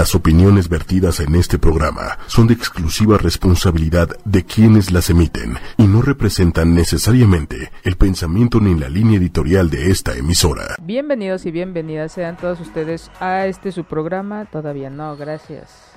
Las 0.00 0.14
opiniones 0.14 0.70
vertidas 0.70 1.20
en 1.20 1.34
este 1.34 1.58
programa 1.58 2.16
son 2.26 2.46
de 2.46 2.54
exclusiva 2.54 3.18
responsabilidad 3.18 4.08
de 4.24 4.46
quienes 4.46 4.92
las 4.92 5.10
emiten 5.10 5.58
y 5.76 5.82
no 5.82 6.00
representan 6.00 6.74
necesariamente 6.74 7.70
el 7.84 7.96
pensamiento 7.98 8.60
ni 8.60 8.74
la 8.74 8.88
línea 8.88 9.18
editorial 9.18 9.68
de 9.68 9.90
esta 9.90 10.16
emisora. 10.16 10.76
Bienvenidos 10.80 11.44
y 11.44 11.50
bienvenidas 11.50 12.12
sean 12.12 12.38
todos 12.38 12.60
ustedes 12.60 13.10
a 13.20 13.44
este 13.44 13.72
su 13.72 13.84
programa. 13.84 14.46
Todavía 14.46 14.88
no, 14.88 15.18
gracias. 15.18 15.92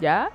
¿Ya? 0.00 0.30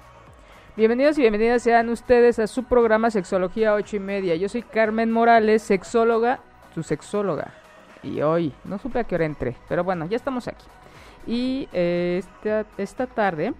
Bienvenidos 0.77 1.17
y 1.17 1.21
bienvenidas 1.21 1.63
sean 1.63 1.89
ustedes 1.89 2.37
a 2.37 2.45
su 2.45 2.63
programa 2.65 3.09
Sexología 3.09 3.73
8 3.73 3.95
y 3.95 3.99
media. 4.01 4.35
Yo 4.35 4.49
soy 4.49 4.61
Carmen 4.61 5.11
Morales, 5.11 5.63
sexóloga, 5.63 6.41
su 6.75 6.83
sexóloga. 6.83 7.55
Y 8.03 8.21
hoy, 8.21 8.53
no 8.65 8.77
supe 8.77 8.99
a 8.99 9.03
qué 9.03 9.15
hora 9.15 9.25
entré, 9.25 9.55
pero 9.67 9.83
bueno, 9.83 10.05
ya 10.05 10.15
estamos 10.15 10.47
aquí. 10.47 10.65
Y 11.29 11.69
eh, 11.73 12.23
esta, 12.23 12.65
esta 12.79 13.05
tarde, 13.05 13.53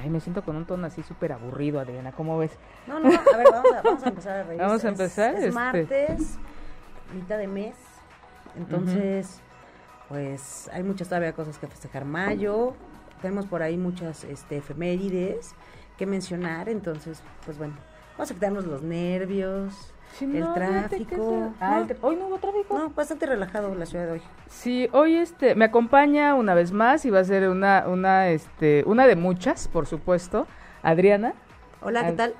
ay, 0.00 0.10
me 0.10 0.20
siento 0.20 0.44
con 0.44 0.54
un 0.54 0.64
tono 0.64 0.86
así 0.86 1.02
súper 1.02 1.32
aburrido, 1.32 1.80
Adriana, 1.80 2.12
¿cómo 2.12 2.38
ves? 2.38 2.52
No, 2.86 3.00
no, 3.00 3.08
a 3.08 3.36
ver, 3.36 3.46
vamos 3.50 3.72
a, 3.72 3.82
vamos 3.82 4.02
a 4.04 4.08
empezar 4.08 4.36
a 4.36 4.42
reír. 4.44 4.60
Vamos 4.60 4.84
a 4.84 4.88
empezar, 4.88 5.34
Es, 5.34 5.40
este. 5.40 5.52
martes, 5.52 6.38
mitad 7.12 7.38
de 7.38 7.48
mes, 7.48 7.74
entonces, 8.56 9.40
pues 10.08 10.70
hay 10.72 10.84
muchas 10.84 11.08
todavía 11.08 11.32
cosas 11.32 11.58
que 11.58 11.66
festejar. 11.66 12.04
Mayo, 12.04 12.74
tenemos 13.20 13.46
por 13.46 13.60
ahí 13.60 13.76
muchas 13.76 14.22
este, 14.22 14.58
efemérides 14.58 15.56
que 15.98 16.06
mencionar, 16.06 16.68
entonces, 16.68 17.20
pues 17.44 17.58
bueno, 17.58 17.74
vamos 18.12 18.30
a 18.30 18.34
quitarnos 18.34 18.66
los 18.66 18.82
nervios, 18.82 19.92
Sí, 20.18 20.24
el 20.24 20.40
no, 20.40 20.54
tráfico. 20.54 21.52
ah, 21.60 21.84
No, 21.88 22.08
hoy 22.08 22.16
no 22.16 22.26
hubo 22.28 22.38
tráfico. 22.38 22.78
no, 22.78 22.90
bastante 22.90 23.26
relajado 23.26 23.74
la 23.74 23.84
ciudad 23.86 24.06
de 24.06 24.12
hoy. 24.12 24.22
Sí, 24.48 24.88
hoy 24.92 25.16
este 25.16 25.54
me 25.54 25.66
acompaña 25.66 26.34
una 26.34 26.54
vez 26.54 26.72
más 26.72 27.04
y 27.04 27.10
va 27.10 27.20
a 27.20 27.24
ser 27.24 27.48
una 27.48 27.84
una 27.86 28.28
este 28.30 28.82
una 28.86 29.06
de 29.06 29.16
muchas, 29.16 29.68
por 29.68 29.86
supuesto, 29.86 30.46
Adriana. 30.82 31.34
Hola, 31.82 32.00
¿qué 32.02 32.06
Ad- 32.08 32.14
tal? 32.16 32.34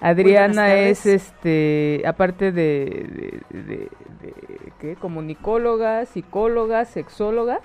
Adriana 0.00 0.74
es 0.74 1.06
este 1.06 2.02
aparte 2.06 2.52
de, 2.52 3.40
de, 3.50 3.60
de- 3.62 3.90
de- 4.20 4.72
¿qué? 4.80 4.96
comunicóloga, 4.96 6.04
psicóloga, 6.04 6.84
sexóloga, 6.84 7.60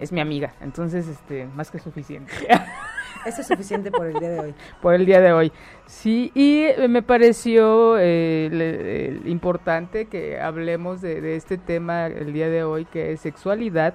Es 0.00 0.12
mi 0.12 0.20
amiga, 0.20 0.52
entonces 0.60 1.08
este 1.08 1.46
más 1.46 1.70
que 1.70 1.78
suficiente 1.78 2.32
Eso 3.24 3.40
es 3.40 3.46
suficiente 3.48 3.90
por 3.90 4.06
el 4.06 4.14
día 4.20 4.28
de 4.30 4.38
hoy. 4.40 4.54
por 4.80 4.94
el 4.94 5.04
día 5.04 5.20
de 5.20 5.32
hoy. 5.32 5.50
Sí, 5.86 6.30
y 6.34 6.64
eh, 6.64 6.86
me 6.88 7.02
pareció 7.02 7.96
eh, 7.98 8.48
le- 8.52 9.28
importante 9.30 10.04
que 10.06 10.38
hablemos 10.40 11.00
de, 11.00 11.20
de 11.20 11.34
este 11.34 11.58
tema 11.58 12.06
el 12.06 12.32
día 12.32 12.48
de 12.48 12.62
hoy, 12.62 12.84
que 12.84 13.10
es 13.12 13.20
sexualidad 13.20 13.94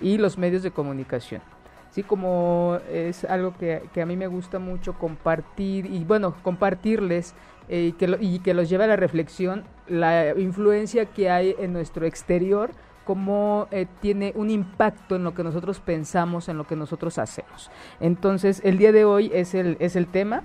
y 0.00 0.18
los 0.18 0.38
medios 0.38 0.64
de 0.64 0.72
comunicación. 0.72 1.40
Sí, 1.90 2.02
como 2.02 2.78
es 2.90 3.24
algo 3.24 3.54
que, 3.56 3.82
que 3.92 4.02
a 4.02 4.06
mí 4.06 4.16
me 4.16 4.26
gusta 4.26 4.58
mucho 4.58 4.94
compartir 4.94 5.86
y 5.86 6.02
bueno, 6.04 6.34
compartirles 6.42 7.34
eh, 7.68 7.92
que 7.96 8.08
lo- 8.08 8.16
y 8.20 8.40
que 8.40 8.54
los 8.54 8.68
lleve 8.68 8.84
a 8.84 8.88
la 8.88 8.96
reflexión 8.96 9.62
la 9.86 10.34
influencia 10.36 11.06
que 11.06 11.30
hay 11.30 11.54
en 11.60 11.72
nuestro 11.72 12.06
exterior, 12.06 12.70
cómo 13.04 13.68
eh, 13.70 13.86
tiene 14.00 14.32
un 14.34 14.50
impacto 14.50 15.16
en 15.16 15.24
lo 15.24 15.34
que 15.34 15.44
nosotros 15.44 15.80
pensamos, 15.80 16.48
en 16.48 16.58
lo 16.58 16.66
que 16.66 16.76
nosotros 16.76 17.18
hacemos. 17.18 17.70
Entonces, 18.00 18.60
el 18.64 18.78
día 18.78 18.92
de 18.92 19.04
hoy 19.04 19.30
es 19.32 19.54
el, 19.54 19.76
es 19.80 19.96
el 19.96 20.06
tema. 20.06 20.42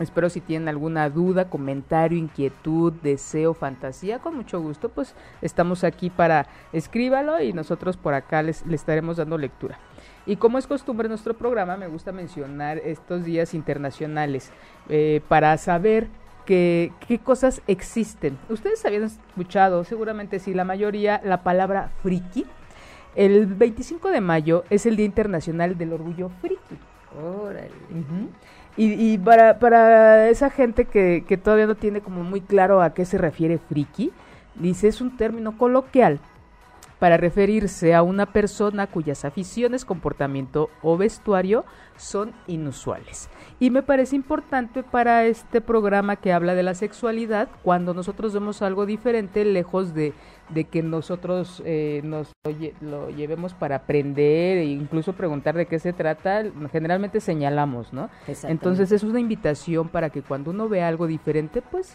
Espero 0.00 0.28
si 0.28 0.40
tienen 0.40 0.68
alguna 0.68 1.08
duda, 1.08 1.48
comentario, 1.48 2.18
inquietud, 2.18 2.92
deseo, 2.94 3.54
fantasía, 3.54 4.18
con 4.18 4.34
mucho 4.34 4.60
gusto, 4.60 4.88
pues 4.88 5.14
estamos 5.40 5.84
aquí 5.84 6.10
para 6.10 6.48
escríbalo 6.72 7.40
y 7.40 7.52
nosotros 7.52 7.96
por 7.96 8.12
acá 8.12 8.42
les, 8.42 8.66
le 8.66 8.74
estaremos 8.74 9.18
dando 9.18 9.38
lectura. 9.38 9.78
Y 10.26 10.36
como 10.36 10.58
es 10.58 10.66
costumbre 10.66 11.08
nuestro 11.08 11.34
programa, 11.34 11.76
me 11.76 11.86
gusta 11.86 12.10
mencionar 12.10 12.78
estos 12.78 13.24
días 13.24 13.54
internacionales 13.54 14.50
eh, 14.88 15.20
para 15.28 15.56
saber 15.58 16.08
que- 16.44 16.92
qué 17.06 17.18
cosas 17.18 17.62
existen. 17.66 18.38
Ustedes 18.48 18.84
habían 18.84 19.04
escuchado, 19.04 19.84
seguramente 19.84 20.38
sí, 20.38 20.54
la 20.54 20.64
mayoría, 20.64 21.20
la 21.24 21.42
palabra 21.42 21.90
friki. 22.02 22.46
El 23.14 23.46
25 23.46 24.10
de 24.10 24.20
mayo 24.20 24.64
es 24.70 24.86
el 24.86 24.96
Día 24.96 25.06
Internacional 25.06 25.78
del 25.78 25.92
Orgullo 25.92 26.30
Friki. 26.40 26.76
Órale. 27.16 27.70
Y, 28.76 29.12
y 29.12 29.18
para, 29.18 29.60
para 29.60 30.28
esa 30.28 30.50
gente 30.50 30.86
que, 30.86 31.24
que 31.28 31.36
todavía 31.36 31.66
no 31.66 31.76
tiene 31.76 32.00
como 32.00 32.24
muy 32.24 32.40
claro 32.40 32.82
a 32.82 32.92
qué 32.92 33.04
se 33.04 33.18
refiere 33.18 33.58
friki, 33.58 34.10
dice 34.56 34.88
es 34.88 35.00
un 35.00 35.16
término 35.16 35.56
coloquial 35.56 36.18
para 37.04 37.18
referirse 37.18 37.92
a 37.94 38.02
una 38.02 38.24
persona 38.24 38.86
cuyas 38.86 39.26
aficiones, 39.26 39.84
comportamiento 39.84 40.70
o 40.80 40.96
vestuario 40.96 41.66
son 41.98 42.32
inusuales. 42.46 43.28
Y 43.60 43.68
me 43.68 43.82
parece 43.82 44.16
importante 44.16 44.82
para 44.82 45.26
este 45.26 45.60
programa 45.60 46.16
que 46.16 46.32
habla 46.32 46.54
de 46.54 46.62
la 46.62 46.72
sexualidad, 46.72 47.50
cuando 47.62 47.92
nosotros 47.92 48.32
vemos 48.32 48.62
algo 48.62 48.86
diferente, 48.86 49.44
lejos 49.44 49.92
de, 49.92 50.14
de 50.48 50.64
que 50.64 50.82
nosotros 50.82 51.62
eh, 51.66 52.00
nos 52.04 52.32
lo, 52.42 52.52
lle- 52.52 52.72
lo 52.80 53.10
llevemos 53.10 53.52
para 53.52 53.76
aprender 53.76 54.56
e 54.56 54.64
incluso 54.64 55.12
preguntar 55.12 55.54
de 55.56 55.66
qué 55.66 55.78
se 55.78 55.92
trata, 55.92 56.42
generalmente 56.72 57.20
señalamos, 57.20 57.92
¿no? 57.92 58.08
Entonces 58.50 58.92
es 58.92 59.02
una 59.02 59.20
invitación 59.20 59.88
para 59.90 60.08
que 60.08 60.22
cuando 60.22 60.52
uno 60.52 60.70
ve 60.70 60.82
algo 60.82 61.06
diferente, 61.06 61.60
pues 61.60 61.94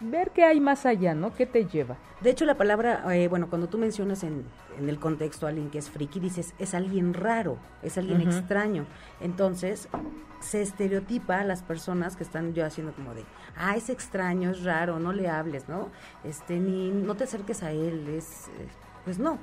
ver 0.00 0.30
qué 0.30 0.44
hay 0.44 0.60
más 0.60 0.86
allá, 0.86 1.14
¿no? 1.14 1.34
¿Qué 1.34 1.46
te 1.46 1.66
lleva? 1.66 1.96
De 2.20 2.30
hecho, 2.30 2.44
la 2.44 2.56
palabra, 2.56 3.02
eh, 3.14 3.28
bueno, 3.28 3.48
cuando 3.48 3.68
tú 3.68 3.78
mencionas 3.78 4.22
en, 4.24 4.44
en 4.78 4.88
el 4.88 4.98
contexto 4.98 5.46
a 5.46 5.50
alguien 5.50 5.70
que 5.70 5.78
es 5.78 5.90
friki, 5.90 6.20
dices, 6.20 6.54
es 6.58 6.74
alguien 6.74 7.14
raro, 7.14 7.56
es 7.82 7.96
alguien 7.98 8.20
extraño. 8.22 8.86
Entonces, 9.20 9.88
se 10.40 10.62
estereotipa 10.62 11.40
a 11.40 11.44
las 11.44 11.62
personas 11.62 12.16
que 12.16 12.24
están 12.24 12.54
yo 12.54 12.64
haciendo 12.64 12.92
como 12.92 13.14
de, 13.14 13.24
ah, 13.56 13.76
es 13.76 13.90
extraño, 13.90 14.50
es 14.50 14.64
raro, 14.64 14.98
no 14.98 15.12
le 15.12 15.28
hables, 15.28 15.68
¿no? 15.68 15.88
Este, 16.24 16.58
ni, 16.58 16.90
no 16.90 17.14
te 17.14 17.24
acerques 17.24 17.62
a 17.62 17.72
él, 17.72 18.08
es, 18.08 18.48
eh, 18.58 18.68
pues 19.04 19.18
no. 19.18 19.38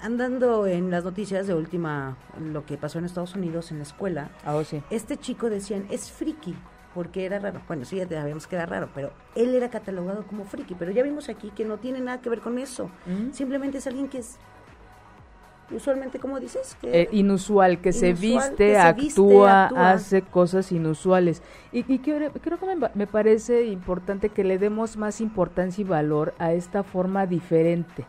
Andando 0.00 0.66
en 0.66 0.90
las 0.90 1.04
noticias 1.04 1.46
de 1.46 1.54
última, 1.54 2.16
lo 2.40 2.66
que 2.66 2.76
pasó 2.76 2.98
en 2.98 3.04
Estados 3.04 3.36
Unidos 3.36 3.70
en 3.70 3.76
la 3.78 3.84
escuela, 3.84 4.30
Ah, 4.44 4.56
oh, 4.56 4.64
sí. 4.64 4.82
este 4.90 5.16
chico 5.16 5.48
decían, 5.48 5.86
es 5.90 6.10
friki, 6.10 6.56
porque 6.94 7.24
era 7.24 7.38
raro. 7.38 7.60
Bueno, 7.66 7.84
sí, 7.84 7.96
ya 7.96 8.08
sabíamos 8.08 8.46
que 8.46 8.56
era 8.56 8.66
raro, 8.66 8.88
pero 8.94 9.12
él 9.34 9.54
era 9.54 9.70
catalogado 9.70 10.24
como 10.26 10.44
friki. 10.44 10.74
Pero 10.74 10.90
ya 10.92 11.02
vimos 11.02 11.28
aquí 11.28 11.50
que 11.50 11.64
no 11.64 11.78
tiene 11.78 12.00
nada 12.00 12.20
que 12.20 12.28
ver 12.30 12.40
con 12.40 12.58
eso. 12.58 12.84
Ujú. 13.06 13.32
Simplemente 13.32 13.78
es 13.78 13.86
alguien 13.86 14.08
que 14.08 14.18
es, 14.18 14.38
usualmente, 15.70 16.18
como 16.18 16.38
dices? 16.38 16.76
Que 16.80 17.02
Eh, 17.02 17.08
inusual, 17.12 17.78
que 17.80 17.92
se 17.92 18.12
viste, 18.12 18.56
que 18.66 18.72
se 18.72 18.76
actúa, 18.76 19.66
hace 19.92 20.22
cosas 20.22 20.70
inusuales. 20.70 21.42
Y, 21.72 21.90
y 21.92 21.98
creo, 22.00 22.30
creo 22.32 22.58
que 22.58 22.66
me, 22.76 22.90
me 22.94 23.06
parece 23.06 23.64
importante 23.64 24.28
que 24.28 24.44
le 24.44 24.58
demos 24.58 24.96
más 24.96 25.20
importancia 25.20 25.80
y 25.82 25.84
valor 25.84 26.34
a 26.38 26.52
esta 26.52 26.82
forma 26.82 27.26
diferente, 27.26 28.04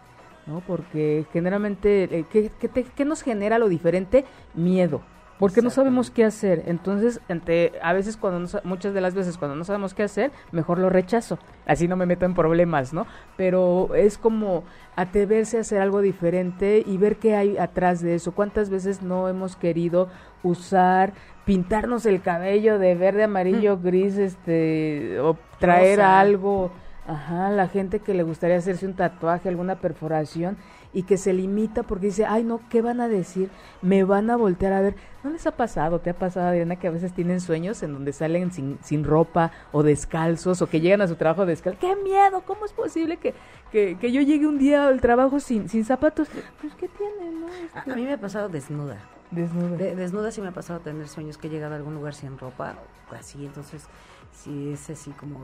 ¿no? 0.45 0.59
Porque 0.67 1.25
generalmente, 1.31 2.03
eh, 2.19 2.25
¿qué, 2.29 2.51
qué 2.59 2.67
te- 2.67 2.83
qué 2.83 3.05
nos 3.05 3.22
genera 3.22 3.57
lo 3.59 3.69
diferente? 3.69 4.25
Miedo. 4.53 5.01
Porque 5.43 5.61
no 5.61 5.71
sabemos 5.71 6.09
qué 6.09 6.23
hacer. 6.23 6.63
Entonces, 6.67 7.19
ante, 7.27 7.73
a 7.81 7.91
veces, 7.91 8.15
cuando 8.15 8.39
no 8.39 8.47
muchas 8.63 8.93
de 8.93 9.01
las 9.01 9.13
veces 9.13 9.37
cuando 9.37 9.57
no 9.57 9.65
sabemos 9.65 9.93
qué 9.93 10.03
hacer, 10.03 10.31
mejor 10.53 10.79
lo 10.79 10.89
rechazo. 10.89 11.37
Así 11.65 11.89
no 11.89 11.97
me 11.97 12.05
meto 12.05 12.23
en 12.23 12.33
problemas, 12.33 12.93
¿no? 12.93 13.07
Pero 13.35 13.93
es 13.93 14.17
como 14.17 14.63
atreverse 14.95 15.57
a 15.57 15.59
hacer 15.59 15.81
algo 15.81 15.99
diferente 15.99 16.81
y 16.85 16.97
ver 16.97 17.17
qué 17.17 17.35
hay 17.35 17.57
atrás 17.57 17.99
de 18.01 18.15
eso. 18.15 18.31
¿Cuántas 18.31 18.69
veces 18.69 19.01
no 19.01 19.27
hemos 19.27 19.57
querido 19.57 20.07
usar, 20.43 21.11
pintarnos 21.43 22.05
el 22.05 22.21
cabello 22.21 22.79
de 22.79 22.95
verde, 22.95 23.25
amarillo, 23.25 23.77
gris, 23.77 24.17
este, 24.17 25.19
o 25.19 25.35
traer 25.59 25.97
Rosa. 25.97 26.19
algo? 26.21 26.71
Ajá, 27.05 27.49
la 27.49 27.67
gente 27.67 27.99
que 27.99 28.13
le 28.13 28.23
gustaría 28.23 28.55
hacerse 28.55 28.85
un 28.85 28.93
tatuaje, 28.93 29.49
alguna 29.49 29.75
perforación 29.75 30.55
y 30.93 31.03
que 31.03 31.17
se 31.17 31.33
limita 31.33 31.83
porque 31.83 32.07
dice, 32.07 32.25
ay 32.25 32.43
no, 32.43 32.59
¿qué 32.69 32.81
van 32.81 33.01
a 33.01 33.07
decir? 33.07 33.49
Me 33.81 34.03
van 34.03 34.29
a 34.29 34.35
voltear 34.35 34.73
a 34.73 34.81
ver. 34.81 34.95
¿No 35.23 35.29
les 35.31 35.47
ha 35.47 35.51
pasado, 35.51 35.99
te 35.99 36.09
ha 36.09 36.13
pasado, 36.13 36.47
Adriana, 36.47 36.75
que 36.75 36.87
a 36.87 36.91
veces 36.91 37.13
tienen 37.13 37.40
sueños 37.41 37.81
en 37.81 37.93
donde 37.93 38.11
salen 38.13 38.51
sin, 38.51 38.78
sin 38.84 39.03
ropa 39.03 39.51
o 39.72 39.81
descalzos 39.81 40.61
o 40.61 40.67
que 40.67 40.81
llegan 40.81 41.01
a 41.01 41.07
su 41.07 41.16
trabajo 41.16 41.45
descalzos? 41.45 41.79
¡Qué 41.79 41.95
miedo! 42.03 42.43
¿Cómo 42.45 42.66
es 42.66 42.73
posible 42.73 43.17
que, 43.17 43.34
que, 43.72 43.97
que 43.99 44.11
yo 44.11 44.22
llegue 44.22 44.45
un 44.47 44.59
día 44.59 44.87
al 44.87 45.01
trabajo 45.01 45.40
sin, 45.40 45.69
sin 45.69 45.85
zapatos? 45.85 46.28
Pues, 46.61 46.73
¿qué 46.75 46.87
tiene, 46.90 47.31
no? 47.31 47.47
a, 47.73 47.91
a 47.91 47.96
mí 47.96 48.03
me 48.03 48.13
ha 48.13 48.19
pasado 48.19 48.49
desnuda. 48.49 48.97
Desnuda. 49.31 49.78
De- 49.78 49.96
desnuda 49.96 50.29
sí 50.31 50.41
me 50.41 50.49
ha 50.49 50.53
pasado 50.53 50.79
tener 50.81 51.07
sueños 51.07 51.37
que 51.39 51.47
he 51.47 51.49
llegado 51.49 51.73
a 51.73 51.78
algún 51.78 51.96
lugar 51.96 52.13
sin 52.13 52.37
ropa 52.37 52.75
o 53.11 53.16
así. 53.16 53.46
Entonces, 53.46 53.85
sí 54.31 54.73
es 54.73 54.89
así 54.89 55.09
como... 55.11 55.39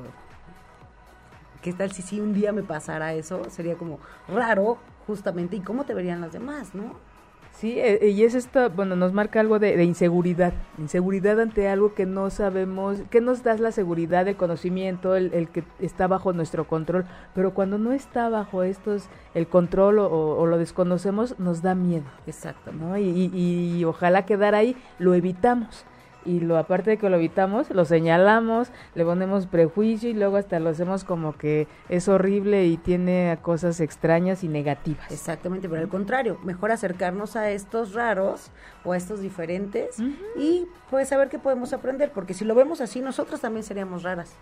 ¿Qué 1.62 1.74
tal 1.74 1.92
si 1.92 2.02
sí 2.02 2.22
un 2.22 2.34
día 2.34 2.52
me 2.54 2.63
pasara 2.63 3.13
eso? 3.13 3.42
Sería 3.50 3.75
como 3.75 4.00
raro, 4.28 4.78
justamente. 5.10 5.56
¿Y 5.56 5.62
cómo 5.62 5.86
te 5.86 5.96
verían 5.96 6.22
las 6.22 6.32
demás, 6.32 6.76
no? 6.76 6.94
Sí, 7.52 7.80
eh, 7.80 8.12
y 8.12 8.24
es 8.24 8.36
esto, 8.36 8.70
bueno, 8.70 8.96
nos 8.96 9.12
marca 9.12 9.40
algo 9.40 9.58
de, 9.58 9.84
inseguridad, 9.84 10.54
inseguridad 10.78 11.42
ante 11.42 11.68
algo 11.68 11.94
que 11.94 12.06
no 12.06 12.30
sabemos, 12.30 13.00
que 13.10 13.20
nos 13.20 13.44
da 13.44 13.58
la 13.58 13.72
seguridad, 13.72 14.28
el 14.28 14.38
conocimiento, 14.38 15.16
el, 15.16 15.50
que 15.50 15.64
está 15.80 16.08
bajo 16.08 16.32
nuestro 16.32 16.68
control, 16.68 17.06
pero 17.34 17.54
cuando 17.54 17.78
no 17.78 17.92
está 17.92 18.30
bajo 18.30 18.64
estos, 18.64 19.10
el 19.34 19.48
control 19.48 19.98
o, 20.00 20.46
lo 20.46 20.58
desconocemos, 20.58 21.38
nos 21.40 21.62
da 21.62 21.76
miedo. 21.76 22.06
Exacto. 22.28 22.72
¿no? 22.72 22.98
Y, 22.98 23.32
y 23.34 23.84
ojalá 23.84 24.26
quedar 24.26 24.54
ahí, 24.56 24.78
lo 25.00 25.16
evitamos 25.16 25.86
y 26.30 26.40
lo 26.40 26.58
aparte 26.58 26.92
de 26.92 26.98
que 26.98 27.10
lo 27.10 27.16
evitamos, 27.16 27.72
lo 27.72 27.86
señalamos, 27.86 28.70
le 28.94 29.04
ponemos 29.04 29.48
prejuicio 29.48 30.10
y 30.10 30.14
luego 30.14 30.38
hasta 30.38 30.60
lo 30.60 30.70
hacemos 30.70 31.04
como 31.04 31.34
que 31.34 31.68
es 31.90 32.08
horrible 32.08 32.68
y 32.68 32.78
tiene 32.78 33.38
cosas 33.42 33.80
extrañas 33.80 34.44
y 34.44 34.48
negativas. 34.48 35.12
Exactamente, 35.12 35.68
pero 35.68 35.81
al 35.81 35.90
contrario, 35.90 36.38
mejor 36.44 36.72
acercarnos 36.72 37.36
a 37.36 37.50
estos 37.50 37.94
raros 37.94 38.52
o 38.84 38.94
a 38.94 38.98
estos 38.98 39.22
diferentes 39.22 39.98
y 40.38 40.68
pues 40.92 41.10
saber 41.10 41.30
qué 41.30 41.40
podemos 41.40 41.74
aprender, 41.74 42.12
porque 42.14 42.34
si 42.36 42.46
lo 42.46 42.54
vemos 42.54 42.80
así 42.80 43.02
nosotros 43.02 43.42
también 43.42 43.64
seríamos 43.64 44.04
raras. 44.04 44.36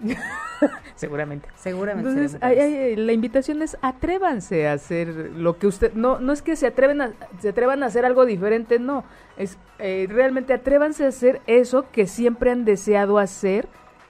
Seguramente. 0.94 1.48
Seguramente. 1.56 2.10
Entonces, 2.10 2.98
la 2.98 3.12
invitación 3.12 3.62
es 3.62 3.76
atrévanse 3.80 4.68
a 4.68 4.72
hacer 4.72 5.08
lo 5.08 5.58
que 5.58 5.66
usted 5.66 5.92
no 5.94 6.18
no 6.18 6.32
es 6.32 6.42
que 6.42 6.56
se 6.56 6.66
atreven 6.66 7.00
a, 7.00 7.12
se 7.40 7.50
atrevan 7.50 7.82
a 7.82 7.86
hacer 7.86 8.04
algo 8.04 8.26
diferente, 8.26 8.78
no, 8.78 9.04
es 9.36 9.58
eh, 9.78 10.06
realmente 10.10 10.52
atrévanse 10.52 11.04
a 11.04 11.08
hacer 11.08 11.40
eso 11.46 11.86
que 11.92 12.06
siempre 12.06 12.50
han 12.50 12.64
deseado 12.64 13.18
hacer 13.18 13.68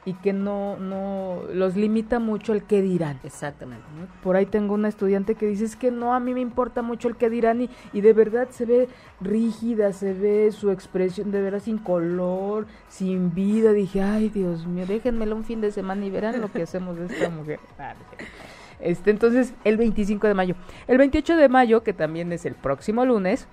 y 0.08 0.14
que 0.14 0.32
no, 0.32 0.78
no 0.78 1.42
los 1.52 1.76
limita 1.76 2.18
mucho 2.18 2.54
el 2.54 2.62
qué 2.62 2.80
dirán. 2.80 3.20
Exactamente. 3.24 3.84
Por 4.22 4.36
ahí 4.36 4.46
tengo 4.46 4.72
una 4.72 4.88
estudiante 4.88 5.34
que 5.34 5.44
dice 5.44 5.66
es 5.66 5.76
que 5.76 5.90
no, 5.90 6.14
a 6.14 6.20
mí 6.20 6.32
me 6.32 6.40
importa 6.40 6.80
mucho 6.80 7.08
el 7.08 7.16
qué 7.16 7.28
dirán 7.28 7.60
y, 7.60 7.70
y 7.92 8.00
de 8.00 8.14
verdad 8.14 8.48
se 8.48 8.64
ve 8.64 8.88
rígida, 9.20 9.92
se 9.92 10.14
ve 10.14 10.50
su 10.50 10.70
expresión 10.70 11.30
de 11.30 11.42
veras 11.42 11.64
sin 11.64 11.76
color, 11.76 12.66
sin 12.88 13.34
vida. 13.34 13.72
Dije, 13.72 14.00
ay 14.00 14.30
Dios 14.30 14.66
mío, 14.66 14.86
déjenmelo 14.86 15.36
un 15.36 15.44
fin 15.44 15.60
de 15.60 15.72
semana 15.72 16.06
y 16.06 16.10
verán 16.10 16.40
lo 16.40 16.50
que 16.50 16.62
hacemos 16.62 16.96
de 16.96 17.06
esta 17.06 17.28
mujer. 17.28 17.60
Este, 18.80 19.10
entonces, 19.10 19.54
el 19.64 19.76
25 19.76 20.28
de 20.28 20.34
mayo. 20.34 20.54
El 20.86 20.98
28 20.98 21.36
de 21.36 21.48
mayo, 21.48 21.82
que 21.82 21.92
también 21.92 22.32
es 22.32 22.46
el 22.46 22.54
próximo 22.54 23.04
lunes, 23.04 23.48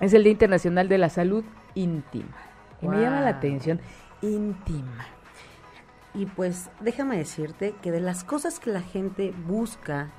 es 0.00 0.14
el 0.14 0.24
Día 0.24 0.32
Internacional 0.32 0.88
de 0.88 0.96
la 0.96 1.10
Salud 1.10 1.44
Íntima. 1.74 2.34
Y 2.80 2.88
me 2.88 2.98
llama 2.98 3.20
la 3.20 3.28
atención, 3.28 3.78
íntima. 4.22 5.13
Y 6.14 6.26
pues 6.26 6.70
déjame 6.80 7.18
decirte 7.18 7.74
que 7.82 7.90
de 7.90 8.00
las 8.00 8.22
cosas 8.22 8.60
que 8.60 8.70
la 8.70 8.80
gente 8.80 9.34
busca 9.46 10.12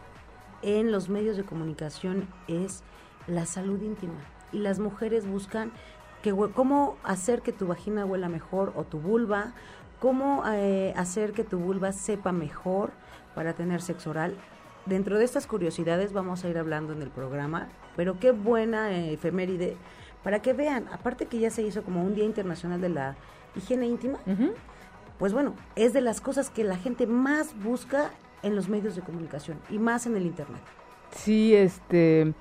en 0.62 0.92
los 0.92 1.10
medios 1.10 1.38
de 1.38 1.44
comunicación 1.44 2.28
es 2.48 2.84
la 3.28 3.46
salud 3.46 3.82
íntima. 3.82 4.20
Y 4.52 4.60
las 4.60 4.80
mujeres 4.80 5.26
buscan 5.26 5.72
que, 6.22 6.36
cómo 6.54 6.98
hacer 7.04 7.42
que 7.42 7.54
tu 7.54 7.68
vagina 7.68 8.06
huela 8.06 8.28
mejor 8.28 8.74
o 8.76 8.84
tu 8.84 9.00
vulva, 9.00 9.54
cómo 10.00 10.44
eh, 10.48 10.94
hacer 10.98 11.32
que 11.32 11.44
tu 11.44 11.60
vulva 11.60 11.94
sepa 11.94 12.32
mejor 12.32 12.92
para 13.34 13.54
tener 13.54 13.82
sexo 13.82 14.10
oral. 14.10 14.36
Dentro 14.86 15.18
de 15.18 15.24
estas 15.24 15.48
curiosidades 15.48 16.14
vamos 16.14 16.44
a 16.44 16.50
ir 16.50 16.58
hablando 16.58 16.94
en 16.94 17.02
el 17.02 17.10
programa, 17.10 17.70
pero 17.96 18.20
qué 18.20 18.32
buena 18.32 18.92
eh, 18.92 19.14
efeméride 19.14 19.78
para 20.24 20.42
que 20.42 20.54
vean, 20.54 20.88
aparte 20.92 21.28
que 21.28 21.40
ya 21.40 21.52
se 21.52 21.62
hizo 21.62 21.84
como 21.84 22.04
un 22.04 22.16
Día 22.16 22.26
Internacional 22.26 22.82
de 22.82 22.90
la 22.90 23.16
Higiene 23.56 23.88
Íntima, 23.88 24.20
pues 25.18 25.34
bueno, 25.34 25.54
es 25.76 25.94
de 25.94 26.02
las 26.02 26.22
cosas 26.22 26.50
que 26.50 26.64
la 26.64 26.78
gente 26.78 27.08
más 27.08 27.58
busca 27.64 28.12
en 28.44 28.56
los 28.56 28.70
medios 28.70 28.96
de 28.96 29.02
comunicación 29.02 29.60
y 29.70 29.80
más 29.80 30.06
en 30.06 30.16
el 30.16 30.26
Internet. 30.26 30.62
Sí, 31.12 31.56
este, 31.56 32.34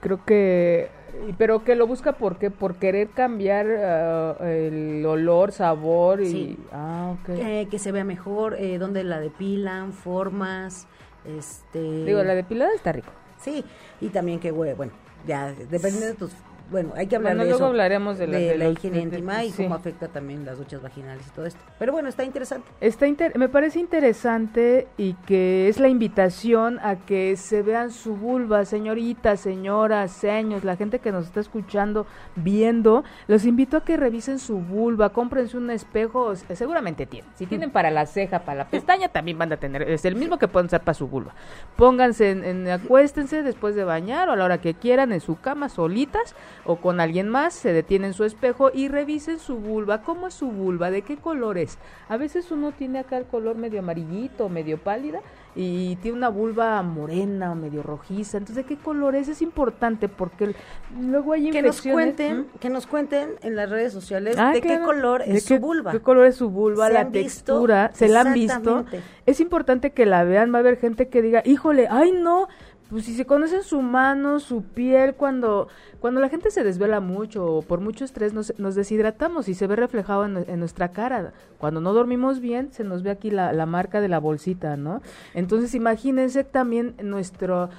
creo 0.00 0.24
que, 0.24 0.90
pero 1.38 1.64
que 1.64 1.74
lo 1.76 1.86
busca 1.86 2.12
porque 2.12 2.50
por 2.50 2.76
querer 2.76 3.10
cambiar 3.10 3.66
ah, 3.68 4.36
el 4.42 5.04
olor, 5.06 5.52
sabor 5.52 6.22
y, 6.22 6.58
ah, 6.72 7.14
okay. 7.22 7.66
que 7.66 7.78
se 7.78 7.92
vea 7.92 8.04
mejor, 8.04 8.54
eh, 8.54 8.78
donde 8.78 9.04
la 9.04 9.20
depilan, 9.20 9.92
formas, 9.92 10.86
este. 11.24 12.04
Digo, 12.04 12.22
la 12.22 12.34
depilada 12.34 12.72
está 12.74 12.92
rico. 12.92 13.12
Sí, 13.38 13.64
y 14.00 14.08
también 14.08 14.40
que, 14.40 14.50
bueno, 14.50 14.92
ya 15.26 15.52
depende 15.52 16.00
de 16.00 16.14
tus 16.14 16.32
bueno, 16.70 16.92
hay 16.96 17.06
que 17.06 17.16
hablar 17.16 17.36
de 17.36 17.44
luego 17.44 17.66
hablaremos 17.66 18.18
de 18.18 18.26
la, 18.26 18.68
higiene 18.68 19.00
íntima 19.00 19.44
y 19.44 19.52
cómo 19.52 19.74
afecta 19.74 20.08
también 20.08 20.44
las 20.44 20.58
duchas 20.58 20.82
vaginales 20.82 21.26
y 21.26 21.30
todo 21.30 21.46
esto. 21.46 21.60
Pero 21.78 21.92
bueno, 21.92 22.08
está 22.08 22.24
interesante. 22.24 22.68
Está 22.80 23.06
me 23.34 23.48
parece 23.48 23.78
interesante 23.78 24.88
y 24.96 25.14
que 25.26 25.68
es 25.68 25.78
la 25.78 25.88
invitación 25.88 26.78
a 26.80 26.96
que 26.96 27.36
se 27.36 27.62
vean 27.62 27.90
su 27.90 28.16
vulva, 28.16 28.64
señoritas, 28.64 29.40
señoras, 29.40 30.10
seños, 30.10 30.64
la 30.64 30.76
gente 30.76 30.98
que 30.98 31.12
nos 31.12 31.26
está 31.26 31.40
escuchando, 31.40 32.06
viendo, 32.34 33.04
los 33.28 33.44
invito 33.44 33.76
a 33.76 33.84
que 33.84 33.96
revisen 33.96 34.38
su 34.38 34.58
vulva, 34.58 35.10
cómprense 35.10 35.56
un 35.56 35.70
espejo, 35.70 36.34
seguramente 36.36 37.06
tienen. 37.06 37.30
Si 37.36 37.46
tienen 37.46 37.70
para 37.70 37.90
la 37.90 38.06
ceja, 38.06 38.40
para 38.40 38.58
la 38.58 38.68
pestaña, 38.68 39.08
también 39.08 39.38
van 39.38 39.52
a 39.52 39.56
tener, 39.56 39.82
es 39.82 40.04
el 40.04 40.16
mismo 40.16 40.38
que 40.38 40.48
pueden 40.48 40.66
usar 40.66 40.80
para 40.82 40.94
su 40.94 41.06
vulva. 41.06 41.32
Pónganse, 41.76 42.30
en, 42.30 42.68
acuéstense 42.68 43.42
después 43.42 43.74
de 43.74 43.84
bañar 43.84 44.28
o 44.28 44.32
a 44.32 44.36
la 44.36 44.44
hora 44.44 44.58
que 44.60 44.74
quieran 44.74 45.12
en 45.12 45.20
su 45.20 45.40
cama 45.40 45.68
solitas 45.68 46.34
o 46.66 46.76
con 46.76 47.00
alguien 47.00 47.28
más, 47.28 47.54
se 47.54 47.72
detienen 47.72 48.08
en 48.08 48.14
su 48.14 48.24
espejo 48.24 48.70
y 48.72 48.88
revisen 48.88 49.38
su 49.38 49.56
vulva. 49.56 50.02
¿Cómo 50.02 50.26
es 50.26 50.34
su 50.34 50.50
vulva? 50.50 50.90
¿De 50.90 51.02
qué 51.02 51.16
color 51.16 51.58
es? 51.58 51.78
A 52.08 52.16
veces 52.16 52.50
uno 52.50 52.72
tiene 52.72 52.98
acá 52.98 53.16
el 53.18 53.24
color 53.24 53.56
medio 53.56 53.80
amarillito, 53.80 54.48
medio 54.48 54.78
pálida 54.78 55.20
y 55.54 55.96
tiene 55.96 56.18
una 56.18 56.28
vulva 56.28 56.82
morena 56.82 57.52
o 57.52 57.54
medio 57.54 57.82
rojiza. 57.82 58.38
Entonces, 58.38 58.64
¿de 58.64 58.68
qué 58.68 58.76
color 58.76 59.14
es? 59.14 59.28
Es 59.28 59.40
importante 59.40 60.08
porque 60.08 60.54
luego 61.00 61.32
hay 61.32 61.50
que 61.50 61.62
nos 61.62 61.80
cuenten, 61.80 62.46
que 62.60 62.68
nos 62.68 62.86
cuenten 62.86 63.36
en 63.42 63.56
las 63.56 63.70
redes 63.70 63.92
sociales 63.92 64.36
ah, 64.38 64.52
de 64.52 64.60
qué 64.60 64.80
color 64.80 65.22
es 65.22 65.44
su 65.44 65.58
vulva. 65.58 65.92
¿Qué 65.92 66.00
color 66.00 66.26
es 66.26 66.36
su 66.36 66.50
vulva? 66.50 66.90
La 66.90 67.08
textura, 67.08 67.90
se 67.94 68.08
la 68.08 68.20
han 68.20 68.34
visto. 68.34 68.84
Es 69.24 69.40
importante 69.40 69.92
que 69.92 70.04
la 70.04 70.24
vean, 70.24 70.52
va 70.52 70.58
a 70.58 70.60
haber 70.60 70.76
gente 70.78 71.08
que 71.08 71.22
diga, 71.22 71.42
"Híjole, 71.44 71.88
ay 71.90 72.12
no, 72.12 72.48
pues 72.90 73.04
si 73.04 73.14
se 73.14 73.26
conocen 73.26 73.62
su 73.62 73.82
mano, 73.82 74.38
su 74.38 74.62
piel, 74.62 75.14
cuando, 75.14 75.68
cuando 76.00 76.20
la 76.20 76.28
gente 76.28 76.50
se 76.50 76.62
desvela 76.62 77.00
mucho 77.00 77.44
o 77.44 77.62
por 77.62 77.80
mucho 77.80 78.04
estrés 78.04 78.32
nos, 78.32 78.56
nos 78.58 78.74
deshidratamos 78.74 79.48
y 79.48 79.54
se 79.54 79.66
ve 79.66 79.76
reflejado 79.76 80.24
en, 80.24 80.60
nuestra 80.60 80.92
cara. 80.92 81.32
Cuando 81.58 81.80
no 81.80 81.92
dormimos 81.92 82.40
bien, 82.40 82.72
se 82.72 82.84
nos 82.84 83.02
ve 83.02 83.10
aquí 83.10 83.30
la, 83.30 83.52
la 83.52 83.66
marca 83.66 84.00
de 84.00 84.08
la 84.08 84.20
bolsita, 84.20 84.76
¿no? 84.76 85.02
Entonces 85.34 85.74
imagínense 85.74 86.44
también 86.44 86.94
nuestro 87.02 87.70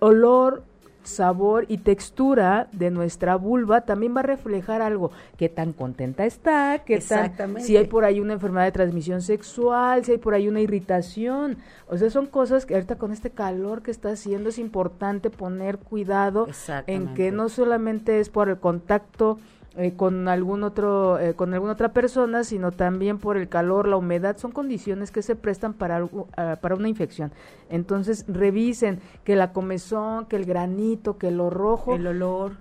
olor 0.00 0.64
sabor 1.06 1.64
y 1.68 1.78
textura 1.78 2.68
de 2.72 2.90
nuestra 2.90 3.36
vulva 3.36 3.82
también 3.82 4.14
va 4.14 4.20
a 4.20 4.24
reflejar 4.24 4.82
algo, 4.82 5.10
qué 5.36 5.48
tan 5.48 5.72
contenta 5.72 6.26
está, 6.26 6.82
qué 6.84 6.98
tan, 6.98 7.60
si 7.60 7.76
hay 7.76 7.86
por 7.86 8.04
ahí 8.04 8.20
una 8.20 8.34
enfermedad 8.34 8.64
de 8.64 8.72
transmisión 8.72 9.22
sexual, 9.22 10.04
si 10.04 10.12
hay 10.12 10.18
por 10.18 10.34
ahí 10.34 10.48
una 10.48 10.60
irritación. 10.60 11.58
O 11.88 11.96
sea, 11.96 12.10
son 12.10 12.26
cosas 12.26 12.66
que 12.66 12.74
ahorita 12.74 12.96
con 12.96 13.12
este 13.12 13.30
calor 13.30 13.82
que 13.82 13.90
está 13.90 14.10
haciendo 14.10 14.48
es 14.48 14.58
importante 14.58 15.30
poner 15.30 15.78
cuidado 15.78 16.46
en 16.86 17.14
que 17.14 17.32
no 17.32 17.48
solamente 17.48 18.20
es 18.20 18.28
por 18.28 18.48
el 18.48 18.58
contacto 18.58 19.38
eh, 19.76 19.92
con 19.94 20.28
algún 20.28 20.62
otro 20.62 21.18
eh, 21.18 21.34
con 21.34 21.52
alguna 21.52 21.72
otra 21.72 21.92
persona 21.92 22.44
sino 22.44 22.72
también 22.72 23.18
por 23.18 23.36
el 23.36 23.48
calor 23.48 23.86
la 23.86 23.96
humedad 23.96 24.38
son 24.38 24.50
condiciones 24.50 25.10
que 25.10 25.20
se 25.20 25.36
prestan 25.36 25.74
para 25.74 26.08
ah, 26.36 26.56
para 26.60 26.74
una 26.74 26.88
infección. 26.88 27.32
Entonces 27.68 28.24
revisen 28.28 29.00
que 29.24 29.36
la 29.36 29.52
comezón 29.52 30.26
que 30.26 30.36
el 30.36 30.44
granito 30.44 31.18
que 31.18 31.30
lo 31.30 31.50
rojo. 31.50 31.94
El 31.94 32.06
olor. 32.06 32.52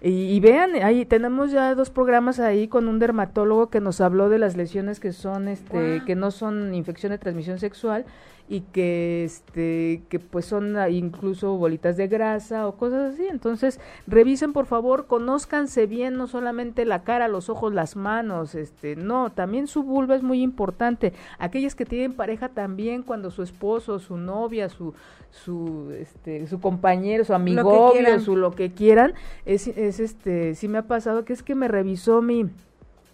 Y, 0.00 0.38
vean, 0.38 0.76
ahí 0.76 1.04
tenemos 1.04 1.50
ya 1.50 1.74
dos 1.74 1.90
programas 1.90 2.38
ahí 2.38 2.68
con 2.68 2.86
un 2.86 3.00
dermatólogo 3.00 3.68
que 3.68 3.80
nos 3.80 4.00
habló 4.00 4.28
de 4.28 4.38
las 4.38 4.56
lesiones 4.56 5.00
que 5.00 5.12
son, 5.12 5.48
este, 5.48 6.02
que 6.06 6.14
no 6.14 6.30
son 6.30 6.72
infección 6.72 7.10
de 7.10 7.18
transmisión 7.18 7.58
sexual 7.58 8.04
y 8.48 8.60
que, 8.60 9.24
este, 9.24 10.02
que 10.08 10.18
pues 10.18 10.46
son 10.46 10.76
incluso 10.90 11.56
bolitas 11.56 11.96
de 11.96 12.08
grasa 12.08 12.66
o 12.66 12.76
cosas 12.76 13.14
así. 13.14 13.26
Entonces, 13.28 13.78
revisen 14.06 14.52
por 14.52 14.66
favor, 14.66 15.06
conózcanse 15.06 15.86
bien, 15.86 16.16
no 16.16 16.26
solamente 16.26 16.84
la 16.84 17.02
cara, 17.02 17.28
los 17.28 17.50
ojos, 17.50 17.74
las 17.74 17.96
manos, 17.96 18.54
este, 18.54 18.96
no, 18.96 19.30
también 19.30 19.66
su 19.66 19.82
vulva 19.82 20.16
es 20.16 20.22
muy 20.22 20.42
importante. 20.42 21.12
Aquellas 21.38 21.74
que 21.74 21.84
tienen 21.84 22.14
pareja 22.14 22.48
también, 22.48 23.02
cuando 23.02 23.30
su 23.30 23.42
esposo, 23.42 23.98
su 23.98 24.16
novia, 24.16 24.68
su, 24.70 24.94
su, 25.30 25.92
este, 25.92 26.46
su 26.46 26.60
compañero, 26.60 27.24
su 27.24 27.34
amigo, 27.34 27.92
su 28.24 28.36
lo 28.36 28.52
que 28.52 28.72
quieran, 28.72 29.12
es, 29.44 29.68
es 29.68 30.00
este, 30.00 30.54
sí 30.54 30.68
me 30.68 30.78
ha 30.78 30.86
pasado 30.86 31.24
que 31.24 31.32
es 31.32 31.42
que 31.42 31.54
me 31.54 31.68
revisó 31.68 32.22
mi, 32.22 32.48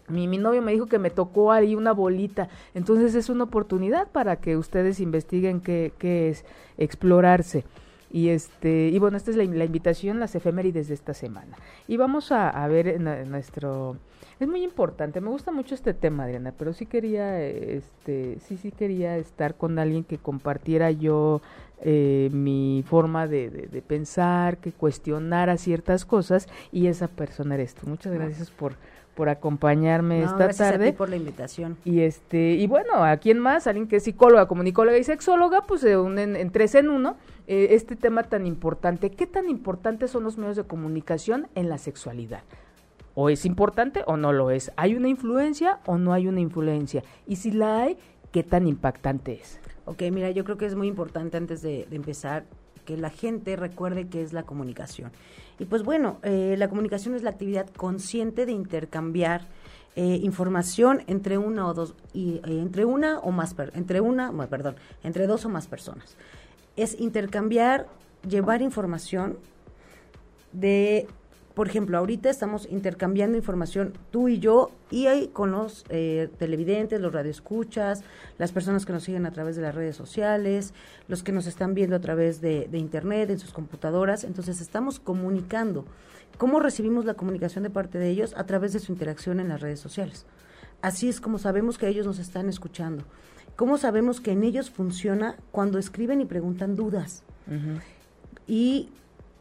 mi, 0.09 0.29
mi, 0.29 0.39
novio 0.39 0.63
me 0.63 0.73
dijo 0.73 0.87
que 0.87 0.99
me 0.99 1.11
tocó 1.11 1.53
ahí 1.53 1.75
una 1.75 1.93
bolita. 1.93 2.49
Entonces 2.75 3.15
es 3.15 3.29
una 3.29 3.45
oportunidad 3.45 4.11
para 4.11 4.37
que 4.37 4.57
ustedes 4.57 5.01
investiguen 5.01 5.61
qué, 5.61 5.93
qué 5.99 6.29
es 6.29 6.45
explorarse. 6.79 7.65
Y 8.15 8.29
este 8.29 8.91
y 8.91 8.99
bueno, 9.01 9.17
esta 9.17 9.33
es 9.33 9.37
la, 9.37 9.43
invitación, 9.43 10.21
las 10.21 10.37
efemérides 10.37 10.87
de 10.87 10.95
esta 10.95 11.15
semana. 11.15 11.57
Y 11.89 11.97
vamos 11.97 12.31
a, 12.31 12.65
ver 12.69 13.01
nuestro 13.01 13.97
es 14.39 14.47
muy 14.47 14.63
importante, 14.63 15.21
me 15.21 15.31
gusta 15.31 15.51
mucho 15.51 15.75
este 15.75 15.95
tema, 15.95 16.23
Adriana, 16.23 16.53
pero 16.57 16.73
sí 16.73 16.87
quería, 16.87 17.41
este, 17.43 18.39
sí, 18.39 18.57
sí 18.57 18.71
quería 18.71 19.17
estar 19.17 19.57
con 19.57 19.81
alguien 19.81 20.05
que 20.05 20.19
compartiera 20.19 20.93
yo 20.93 21.41
eh, 21.83 22.31
mi 22.33 22.85
forma 22.87 23.27
de, 23.27 23.51
de, 23.51 23.83
pensar, 23.83 24.59
que 24.59 24.73
cuestionara 24.73 25.57
ciertas 25.57 26.05
cosas, 26.05 26.49
y 26.71 26.87
esa 26.87 27.09
persona 27.09 27.55
eres 27.55 27.75
tú. 27.75 27.89
Muchas 27.89 28.13
gracias 28.13 28.51
por, 28.51 28.75
por 29.15 29.29
acompañarme 29.29 30.23
esta 30.23 30.49
tarde. 30.51 30.89
A 30.89 30.91
ti 30.93 30.97
por 30.97 31.09
la 31.09 31.17
invitación. 31.17 31.77
Y 31.85 32.01
este, 32.01 32.53
y 32.53 32.67
bueno, 32.67 33.05
¿a 33.05 33.17
quién 33.17 33.39
más? 33.39 33.67
Alguien 33.67 33.89
que 33.89 33.97
es 33.97 34.05
psicóloga, 34.05 34.47
comunicóloga 34.47 34.99
y 34.99 35.05
sexóloga, 35.05 35.63
pues 35.67 35.81
se 35.83 35.97
unen 35.97 36.37
en 36.37 36.51
tres 36.51 36.75
en 36.75 36.89
uno. 36.89 37.17
Eh, 37.47 37.69
este 37.71 37.95
tema 37.95 38.23
tan 38.23 38.47
importante. 38.47 39.11
¿Qué 39.11 39.27
tan 39.27 39.51
importantes 39.51 40.11
son 40.11 40.25
los 40.25 40.39
medios 40.39 40.57
de 40.57 40.65
comunicación 40.65 41.49
en 41.55 41.69
la 41.69 41.79
sexualidad? 41.79 42.43
o 43.15 43.31
es 43.31 43.45
importante 43.47 44.03
o 44.07 44.17
no 44.17 44.33
lo 44.33 44.51
es. 44.51 44.73
¿Hay 44.77 44.95
una 44.95 45.09
influencia 45.09 45.81
o 45.87 45.99
no 45.99 46.13
hay 46.13 46.27
una 46.27 46.41
influencia? 46.41 47.03
Y 47.27 47.37
si 47.37 47.53
la 47.53 47.83
hay, 47.83 47.97
¿qué 48.33 48.43
tan 48.43 48.67
impactante 48.67 49.35
es? 49.35 49.61
Ok, 49.87 50.03
mira, 50.13 50.31
yo 50.31 50.45
creo 50.45 50.57
que 50.57 50.67
es 50.67 50.75
muy 50.75 50.89
importante 50.89 51.37
antes 51.37 51.63
de, 51.63 51.87
empezar 51.91 52.45
que 52.85 52.97
la 52.97 53.11
gente 53.11 53.57
recuerde 53.57 54.09
qué 54.09 54.23
es 54.23 54.33
la 54.33 54.43
comunicación. 54.43 55.13
Y 55.59 55.67
pues 55.67 55.83
bueno, 55.83 56.19
eh, 56.23 56.57
la 56.59 56.69
comunicación 56.69 57.15
es 57.15 57.23
la 57.23 57.31
actividad 57.31 57.69
consciente 57.71 58.47
de 58.47 58.53
intercambiar 58.53 59.47
eh, 59.97 60.19
información 60.23 61.03
entre 61.07 61.39
una 61.39 61.69
o 61.69 61.75
dos 61.75 61.95
y 62.13 62.37
eh, 62.39 62.41
entre 62.47 62.85
una 62.85 63.21
o 63.21 63.31
más 63.31 63.55
entre 63.75 64.01
una 64.01 64.33
perdón 64.49 64.75
entre 65.05 65.29
dos 65.29 65.45
o 65.45 65.49
más 65.49 65.69
personas. 65.69 66.17
Es 66.77 66.99
intercambiar 66.99 67.87
llevar 68.29 68.61
información 68.61 69.39
de 70.53 71.07
por 71.55 71.69
ejemplo, 71.69 71.97
ahorita 71.99 72.31
estamos 72.31 72.67
intercambiando 72.69 73.39
información 73.39 73.93
tú 74.11 74.29
y 74.29 74.41
yo 74.41 74.73
y 74.91 75.07
ahí 75.07 75.29
con 75.29 75.53
los 75.53 75.85
eh, 75.89 76.29
televidentes, 76.37 77.01
los 77.01 77.13
radioescuchas, 77.13 78.03
las 78.39 78.51
personas 78.51 78.85
que 78.85 78.93
nos 78.93 79.05
siguen 79.05 79.25
a 79.25 79.31
través 79.31 79.55
de 79.55 79.63
las 79.63 79.75
redes 79.75 79.95
sociales, 79.95 80.75
los 81.07 81.23
que 81.23 81.31
nos 81.31 81.47
están 81.47 81.75
viendo 81.75 81.95
a 81.95 82.01
través 82.01 82.41
de, 82.41 82.69
internet, 82.73 83.31
en 83.31 83.39
sus 83.39 83.53
computadoras. 83.53 84.25
Entonces 84.25 84.61
estamos 84.61 84.99
comunicando. 84.99 85.85
¿Cómo 86.39 86.59
recibimos 86.59 87.05
la 87.05 87.15
comunicación 87.15 87.63
de 87.63 87.71
parte 87.71 87.99
de 87.99 88.11
ellos? 88.11 88.35
A 88.37 88.45
través 88.47 88.73
de 88.73 88.81
su 88.81 88.91
interacción 88.91 89.39
en 89.39 89.49
las 89.49 89.61
redes 89.61 89.79
sociales. 89.79 90.27
Así 90.83 91.09
es 91.09 91.21
como 91.21 91.39
sabemos 91.39 91.79
que 91.79 91.87
ellos 91.87 92.05
nos 92.05 92.19
están 92.19 92.49
escuchando. 92.49 93.05
¿Cómo 93.55 93.79
sabemos 93.79 94.21
que 94.21 94.33
en 94.33 94.43
ellos 94.43 94.71
funciona 94.71 95.37
cuando 95.53 95.79
escriben 95.79 96.21
y 96.21 96.25
preguntan 96.25 96.75
dudas? 96.75 97.23
Y 98.49 98.91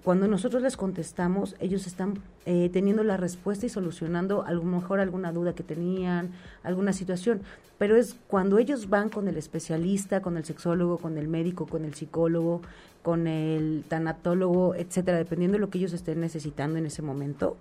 cuando 0.04 0.28
nosotros 0.28 0.62
les 0.62 0.76
contestamos, 0.76 1.56
ellos 1.62 1.88
están 1.88 2.20
eh, 2.46 2.70
teniendo 2.74 3.04
la 3.04 3.16
respuesta 3.16 3.66
y 3.66 3.70
solucionando 3.70 4.44
a 4.46 4.52
lo 4.52 4.62
mejor 4.64 5.00
alguna 5.00 5.32
duda 5.32 5.56
que 5.56 5.64
tenían, 5.64 6.32
alguna 6.62 6.92
situación. 6.92 7.42
Pero 7.78 7.96
es 7.96 8.18
cuando 8.28 8.58
ellos 8.58 8.90
van 8.90 9.08
con 9.08 9.30
el 9.30 9.38
especialista, 9.38 10.22
con 10.22 10.36
el 10.36 10.44
sexólogo, 10.44 10.98
con 10.98 11.18
el 11.18 11.30
médico, 11.30 11.68
con 11.68 11.86
el 11.86 11.94
psicólogo, 11.94 12.62
con 13.02 13.28
el 13.28 13.86
tanatólogo, 13.88 14.76
etcétera, 14.76 15.18
dependiendo 15.18 15.56
de 15.56 15.62
lo 15.62 15.70
que 15.70 15.78
ellos 15.78 15.94
estén 15.94 16.20
necesitando 16.20 16.78
en 16.78 16.86
ese 16.86 17.02
momento, 17.02 17.56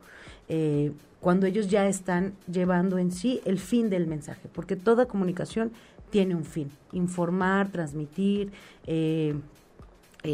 eh, 0.49 0.93
cuando 1.21 1.47
ellos 1.47 1.69
ya 1.69 1.87
están 1.87 2.35
llevando 2.51 2.99
en 2.99 3.13
sí 3.13 3.41
el 3.45 3.61
fin 3.61 3.89
del 3.89 4.09
mensaje, 4.09 4.49
porque 4.53 4.75
toda 4.75 5.07
comunicación 5.07 5.71
tiene 6.11 6.35
un 6.35 6.45
fin, 6.45 6.73
informar, 6.91 7.71
transmitir, 7.71 8.51
eh, 8.87 9.35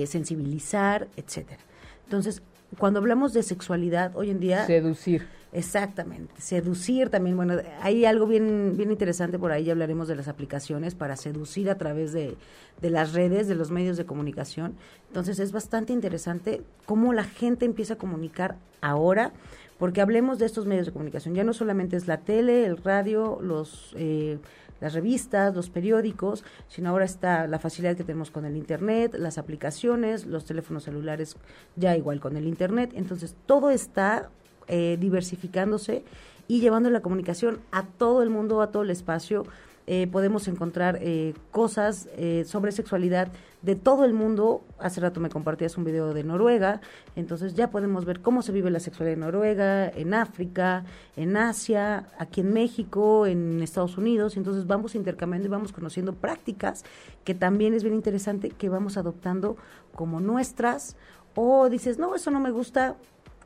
sensibilizar, 0.06 1.08
etcétera. 1.16 1.67
Entonces, 2.08 2.40
cuando 2.78 3.00
hablamos 3.00 3.34
de 3.34 3.42
sexualidad, 3.42 4.16
hoy 4.16 4.30
en 4.30 4.40
día... 4.40 4.64
Seducir. 4.64 5.26
Exactamente, 5.52 6.34
seducir 6.40 7.10
también, 7.10 7.36
bueno, 7.36 7.56
hay 7.82 8.06
algo 8.06 8.26
bien, 8.26 8.74
bien 8.76 8.90
interesante 8.90 9.38
por 9.38 9.52
ahí, 9.52 9.64
ya 9.64 9.72
hablaremos 9.72 10.08
de 10.08 10.16
las 10.16 10.26
aplicaciones 10.26 10.94
para 10.94 11.16
seducir 11.16 11.68
a 11.70 11.76
través 11.76 12.12
de, 12.12 12.36
de 12.80 12.90
las 12.90 13.12
redes, 13.12 13.46
de 13.46 13.54
los 13.54 13.70
medios 13.70 13.98
de 13.98 14.06
comunicación. 14.06 14.74
Entonces 15.08 15.38
es 15.38 15.52
bastante 15.52 15.92
interesante 15.92 16.62
cómo 16.86 17.12
la 17.12 17.24
gente 17.24 17.66
empieza 17.66 17.94
a 17.94 17.98
comunicar 17.98 18.56
ahora, 18.80 19.32
porque 19.78 20.00
hablemos 20.00 20.38
de 20.38 20.46
estos 20.46 20.64
medios 20.64 20.86
de 20.86 20.92
comunicación, 20.92 21.34
ya 21.34 21.44
no 21.44 21.52
solamente 21.52 21.96
es 21.96 22.06
la 22.06 22.20
tele, 22.20 22.64
el 22.64 22.78
radio, 22.78 23.38
los... 23.42 23.94
Eh, 23.96 24.38
las 24.80 24.94
revistas, 24.94 25.54
los 25.54 25.70
periódicos, 25.70 26.44
sino 26.68 26.90
ahora 26.90 27.04
está 27.04 27.46
la 27.46 27.58
facilidad 27.58 27.96
que 27.96 28.04
tenemos 28.04 28.30
con 28.30 28.44
el 28.44 28.56
Internet, 28.56 29.14
las 29.18 29.38
aplicaciones, 29.38 30.26
los 30.26 30.44
teléfonos 30.44 30.84
celulares 30.84 31.36
ya 31.76 31.96
igual 31.96 32.20
con 32.20 32.36
el 32.36 32.46
Internet. 32.46 32.92
Entonces, 32.94 33.34
todo 33.46 33.70
está 33.70 34.30
eh, 34.68 34.96
diversificándose 35.00 36.04
y 36.46 36.60
llevando 36.60 36.90
la 36.90 37.00
comunicación 37.00 37.60
a 37.72 37.84
todo 37.84 38.22
el 38.22 38.30
mundo, 38.30 38.62
a 38.62 38.70
todo 38.70 38.82
el 38.82 38.90
espacio 38.90 39.44
eh, 39.90 40.06
podemos 40.06 40.48
encontrar 40.48 40.98
eh, 41.00 41.32
cosas 41.50 42.10
eh, 42.18 42.44
sobre 42.46 42.72
sexualidad 42.72 43.28
de 43.62 43.74
todo 43.74 44.04
el 44.04 44.12
mundo. 44.12 44.62
Hace 44.78 45.00
rato 45.00 45.20
me 45.20 45.30
compartías 45.30 45.76
un 45.76 45.84
video 45.84 46.14
de 46.14 46.24
Noruega, 46.24 46.80
entonces 47.16 47.54
ya 47.54 47.70
podemos 47.70 48.04
ver 48.04 48.20
cómo 48.20 48.42
se 48.42 48.52
vive 48.52 48.70
la 48.70 48.80
sexualidad 48.80 49.14
en 49.14 49.20
Noruega, 49.20 49.88
en 49.88 50.14
África, 50.14 50.84
en 51.16 51.36
Asia, 51.36 52.08
aquí 52.18 52.42
en 52.42 52.52
México, 52.52 53.26
en 53.26 53.60
Estados 53.62 53.98
Unidos. 53.98 54.36
Entonces 54.36 54.66
vamos 54.66 54.94
intercambiando 54.94 55.48
y 55.48 55.50
vamos 55.50 55.72
conociendo 55.72 56.14
prácticas 56.14 56.84
que 57.24 57.34
también 57.34 57.74
es 57.74 57.82
bien 57.82 57.94
interesante 57.94 58.50
que 58.50 58.68
vamos 58.68 58.96
adoptando 58.96 59.56
como 59.94 60.20
nuestras. 60.20 60.96
O 61.34 61.68
dices, 61.68 61.98
no, 61.98 62.14
eso 62.14 62.30
no 62.30 62.40
me 62.40 62.50
gusta. 62.50 62.96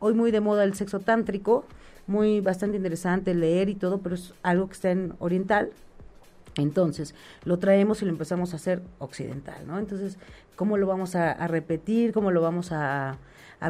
Hoy 0.01 0.15
muy 0.15 0.31
de 0.31 0.41
moda 0.41 0.65
el 0.65 0.75
sexo 0.75 0.99
tántrico, 0.99 1.65
muy 2.09 2.41
bastante 2.41 2.77
interesante 2.77 3.35
leer 3.35 3.69
y 3.69 3.77
todo, 3.77 3.99
pero 3.99 4.17
es 4.17 4.35
algo 4.43 4.67
que 4.67 4.73
está 4.73 4.91
en 4.91 5.15
oriental, 5.21 5.71
entonces, 6.57 7.15
lo 7.45 7.59
traemos 7.59 8.03
y 8.03 8.05
lo 8.05 8.11
empezamos 8.11 8.53
a 8.53 8.57
hacer 8.57 8.83
occidental, 8.99 9.67
¿no? 9.67 9.79
Entonces, 9.79 10.19
¿cómo 10.57 10.77
lo 10.77 10.87
vamos 10.87 11.15
a, 11.15 11.47
repetir? 11.47 12.13
¿Cómo 12.13 12.31
lo 12.31 12.43
vamos 12.43 12.73
a, 12.73 13.19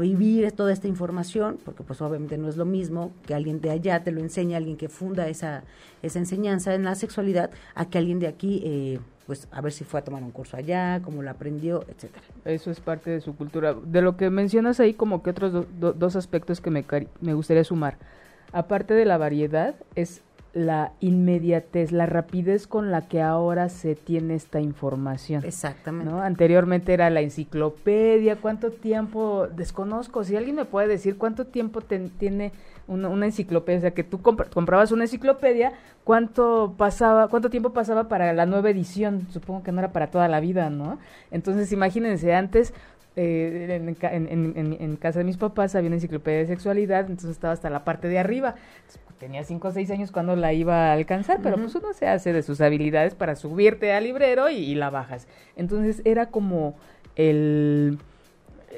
vivir 0.01 0.51
toda 0.53 0.73
esta 0.73 0.89
información? 0.89 1.59
Porque 1.65 1.83
pues 1.83 2.01
obviamente 2.01 2.39
no 2.39 2.49
es 2.49 2.57
lo 2.57 2.65
mismo 2.65 3.13
que 3.27 3.35
alguien 3.35 3.61
de 3.61 3.71
allá 3.71 4.03
te 4.03 4.11
lo 4.11 4.21
enseñe, 4.21 4.55
alguien 4.55 4.77
que 4.77 4.89
funda 4.89 5.29
esa, 5.29 5.65
esa 6.03 6.19
enseñanza 6.19 6.75
en 6.75 6.85
la 6.85 6.95
sexualidad, 6.95 7.51
a 7.75 7.85
que 7.85 7.99
alguien 7.99 8.19
de 8.19 8.27
aquí, 8.27 8.63
eh, 8.65 9.01
pues 9.27 9.49
a 9.53 9.61
ver 9.61 9.71
si 9.71 9.85
fue 9.85 10.01
a 10.01 10.05
tomar 10.05 10.23
un 10.23 10.31
curso 10.31 10.57
allá, 10.57 11.01
cómo 11.05 11.23
lo 11.23 11.31
aprendió, 11.31 11.85
etcétera. 11.89 12.25
Eso 12.47 12.71
es 12.71 12.81
parte 12.81 13.11
de 13.11 13.21
su 13.21 13.37
cultura. 13.37 13.75
De 13.75 14.03
lo 14.03 14.17
que 14.17 14.31
mencionas 14.31 14.81
ahí, 14.81 14.95
como 14.95 15.23
que 15.23 15.31
otros 15.31 15.67
dos 15.79 16.17
aspectos 16.17 16.61
que 16.61 16.71
me, 16.71 16.85
me 17.21 17.35
gustaría 17.35 17.63
sumar. 17.63 17.99
Aparte 18.53 18.95
de 18.95 19.05
la 19.05 19.19
variedad, 19.19 19.75
es 19.95 20.23
la 20.55 20.93
inmediatez, 21.01 21.93
la 21.93 22.05
rapidez 22.05 22.67
con 22.67 22.91
la 22.91 23.09
que 23.09 23.23
ahora 23.23 23.71
se 23.71 23.95
tiene 23.95 24.35
esta 24.35 24.61
información. 24.61 25.43
Exactamente. 25.45 26.11
¿no? 26.11 26.21
Anteriormente 26.21 26.93
era 26.93 27.09
la 27.09 27.23
enciclopedia, 27.23 28.37
cuánto 28.37 28.71
tiempo, 28.71 29.49
desconozco, 29.57 30.25
si 30.25 30.37
alguien 30.37 30.57
me 30.57 30.65
puede 30.67 30.89
decir 30.89 31.17
cuánto 31.17 31.47
tiempo 31.47 31.81
tiene 31.81 32.53
una, 32.87 33.25
enciclopedia, 33.25 33.79
o 33.79 33.81
sea, 33.81 33.91
que 33.93 34.05
tú 34.05 34.21
comprabas 34.21 34.93
una 34.93 35.05
enciclopedia, 35.05 35.73
cuánto 36.05 36.75
pasaba, 36.77 37.29
cuánto 37.29 37.49
tiempo 37.49 37.73
pasaba 37.73 38.09
para 38.09 38.35
la 38.35 38.45
nueva 38.45 38.69
edición, 38.69 39.29
supongo 39.31 39.63
que 39.63 39.73
no 39.73 39.79
era 39.79 39.93
para 39.93 40.09
toda 40.09 40.29
la 40.29 40.41
vida, 40.41 40.69
¿no? 40.69 40.99
Entonces, 41.31 41.73
imagínense, 41.73 42.35
antes 42.35 42.75
eh, 43.17 43.95
en, 44.03 44.97
casa 44.97 45.21
de 45.21 45.25
mis 45.25 45.37
papás 45.37 45.75
había 45.75 45.89
una 45.89 45.97
enciclopedia 45.97 46.41
de 46.41 46.47
sexualidad, 46.47 47.01
entonces 47.01 47.31
estaba 47.31 47.53
hasta 47.53 47.71
la 47.71 47.85
parte 47.85 48.09
de 48.09 48.19
arriba 48.19 48.55
tenía 49.23 49.45
cinco 49.45 49.69
o 49.69 49.71
seis 49.71 49.89
años 49.93 50.11
cuando 50.11 50.35
la 50.35 50.53
iba 50.53 50.89
a 50.89 50.95
alcanzar, 50.95 51.39
pero 51.45 51.57
pues 51.57 51.73
uno 51.77 51.93
se 51.93 52.09
hace 52.09 52.33
de 52.33 52.43
sus 52.43 52.61
habilidades 52.61 53.15
para 53.15 53.37
subirte 53.37 53.93
al 53.93 54.03
librero 54.03 54.51
y, 54.51 54.75
la 54.75 54.91
bajas. 54.91 55.29
Entonces 55.55 56.03
era 56.05 56.27
como 56.27 56.75
el, 57.15 57.99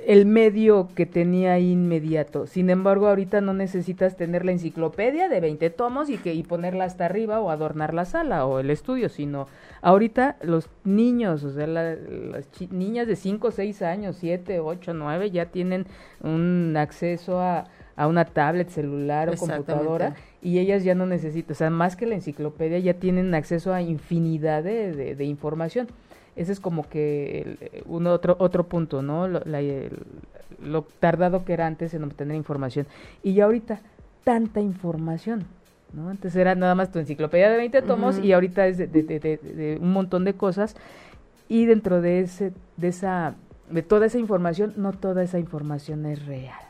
el 0.07 0.27
medio 0.27 0.91
que 0.95 1.07
tenía 1.07 1.59
inmediato. 1.59 2.47
Sin 2.47 2.69
embargo, 2.69 3.09
ahorita 3.09 3.41
no 3.41 3.55
necesitas 3.55 4.19
tener 4.19 4.45
la 4.45 4.53
enciclopedia 4.53 5.31
de 5.31 5.41
20 5.41 5.71
tomos 5.71 6.11
y, 6.11 6.19
que, 6.19 6.35
y 6.35 6.43
ponerla 6.43 6.85
hasta 6.85 7.07
arriba 7.07 7.41
o 7.41 7.49
adornar 7.49 7.95
la 7.95 8.05
sala 8.05 8.45
o 8.45 8.61
el 8.61 8.69
estudio, 8.69 9.09
sino 9.09 9.49
ahorita 9.81 10.37
los 10.43 10.69
niños, 10.85 11.43
o 11.45 11.53
sea, 11.53 11.67
las 11.67 12.47
niñas 12.71 13.07
de 13.07 13.17
5, 13.17 13.51
6 13.51 13.81
años, 13.81 14.17
7, 14.21 14.61
8, 14.61 14.93
9 14.93 15.31
ya 15.31 15.47
tienen 15.47 15.87
un 16.21 16.77
acceso 16.77 17.41
a 17.41 17.65
a 17.97 18.07
una 18.07 18.25
tablet, 18.25 18.69
celular 18.69 19.29
o 19.31 19.37
computadora 19.37 20.15
y 20.43 20.59
ellas 20.59 20.85
ya 20.85 20.95
no 20.95 21.07
necesitan, 21.07 21.53
o 21.53 21.55
sea, 21.55 21.71
más 21.71 21.97
que 21.97 22.07
la 22.07 22.15
enciclopedia, 22.15 22.79
ya 22.79 22.95
tienen 22.95 23.35
acceso 23.35 23.73
a 23.73 23.83
infinidad 23.83 24.63
de, 24.63 25.15
de, 25.15 25.25
información. 25.25 25.89
Ese 26.37 26.53
es 26.53 26.61
como 26.61 26.89
que 26.89 27.83
un 27.87 28.07
otro, 28.07 28.37
otro 28.41 28.65
punto, 28.65 29.03
¿no? 29.03 29.29
Lo, 29.29 29.41
lo 30.63 30.83
tardado 31.01 31.45
que 31.45 31.53
era 31.53 31.67
antes 31.67 31.95
en 31.95 32.05
obtener 32.05 32.37
información. 32.37 32.87
Y 33.23 33.35
ya 33.35 33.45
ahorita, 33.45 33.81
tanta 34.25 34.61
información, 34.61 35.45
¿no? 35.93 36.09
Antes 36.09 36.35
era 36.35 36.55
nada 36.55 36.75
más 36.75 36.91
tu 36.91 36.99
enciclopedia 36.99 37.49
de 37.49 37.57
20 37.57 37.83
tomos 37.83 38.19
y 38.19 38.33
ahorita 38.33 38.67
es 38.67 38.79
de, 38.79 38.89
de, 38.89 39.79
un 39.81 39.93
montón 39.93 40.25
de 40.25 40.35
cosas. 40.35 40.75
Y 41.49 41.67
dentro 41.67 42.01
de, 42.01 42.21
ese, 42.21 42.53
de 42.77 42.89
esa 42.89 43.37
de 43.71 43.83
toda 43.83 44.07
esa 44.07 44.19
información, 44.19 44.75
no 44.77 44.93
toda 44.93 45.23
esa 45.23 45.39
información 45.39 46.05
es 46.07 46.27
real. 46.27 46.64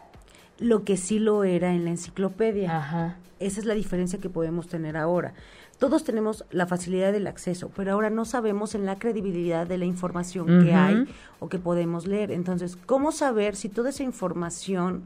Lo 0.59 0.85
que 0.85 0.97
sí 0.97 1.19
lo 1.19 1.45
era 1.45 1.75
en 1.75 1.85
la 1.85 1.91
enciclopedia. 1.91 2.77
Ajá. 2.77 3.17
Esa 3.41 3.61
es 3.61 3.67
la 3.67 3.75
diferencia 3.75 4.21
que 4.21 4.31
podemos 4.31 4.69
tener 4.69 4.97
ahora. 4.97 5.35
Todos 5.79 6.05
tenemos 6.05 6.45
la 6.51 6.67
facilidad 6.67 7.13
del 7.13 7.27
acceso, 7.27 7.71
pero 7.75 7.93
ahora 7.93 8.09
no 8.09 8.25
sabemos 8.25 8.75
en 8.75 8.87
la 8.87 8.99
credibilidad 8.99 9.67
de 9.67 9.77
la 9.77 9.85
información 9.85 10.65
que 10.65 10.73
hay 10.73 11.07
o 11.41 11.49
que 11.49 11.59
podemos 11.59 12.07
leer. 12.07 12.31
Entonces, 12.31 12.79
¿cómo 12.87 13.11
saber 13.11 13.57
si 13.57 13.69
toda 13.69 13.91
esa 13.91 14.05
información 14.05 15.05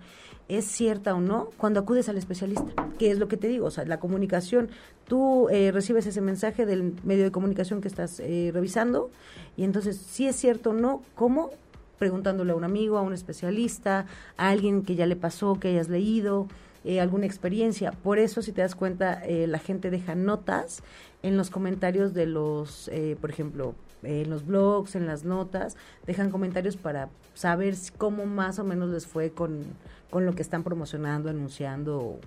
es 0.48 0.66
cierta 0.66 1.14
o 1.14 1.20
no 1.20 1.50
cuando 1.56 1.80
acudes 1.80 2.08
al 2.10 2.18
especialista? 2.18 2.86
¿Qué 2.98 3.10
es 3.10 3.18
lo 3.18 3.28
que 3.28 3.38
te 3.38 3.48
digo? 3.48 3.66
O 3.66 3.70
sea, 3.70 3.86
la 3.86 3.98
comunicación, 3.98 4.68
tú 5.06 5.48
eh, 5.48 5.72
recibes 5.72 6.06
ese 6.06 6.20
mensaje 6.20 6.66
del 6.66 6.94
medio 7.02 7.24
de 7.24 7.30
comunicación 7.30 7.80
que 7.80 7.88
estás 7.88 8.20
eh, 8.20 8.50
revisando 8.52 9.10
y 9.56 9.64
entonces, 9.64 9.96
si 9.96 10.26
es 10.26 10.36
cierto 10.36 10.70
o 10.70 10.74
no, 10.74 11.02
¿cómo? 11.14 11.50
Preguntándole 11.98 12.52
a 12.52 12.56
un 12.56 12.64
amigo, 12.64 12.98
a 12.98 13.02
un 13.02 13.12
especialista, 13.12 14.06
a 14.36 14.48
alguien 14.48 14.82
que 14.82 14.94
ya 14.94 15.06
le 15.06 15.16
pasó, 15.16 15.58
que 15.58 15.68
hayas 15.68 15.88
leído 15.88 16.46
eh, 16.84 17.00
alguna 17.00 17.26
experiencia. 17.26 17.92
Por 17.92 18.18
eso, 18.18 18.40
si 18.40 18.52
te 18.52 18.60
das 18.60 18.74
cuenta, 18.74 19.24
eh, 19.24 19.46
la 19.46 19.58
gente 19.58 19.90
deja 19.90 20.14
notas 20.14 20.82
en 21.22 21.36
los 21.36 21.50
comentarios 21.50 22.14
de 22.14 22.26
los, 22.26 22.88
eh, 22.88 23.16
por 23.20 23.30
ejemplo, 23.30 23.74
en 24.02 24.30
los 24.30 24.46
blogs, 24.46 24.94
en 24.94 25.06
las 25.06 25.24
notas, 25.24 25.76
dejan 26.06 26.30
comentarios 26.30 26.76
para 26.76 27.08
saber 27.34 27.74
cómo 27.96 28.26
más 28.26 28.58
o 28.58 28.64
menos 28.64 28.90
les 28.90 29.06
fue 29.06 29.30
con, 29.30 29.64
con 30.10 30.24
lo 30.24 30.34
que 30.34 30.42
están 30.42 30.62
promocionando, 30.62 31.28
anunciando 31.30 32.20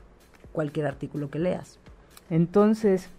cualquier 0.51 0.85
artículo 0.85 1.29
que 1.29 1.39
leas. 1.39 1.79
Entonces, 2.29 3.09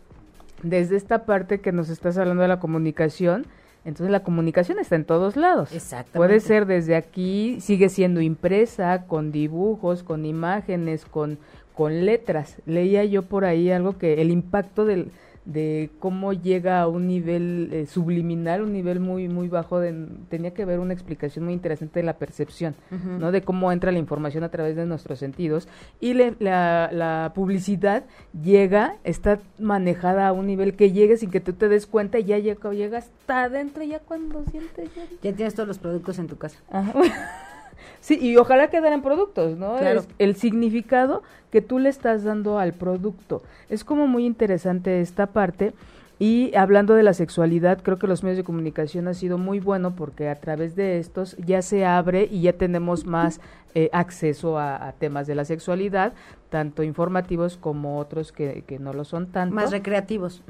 desde 0.63 0.97
esta 0.97 1.25
parte 1.25 1.61
que 1.61 1.73
nos 1.73 1.89
estás 1.89 2.19
hablando 2.19 2.43
de 2.43 2.49
la 2.49 2.61
comunicación, 2.61 3.47
entonces 3.85 4.11
la 4.11 4.23
comunicación 4.23 4.79
está 4.79 4.97
en 4.97 5.05
todos 5.05 5.37
lados. 5.37 5.73
Exactamente. 5.73 6.19
Puede 6.19 6.41
ser 6.41 6.67
desde 6.67 6.95
aquí, 6.95 7.61
sigue 7.61 7.89
siendo 7.89 8.21
impresa, 8.21 9.07
con 9.07 9.33
dibujos, 9.33 10.03
con 10.03 10.25
imágenes, 10.25 11.05
con, 11.05 11.39
con 11.75 12.07
letras. 12.07 12.57
Leía 12.67 13.05
yo 13.05 13.23
por 13.23 13.45
ahí 13.45 13.71
algo 13.71 13.99
que 13.99 14.21
el 14.23 14.31
impacto 14.31 14.85
del, 14.85 15.11
de 15.45 15.91
cómo 15.99 16.33
llega 16.33 16.81
a 16.81 16.89
un 16.89 17.07
nivel 17.07 17.71
eh, 17.73 17.87
subliminal, 17.87 18.63
un 18.63 18.73
nivel 18.73 19.01
muy 19.01 19.29
muy 19.29 19.49
bajo, 19.49 19.81
de, 19.81 20.07
tenía 20.29 20.55
que 20.55 20.65
ver 20.65 20.79
una 20.79 20.93
explicación 20.93 21.45
muy 21.45 21.55
interesante 21.55 22.01
de 22.01 22.05
la 22.05 22.15
percepción, 22.15 22.75
¿no? 22.91 23.33
De 23.33 23.43
cómo 23.43 23.73
entra 23.73 23.91
la 23.93 23.99
información 23.99 24.45
a 24.45 24.51
través 24.51 24.77
de 24.77 24.87
nuestros 24.87 25.19
sentidos 25.19 25.69
y 26.01 26.15
la, 26.15 26.89
la, 26.93 27.33
publicidad 27.35 28.05
llega, 28.43 28.97
está 29.05 29.41
manejada 29.59 30.29
a 30.29 30.33
un 30.33 30.47
nivel 30.47 30.75
que 30.75 30.93
llegue 30.93 31.17
sin 31.17 31.31
que 31.31 31.41
tú 31.41 31.53
te 31.55 31.69
des 31.69 31.87
cuenta 31.87 32.19
y 32.19 32.25
ya 32.25 32.39
llega, 32.39 32.73
llega 32.73 32.99
hasta 32.99 33.45
adentro 33.45 33.83
ya 33.83 33.99
cuando 33.99 34.45
sientes 34.51 34.95
ya. 34.95 35.03
Ya 35.23 35.33
tienes 35.35 35.55
todos 35.55 35.69
los 35.69 35.79
productos 35.79 36.19
en 36.19 36.29
tu 36.29 36.37
casa. 36.37 36.59
Sí, 38.01 38.19
y 38.21 38.37
ojalá 38.37 38.69
quedaran 38.69 39.03
productos, 39.03 39.57
¿no? 39.57 39.77
el 40.19 40.37
significado 40.37 41.23
que 41.51 41.61
tú 41.61 41.79
le 41.79 41.89
estás 41.89 42.25
dando 42.25 42.59
al 42.59 42.73
producto. 42.73 43.43
Es 43.69 43.85
como 43.85 44.07
muy 44.07 44.25
interesante 44.25 45.01
esta 45.01 45.27
parte. 45.27 45.75
Y 46.19 46.55
hablando 46.55 46.95
de 46.95 47.03
la 47.03 47.15
sexualidad, 47.15 47.83
creo 47.83 47.99
que 47.99 48.07
los 48.07 48.23
medios 48.23 48.37
de 48.37 48.45
comunicación 48.45 49.09
han 49.09 49.15
sido 49.15 49.39
muy 49.39 49.59
bueno 49.59 49.97
porque 49.97 50.29
a 50.29 50.37
través 50.37 50.77
de 50.77 50.99
estos 50.99 51.37
ya 51.39 51.63
se 51.63 51.85
abre 51.85 52.29
y 52.31 52.43
ya 52.43 52.53
tenemos 52.53 53.07
más 53.07 53.41
eh, 53.75 53.91
acceso 53.93 54.57
a, 54.59 54.95
temas 54.99 55.27
de 55.27 55.35
la 55.35 55.45
sexualidad, 55.45 56.13
tanto 56.49 56.85
informativos 56.85 57.57
como 57.57 57.99
otros 57.99 58.31
que, 58.31 58.63
que 58.69 58.79
no 58.79 58.93
lo 58.93 59.05
son 59.05 59.33
tanto. 59.33 59.55
Más 59.55 59.73
recreativos 59.73 60.43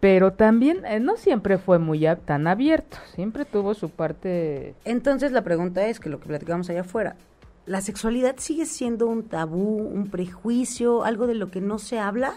pero 0.00 0.32
también 0.32 0.84
eh, 0.84 1.00
no 1.00 1.16
siempre 1.16 1.58
fue 1.58 1.78
muy 1.78 2.06
tan 2.24 2.46
abierto, 2.46 2.98
siempre 3.14 3.44
tuvo 3.44 3.74
su 3.74 3.88
parte. 3.90 4.74
Entonces 4.84 5.32
la 5.32 5.42
pregunta 5.42 5.86
es 5.86 6.00
que 6.00 6.08
lo 6.08 6.20
que 6.20 6.26
platicamos 6.26 6.68
allá 6.68 6.82
afuera, 6.82 7.16
¿la 7.64 7.80
sexualidad 7.80 8.36
sigue 8.38 8.66
siendo 8.66 9.06
un 9.06 9.24
tabú, 9.24 9.78
un 9.78 10.08
prejuicio, 10.08 11.04
algo 11.04 11.26
de 11.26 11.34
lo 11.34 11.50
que 11.50 11.60
no 11.60 11.78
se 11.78 11.98
habla? 11.98 12.34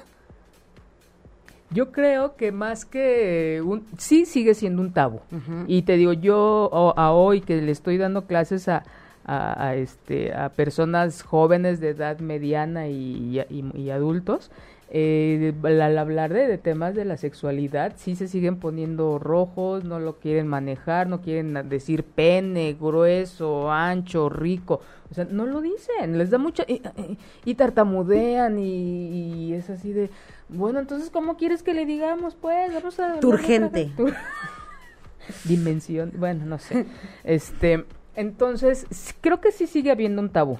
Yo 1.71 1.91
creo 1.91 2.35
que 2.35 2.51
más 2.51 2.85
que 2.85 3.61
un, 3.63 3.85
sí 3.97 4.25
sigue 4.25 4.55
siendo 4.55 4.81
un 4.81 4.91
tabú. 4.91 5.19
Y 5.67 5.83
te 5.83 5.97
digo, 5.97 6.13
yo 6.13 6.93
a 6.97 7.11
hoy 7.11 7.41
que 7.41 7.61
le 7.61 7.71
estoy 7.71 7.97
dando 7.97 8.25
clases 8.25 8.67
a, 8.67 8.83
a, 9.23 9.75
este, 9.75 10.33
a 10.33 10.49
personas 10.49 11.21
jóvenes 11.21 11.79
de 11.79 11.89
edad 11.89 12.17
mediana 12.19 12.87
y, 12.87 13.39
y 13.49 13.89
adultos, 13.91 14.49
eh, 14.91 15.53
al 15.63 15.98
hablar 16.00 16.34
de, 16.34 16.58
temas 16.58 16.96
de 16.96 17.05
la 17.05 17.15
sexualidad, 17.17 17.93
sí 17.98 18.15
se 18.15 18.27
siguen 18.27 18.58
poniendo 18.58 19.19
rojos, 19.19 19.84
no 19.84 20.00
lo 20.00 20.17
quieren 20.17 20.48
manejar, 20.48 21.08
no 21.08 21.22
quieren 21.22 21.69
decir 21.69 22.03
pene, 22.03 22.75
grueso, 22.79 23.72
ancho, 23.72 24.29
rico, 24.29 24.81
o 25.12 25.13
sea, 25.13 25.25
no 25.25 25.46
lo 25.46 25.62
dicen, 25.62 26.17
les 26.17 26.31
da 26.31 26.39
mucha... 26.39 26.65
y, 27.46 27.53
tartamudean 27.53 28.58
y, 28.58 29.53
es 29.53 29.69
así 29.69 29.93
de, 29.93 30.10
bueno, 30.50 30.79
entonces, 30.79 31.12
¿cómo 31.12 31.38
quieres 31.38 31.62
que 31.62 31.75
le 31.75 31.86
digamos? 31.86 32.36
Pues, 32.36 32.73
vamos 32.73 32.99
a... 32.99 33.19
Turgente. 33.19 33.91
Dimensión, 35.45 36.13
bueno, 36.17 36.45
no 36.45 36.58
sé. 36.58 36.88
Este, 37.23 37.86
entonces, 38.15 38.88
creo 39.21 39.39
que 39.39 39.52
sí 39.52 39.67
sigue 39.67 39.91
habiendo 39.91 40.21
un 40.21 40.30
tabú 40.30 40.58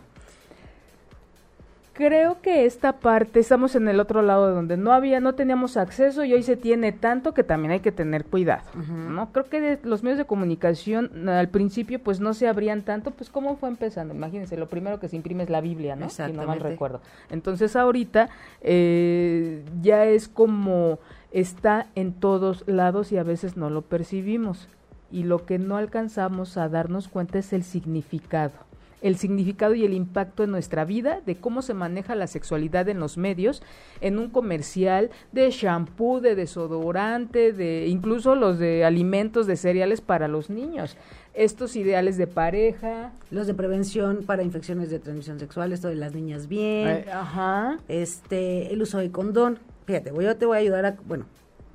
creo 2.00 2.42
que 2.42 2.66
esta 2.66 2.94
parte, 3.02 3.42
estamos 3.42 3.76
en 3.76 3.90
el 3.90 4.00
otro 4.00 4.22
lado 4.22 4.54
donde 4.56 4.78
no 4.78 4.94
había, 4.94 5.20
no 5.20 5.36
teníamos 5.36 5.76
acceso 5.76 6.24
y 6.24 6.32
hoy 6.32 6.44
se 6.44 6.56
tiene 6.56 6.94
tanto 6.94 7.34
que 7.34 7.44
también 7.44 7.74
hay 7.74 7.82
que 7.82 7.92
tener 7.92 8.24
cuidado, 8.24 8.64
¿no? 8.88 9.34
Creo 9.34 9.50
que 9.50 9.80
los 9.84 10.02
medios 10.02 10.18
de 10.18 10.24
comunicación 10.24 11.28
al 11.28 11.50
principio 11.50 12.00
pues 12.02 12.22
no 12.22 12.34
se 12.34 12.48
abrían 12.48 12.84
tanto, 12.84 13.12
pues 13.12 13.30
cómo 13.30 13.58
fue 13.58 13.68
empezando, 13.68 14.14
imagínense, 14.14 14.56
lo 14.56 14.70
primero 14.70 15.02
que 15.02 15.10
se 15.10 15.18
imprime 15.18 15.44
es 15.44 15.50
la 15.50 15.60
Biblia, 15.60 15.98
¿no? 15.98 16.10
Si 16.10 16.22
no 16.32 16.46
mal 16.46 16.62
recuerdo. 16.62 17.02
Entonces 17.30 17.76
ahorita 17.76 18.30
eh, 18.62 19.66
ya 19.82 20.06
es 20.06 20.30
como 20.30 21.00
está 21.32 21.88
en 21.96 22.14
todos 22.14 22.64
lados 22.66 23.12
y 23.12 23.18
a 23.18 23.24
veces 23.24 23.58
no 23.58 23.70
lo 23.70 23.82
percibimos 23.82 24.70
y 25.12 25.24
lo 25.24 25.46
que 25.46 25.60
no 25.60 25.76
alcanzamos 25.76 26.56
a 26.56 26.70
darnos 26.70 27.10
cuenta 27.10 27.40
es 27.40 27.52
el 27.52 27.64
significado 27.64 28.69
el 29.02 29.18
significado 29.18 29.74
y 29.76 29.86
el 29.86 29.94
impacto 29.94 30.44
en 30.44 30.52
nuestra 30.52 30.86
vida 30.86 31.22
de 31.26 31.36
cómo 31.36 31.62
se 31.62 31.74
maneja 31.74 32.16
la 32.16 32.28
sexualidad 32.28 32.90
en 32.90 33.00
los 33.00 33.18
medios, 33.18 33.62
en 34.02 34.20
un 34.20 34.30
comercial 34.30 35.10
de 35.32 35.50
shampoo, 35.52 36.22
de 36.22 36.36
desodorante, 36.36 37.54
de 37.54 37.88
incluso 37.88 38.36
los 38.36 38.60
de 38.60 38.86
alimentos, 38.86 39.48
de 39.48 39.56
cereales 39.56 40.02
para 40.02 40.28
los 40.28 40.50
niños. 40.50 40.98
Estos 41.34 41.76
ideales 41.76 42.18
de 42.18 42.28
pareja. 42.28 43.14
Los 43.32 43.48
de 43.48 43.54
prevención 43.54 44.24
para 44.26 44.44
infecciones 44.44 44.90
de 44.90 45.00
transmisión 45.00 45.40
sexual, 45.40 45.72
esto 45.72 45.88
de 45.88 45.96
las 45.96 46.14
niñas 46.14 46.48
bien. 46.48 46.88
Eh, 46.88 47.06
ajá. 47.12 47.78
Este, 47.88 48.74
el 48.74 48.82
uso 48.82 48.98
de 48.98 49.12
condón. 49.12 49.60
Fíjate, 49.86 50.12
yo 50.20 50.36
te 50.36 50.46
voy 50.46 50.58
a 50.58 50.60
ayudar 50.60 50.86
a, 50.86 50.98
bueno, 51.06 51.26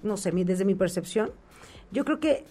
no 0.03 0.17
sé, 0.17 0.31
desde 0.33 0.65
mi 0.65 0.75
percepción, 0.75 1.31
yo 1.91 2.05
creo 2.05 2.21
que 2.21 2.45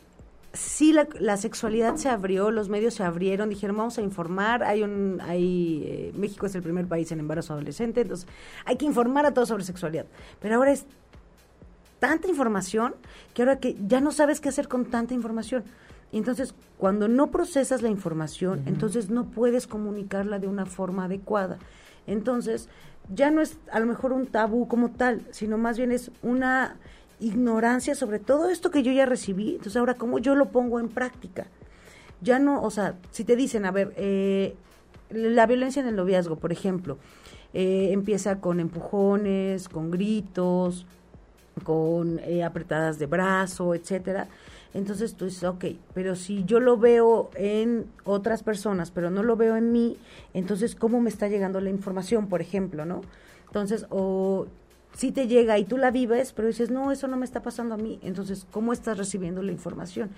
sí 0.53 0.93
la, 0.93 1.37
sexualidad 1.37 1.95
se 1.95 2.09
abrió, 2.09 2.51
los 2.51 2.69
medios 2.69 2.93
se 2.93 3.03
abrieron, 3.03 3.49
dijeron 3.49 3.75
vamos 3.75 3.97
a 3.97 4.01
informar, 4.01 4.63
hay 4.63 4.83
un, 4.83 5.19
hay, 5.21 5.83
eh, 5.85 6.11
México 6.15 6.45
es 6.45 6.53
el 6.55 6.61
primer 6.61 6.87
país 6.87 7.11
en 7.11 7.19
embarazo 7.19 7.53
adolescente, 7.53 8.01
entonces 8.01 8.27
hay 8.65 8.77
que 8.77 8.85
informar 8.85 9.25
a 9.25 9.33
todos 9.33 9.49
sobre 9.49 9.63
sexualidad. 9.63 10.05
Pero 10.39 10.55
ahora 10.55 10.71
es 10.71 10.85
tanta 11.99 12.27
información 12.27 12.95
que 13.33 13.41
ahora 13.41 13.59
que 13.59 13.75
ya 13.87 13.99
no 13.99 14.11
sabes 14.11 14.39
qué 14.39 14.49
hacer 14.49 14.67
con 14.67 14.85
tanta 14.85 15.13
información. 15.13 15.63
Y 16.11 16.17
entonces, 16.19 16.53
cuando 16.77 17.07
no 17.07 17.31
procesas 17.31 17.81
la 17.81 17.89
información, 17.89 18.61
entonces 18.67 19.09
no 19.09 19.31
puedes 19.31 19.65
comunicarla 19.65 20.37
de 20.37 20.47
una 20.47 20.67
forma 20.67 21.05
adecuada. 21.05 21.57
Entonces, 22.05 22.69
ya 23.11 23.31
no 23.31 23.41
es 23.41 23.57
a 23.71 23.79
lo 23.79 23.87
mejor 23.87 24.13
un 24.13 24.27
tabú 24.27 24.67
como 24.67 24.91
tal, 24.91 25.25
sino 25.31 25.57
más 25.57 25.77
bien 25.77 25.91
es 25.91 26.11
una 26.21 26.77
ignorancia 27.19 27.95
sobre 27.95 28.19
todo 28.19 28.49
esto 28.49 28.71
que 28.71 28.83
yo 28.83 28.91
ya 28.91 29.05
recibí. 29.05 29.51
Entonces, 29.51 29.77
ahora, 29.77 29.95
¿cómo 29.95 30.19
yo 30.19 30.35
lo 30.35 30.49
pongo 30.49 30.79
en 30.79 30.89
práctica? 30.89 31.47
Ya 32.21 32.39
no, 32.39 32.61
o 32.61 32.69
sea, 32.69 32.95
si 33.11 33.23
te 33.23 33.35
dicen, 33.35 33.65
a 33.65 33.71
ver, 33.71 33.93
eh, 33.97 34.55
la 35.09 35.45
violencia 35.45 35.81
en 35.81 35.87
el 35.87 35.95
noviazgo, 35.95 36.37
por 36.37 36.51
ejemplo, 36.51 36.97
eh, 37.53 37.89
empieza 37.91 38.39
con 38.39 38.59
empujones, 38.59 39.69
con 39.69 39.91
gritos, 39.91 40.85
con 41.63 42.19
eh, 42.19 42.43
apretadas 42.43 42.97
de 42.99 43.05
brazo, 43.05 43.75
etcétera. 43.75 44.27
Entonces 44.73 45.13
tú 45.15 45.25
dices, 45.25 45.43
ok, 45.43 45.65
pero 45.93 46.15
si 46.15 46.43
yo 46.45 46.59
lo 46.59 46.77
veo 46.77 47.29
en 47.35 47.85
otras 48.05 48.41
personas, 48.41 48.89
pero 48.89 49.11
no 49.11 49.21
lo 49.21 49.35
veo 49.35 49.55
en 49.55 49.71
mí, 49.71 49.97
entonces, 50.33 50.75
¿cómo 50.75 50.99
me 50.99 51.09
está 51.09 51.27
llegando 51.27 51.61
la 51.61 51.69
información, 51.69 52.27
por 52.27 52.41
ejemplo, 52.41 52.85
no? 52.85 53.01
Entonces, 53.45 53.85
o 53.91 54.47
sí 54.93 55.11
te 55.11 55.27
llega 55.27 55.57
y 55.59 55.65
tú 55.65 55.77
la 55.77 55.91
vives, 55.91 56.33
pero 56.33 56.47
dices, 56.47 56.71
no, 56.71 56.91
eso 56.91 57.07
no 57.07 57.17
me 57.17 57.25
está 57.25 57.41
pasando 57.41 57.75
a 57.75 57.77
mí. 57.77 57.99
Entonces, 58.03 58.45
¿cómo 58.51 58.73
estás 58.73 58.97
recibiendo 58.97 59.41
la 59.41 59.51
información? 59.51 60.11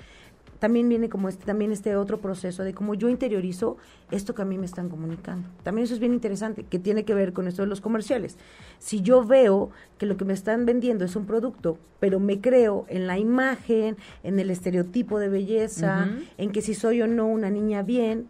también 0.60 0.90
viene 0.90 1.10
como 1.10 1.30
este, 1.30 1.46
también 1.46 1.72
este 1.72 1.96
otro 1.96 2.20
proceso 2.20 2.64
de 2.64 2.74
cómo 2.74 2.96
yo 2.96 3.10
interiorizo 3.10 3.78
esto 4.12 4.34
que 4.34 4.42
a 4.42 4.46
mí 4.46 4.58
me 4.58 4.66
están 4.66 4.90
comunicando. 4.90 5.48
También 5.64 5.86
eso 5.86 5.94
es 5.94 6.00
bien 6.00 6.14
interesante, 6.14 6.64
que 6.64 6.80
tiene 6.80 7.06
que 7.06 7.14
ver 7.14 7.34
con 7.34 7.48
esto 7.48 7.62
de 7.62 7.68
los 7.68 7.82
comerciales. 7.82 8.38
Si 8.80 9.02
yo 9.02 9.24
veo 9.26 9.70
que 9.98 10.06
lo 10.06 10.18
que 10.18 10.26
me 10.26 10.34
están 10.34 10.66
vendiendo 10.66 11.06
es 11.06 11.16
un 11.16 11.26
producto, 11.26 11.78
pero 12.00 12.20
me 12.20 12.42
creo 12.42 12.86
en 12.88 13.08
la 13.08 13.18
imagen, 13.18 13.98
en 14.24 14.40
el 14.40 14.50
estereotipo 14.50 15.20
de 15.20 15.30
belleza, 15.30 16.10
en 16.38 16.52
que 16.52 16.62
si 16.62 16.74
soy 16.74 17.02
o 17.02 17.08
no 17.08 17.28
una 17.28 17.50
niña 17.50 17.84
bien, 17.84 18.28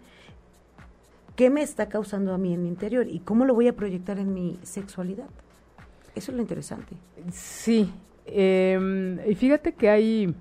¿qué 1.36 1.49
me 1.49 1.62
está 1.62 1.89
causando 1.89 2.34
a 2.34 2.38
mí 2.38 2.53
en 2.53 2.63
mi 2.63 2.69
interior? 2.69 3.08
¿Y 3.08 3.19
cómo 3.19 3.45
lo 3.45 3.53
voy 3.53 3.67
a 3.67 3.75
proyectar 3.75 4.19
en 4.19 4.34
mi 4.34 4.60
sexualidad? 4.63 5.29
Eso 6.15 6.32
es 6.32 6.36
lo 6.36 6.41
interesante. 6.41 6.95
Sí. 7.32 7.91
Em, 8.25 9.19
y 9.30 9.36
fíjate 9.36 9.73
que 9.73 9.89
hay 9.89 10.36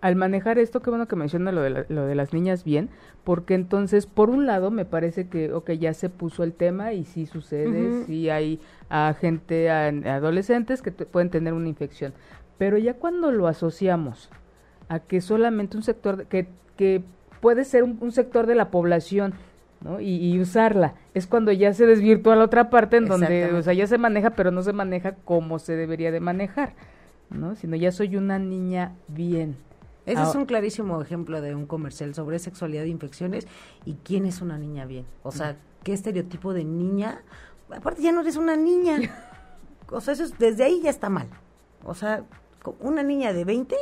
al 0.00 0.14
manejar 0.14 0.58
esto, 0.58 0.80
qué 0.80 0.90
bueno 0.90 1.08
que 1.08 1.16
menciona 1.16 1.50
lo 1.50 1.62
de, 1.62 1.86
lo 1.88 2.06
de 2.06 2.14
las 2.14 2.32
niñas 2.32 2.62
bien, 2.62 2.88
porque 3.24 3.54
entonces, 3.54 4.06
por 4.06 4.30
un 4.30 4.46
lado, 4.46 4.70
me 4.70 4.84
parece 4.84 5.28
que, 5.28 5.52
ok, 5.52 5.72
ya 5.72 5.92
se 5.92 6.08
puso 6.08 6.44
el 6.44 6.52
tema 6.52 6.92
y 6.92 7.04
sí 7.04 7.26
sucede, 7.26 8.04
sí 8.04 8.30
hay 8.30 8.60
a 8.88 9.14
gente, 9.18 9.70
a, 9.70 9.88
adolescentes 9.88 10.82
que 10.82 10.92
pueden 10.92 11.30
tener 11.30 11.52
una 11.52 11.68
infección, 11.68 12.14
pero 12.58 12.78
ya 12.78 12.94
cuando 12.94 13.32
lo 13.32 13.48
asociamos 13.48 14.30
a 14.88 15.00
que 15.00 15.20
solamente 15.20 15.76
un 15.76 15.82
sector, 15.82 16.26
que, 16.26 16.48
que 16.76 17.02
puede 17.40 17.64
ser 17.64 17.82
un, 17.82 18.12
sector 18.12 18.46
de 18.46 18.54
la 18.54 18.70
población, 18.70 19.34
¿no? 19.80 20.00
Y, 20.00 20.16
y, 20.16 20.40
usarla. 20.40 20.94
Es 21.14 21.26
cuando 21.26 21.52
ya 21.52 21.72
se 21.74 21.86
desvirtúa 21.86 22.36
la 22.36 22.44
otra 22.44 22.70
parte 22.70 22.96
en 22.96 23.06
donde, 23.06 23.52
o 23.52 23.62
sea, 23.62 23.72
ya 23.72 23.86
se 23.86 23.98
maneja, 23.98 24.30
pero 24.30 24.50
no 24.50 24.62
se 24.62 24.72
maneja 24.72 25.12
como 25.24 25.58
se 25.58 25.76
debería 25.76 26.10
de 26.10 26.20
manejar, 26.20 26.74
¿no? 27.30 27.54
Sino 27.54 27.76
ya 27.76 27.92
soy 27.92 28.16
una 28.16 28.38
niña 28.38 28.94
bien. 29.08 29.56
Ese 30.06 30.22
es 30.22 30.34
ah. 30.34 30.38
un 30.38 30.46
clarísimo 30.46 31.00
ejemplo 31.02 31.40
de 31.40 31.54
un 31.54 31.66
comercial 31.66 32.14
sobre 32.14 32.38
sexualidad 32.38 32.84
e 32.84 32.88
infecciones 32.88 33.46
y 33.84 33.94
quién 34.04 34.24
es 34.24 34.40
una 34.40 34.56
niña 34.56 34.86
bien. 34.86 35.04
O 35.22 35.32
sea, 35.32 35.56
qué 35.84 35.92
estereotipo 35.92 36.54
de 36.54 36.64
niña. 36.64 37.20
Aparte, 37.70 38.02
ya 38.02 38.12
no 38.12 38.22
eres 38.22 38.36
una 38.36 38.56
niña. 38.56 38.98
O 39.90 40.02
sea, 40.02 40.12
eso 40.12 40.26
desde 40.38 40.64
ahí 40.64 40.82
ya 40.82 40.90
está 40.90 41.08
mal. 41.08 41.28
O 41.82 41.94
sea, 41.94 42.22
una 42.80 43.02
niña 43.02 43.32
de 43.32 43.46
20 43.46 43.74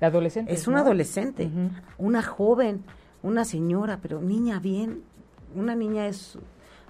adolescente. 0.00 0.52
Es 0.52 0.66
una 0.66 0.80
adolescente, 0.80 1.50
una 1.98 2.22
joven, 2.22 2.84
una 3.24 3.44
señora, 3.44 3.98
pero 4.00 4.20
niña 4.20 4.60
bien. 4.60 5.02
Una 5.56 5.74
niña 5.74 6.06
es 6.06 6.38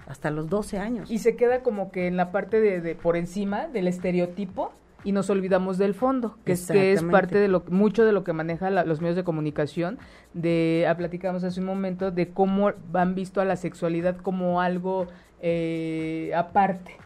hasta 0.05 0.29
los 0.29 0.49
12 0.49 0.77
años. 0.77 1.09
Y 1.09 1.19
se 1.19 1.35
queda 1.35 1.63
como 1.63 1.91
que 1.91 2.07
en 2.07 2.17
la 2.17 2.31
parte 2.31 2.59
de, 2.59 2.81
de 2.81 2.93
por 2.93 3.15
encima 3.15 3.67
del 3.67 3.87
estereotipo 3.87 4.71
y 5.05 5.11
nos 5.11 5.29
olvidamos 5.29 5.77
del 5.77 5.93
fondo, 5.93 6.35
que 6.43 6.53
es, 6.53 6.67
que 6.67 6.91
es 6.91 7.03
parte 7.03 7.37
de 7.37 7.47
lo 7.47 7.63
mucho 7.69 8.05
de 8.05 8.11
lo 8.11 8.23
que 8.23 8.33
maneja 8.33 8.71
los 8.71 9.01
medios 9.01 9.15
de 9.15 9.23
comunicación, 9.23 9.99
de 10.33 10.85
ah, 10.89 10.97
platicamos 10.97 11.43
hace 11.43 11.59
un 11.59 11.67
momento 11.67 12.09
de 12.09 12.29
cómo 12.29 12.71
han 12.93 13.13
visto 13.13 13.39
a 13.39 13.45
la 13.45 13.55
sexualidad 13.55 14.17
como 14.17 14.61
algo 14.61 15.05
eh, 15.41 16.31
aparte, 16.35 16.97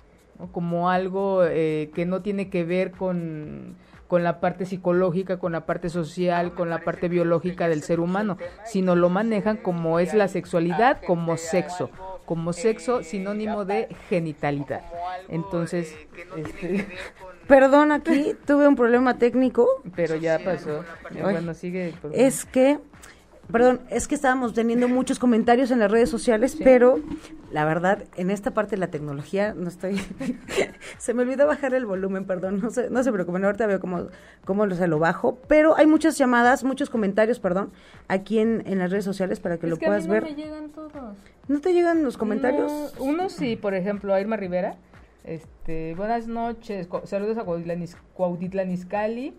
como 0.54 0.90
algo 0.90 1.44
eh, 1.44 1.92
que 1.94 2.06
no 2.06 2.22
tiene 2.22 2.50
que 2.50 2.64
ver 2.64 2.92
con 2.92 3.76
con 4.10 4.24
la 4.24 4.40
parte 4.40 4.66
psicológica, 4.66 5.38
con 5.38 5.52
la 5.52 5.68
parte 5.68 5.88
social, 5.88 6.56
con 6.56 6.68
la 6.68 6.80
parte 6.80 7.08
biológica 7.08 7.70
del 7.70 7.84
ser 7.84 8.00
humano, 8.00 8.38
sino 8.66 8.96
lo 8.96 9.10
manejan 9.10 9.56
como 9.56 10.00
es 10.00 10.16
la 10.16 10.28
sexualidad, 10.28 11.00
como 11.06 11.38
sexo, 11.38 11.92
como 12.26 12.52
sexo 12.52 13.04
sinónimo 13.04 13.66
de 13.66 13.88
genitalidad. 14.10 14.82
Entonces, 15.30 15.96
este, 16.36 16.88
Perdón, 17.48 17.92
aquí 17.92 18.36
tuve 18.46 18.68
un 18.68 18.76
problema 18.76 19.18
técnico. 19.18 19.82
Pero 19.96 20.16
ya 20.16 20.38
pasó. 20.38 20.84
bueno, 21.20 21.56
sigue. 21.56 21.96
Es 22.14 22.46
que, 22.46 22.80
perdón, 23.52 23.82
es 23.90 24.08
que 24.08 24.16
estábamos 24.16 24.54
teniendo 24.54 24.88
muchos 24.88 25.20
comentarios 25.20 25.72
en 25.72 25.80
las 25.80 25.92
redes 25.92 26.10
sociales, 26.10 26.58
pero 26.64 27.00
la 27.52 27.66
verdad, 27.66 28.04
en 28.16 28.32
esta 28.32 28.52
parte 28.52 28.72
de 28.72 28.78
la 28.80 28.88
tecnología 28.88 29.54
no 29.54 29.70
estoy... 29.70 30.00
se 30.98 31.14
me 31.14 31.24
olvidó 31.24 31.48
bajar 31.48 31.74
el 31.74 31.86
volumen, 31.86 32.26
perdón, 32.26 32.60
no 32.62 32.70
se, 32.70 32.90
no 32.90 33.04
se 33.04 33.12
preocupen, 33.12 33.46
ahorita 33.46 33.68
veo 33.68 33.80
cómo, 33.80 34.08
cómo 34.46 34.70
se 34.70 34.88
lo 34.88 35.00
bajo, 35.00 35.38
pero 35.48 35.78
hay 35.78 35.88
muchas 35.88 36.18
llamadas, 36.18 36.64
muchos 36.64 36.90
comentarios, 36.90 37.40
perdón, 37.40 37.72
aquí 38.08 38.40
en, 38.40 38.64
en 38.66 38.80
las 38.80 38.92
redes 38.92 39.06
sociales 39.06 39.40
para 39.40 39.58
que 39.58 39.68
lo 39.68 39.78
puedas 39.78 40.08
ver. 40.08 40.24
No 40.24 40.30
me 40.30 40.36
llegan 40.36 40.70
todos. 40.70 41.18
¿No 41.48 41.62
te 41.62 41.74
llegan 41.74 42.04
los 42.04 42.18
comentarios? 42.18 42.94
uno 43.00 43.30
sí, 43.30 43.56
por 43.56 43.74
ejemplo, 43.74 44.14
a 44.14 44.22
Irma 44.22 44.38
Rivera 44.38 44.78
este, 45.30 45.94
buenas 45.96 46.28
noches, 46.28 46.88
saludos 47.04 47.38
a 47.38 47.44
Cuautitlán 47.44 48.72
Izcalli, 48.72 49.34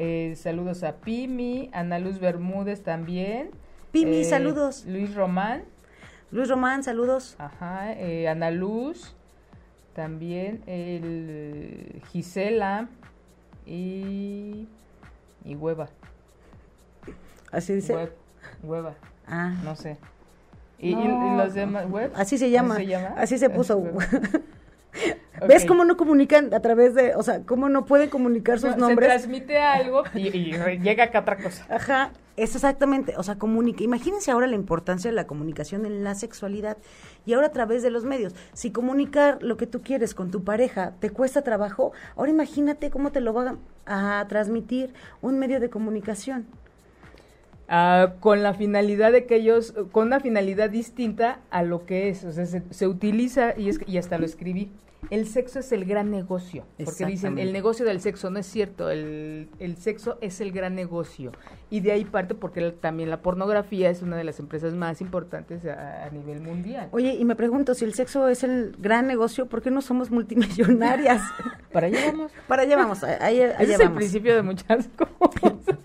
eh, 0.00 0.34
saludos 0.36 0.84
a 0.84 0.96
Pimi, 0.96 1.70
Ana 1.72 1.98
Luz 1.98 2.20
Bermúdez 2.20 2.84
también. 2.84 3.50
Pimi, 3.90 4.18
eh, 4.18 4.24
saludos. 4.24 4.84
Luis 4.86 5.12
Román. 5.14 5.64
Luis 6.30 6.48
Román, 6.48 6.84
saludos. 6.84 7.34
Ajá, 7.38 7.92
eh, 7.94 8.28
Ana 8.28 8.52
Luz, 8.52 9.16
también 9.94 10.62
el 10.66 12.00
Gisela 12.12 12.88
y, 13.66 14.68
y 15.44 15.54
Hueva. 15.56 15.88
¿Así 17.50 17.74
dice? 17.74 18.10
hueva. 18.62 18.94
Ah. 19.26 19.56
No 19.64 19.74
sé. 19.74 19.98
Y, 20.78 20.94
los 20.94 21.54
demás, 21.54 21.86
Así 22.14 22.38
se 22.38 22.50
llama. 22.50 22.78
Así 23.16 23.36
se, 23.36 23.50
puso. 23.50 23.82
¿Ves 25.46 25.64
cómo 25.64 25.84
no 25.84 25.96
comunican 25.96 26.52
a 26.52 26.60
través 26.60 26.94
de, 26.94 27.14
o 27.14 27.22
sea, 27.22 27.42
cómo 27.42 27.68
no 27.68 27.84
pueden 27.84 28.10
comunicar 28.10 28.58
sus 28.58 28.76
nombres? 28.76 29.08
Se 29.08 29.18
transmite 29.18 29.58
algo 29.58 30.02
y, 30.14 30.30
llega 30.30 31.04
acá 31.04 31.20
otra 31.20 31.36
cosa. 31.36 31.64
Ajá, 31.68 32.12
es 32.36 32.54
exactamente, 32.54 33.14
o 33.16 33.22
sea, 33.22 33.36
comunica. 33.36 33.84
Imagínense 33.84 34.30
ahora 34.30 34.46
la 34.46 34.56
importancia 34.56 35.10
de 35.10 35.14
la 35.14 35.26
comunicación 35.26 35.86
en 35.86 36.04
la 36.04 36.14
sexualidad 36.14 36.76
y 37.26 37.34
ahora 37.34 37.48
a 37.48 37.52
través 37.52 37.82
de 37.82 37.90
los 37.90 38.04
medios. 38.04 38.34
Si 38.52 38.70
comunicar 38.70 39.42
lo 39.42 39.56
que 39.56 39.66
tú 39.66 39.82
quieres 39.82 40.14
con 40.14 40.30
tu 40.30 40.44
pareja 40.44 40.94
te 40.98 41.10
cuesta 41.10 41.42
trabajo, 41.42 41.92
ahora 42.16 42.30
imagínate 42.30 42.90
cómo 42.90 43.12
te 43.12 43.20
lo 43.20 43.32
va 43.32 43.56
a 43.86 44.26
transmitir 44.28 44.92
un 45.20 45.38
medio 45.38 45.60
de 45.60 45.70
comunicación. 45.70 46.46
Ah, 47.68 48.14
con 48.20 48.42
la 48.42 48.54
finalidad 48.54 49.12
de 49.12 49.26
que 49.26 49.36
ellos, 49.36 49.74
con 49.92 50.06
una 50.06 50.20
finalidad 50.20 50.70
distinta 50.70 51.40
a 51.50 51.62
lo 51.62 51.84
que 51.84 52.08
es, 52.08 52.24
o 52.24 52.32
sea, 52.32 52.46
se, 52.46 52.62
se 52.70 52.86
utiliza, 52.86 53.52
y, 53.58 53.68
es, 53.68 53.78
y 53.86 53.98
hasta 53.98 54.16
lo 54.16 54.24
escribí, 54.24 54.70
el 55.10 55.26
sexo 55.26 55.60
es 55.60 55.72
el 55.72 55.84
gran 55.84 56.10
negocio. 56.10 56.64
Porque 56.84 57.06
dicen, 57.06 57.38
el 57.38 57.52
negocio 57.52 57.84
del 57.84 58.00
sexo 58.00 58.30
no 58.30 58.38
es 58.38 58.46
cierto, 58.46 58.90
el, 58.90 59.48
el, 59.58 59.76
sexo 59.76 60.18
es 60.20 60.40
el 60.40 60.52
gran 60.52 60.74
negocio. 60.74 61.32
Y 61.70 61.80
de 61.80 61.92
ahí 61.92 62.04
parte 62.04 62.34
porque 62.34 62.72
también 62.72 63.08
la 63.08 63.22
pornografía 63.22 63.90
es 63.90 64.02
una 64.02 64.16
de 64.16 64.24
las 64.24 64.38
empresas 64.40 64.74
más 64.74 65.00
importantes 65.00 65.64
a, 65.64 66.08
nivel 66.10 66.40
mundial. 66.40 66.88
Oye, 66.92 67.14
y 67.14 67.24
me 67.24 67.36
pregunto, 67.36 67.74
si 67.74 67.84
el 67.84 67.94
sexo 67.94 68.28
es 68.28 68.44
el 68.44 68.76
gran 68.78 69.06
negocio, 69.06 69.46
¿por 69.46 69.62
qué 69.62 69.70
no 69.70 69.82
somos 69.82 70.10
multimillonarias? 70.10 71.22
Para 71.72 71.86
allá 71.86 72.00
vamos. 72.06 72.32
Para 72.46 72.62
allá 72.62 72.76
vamos. 72.76 73.04
Ahí, 73.04 73.40
es 73.40 73.80
el 73.80 73.92
principio 73.92 74.34
de 74.34 74.42
muchas 74.42 74.88
cosas. 74.96 75.78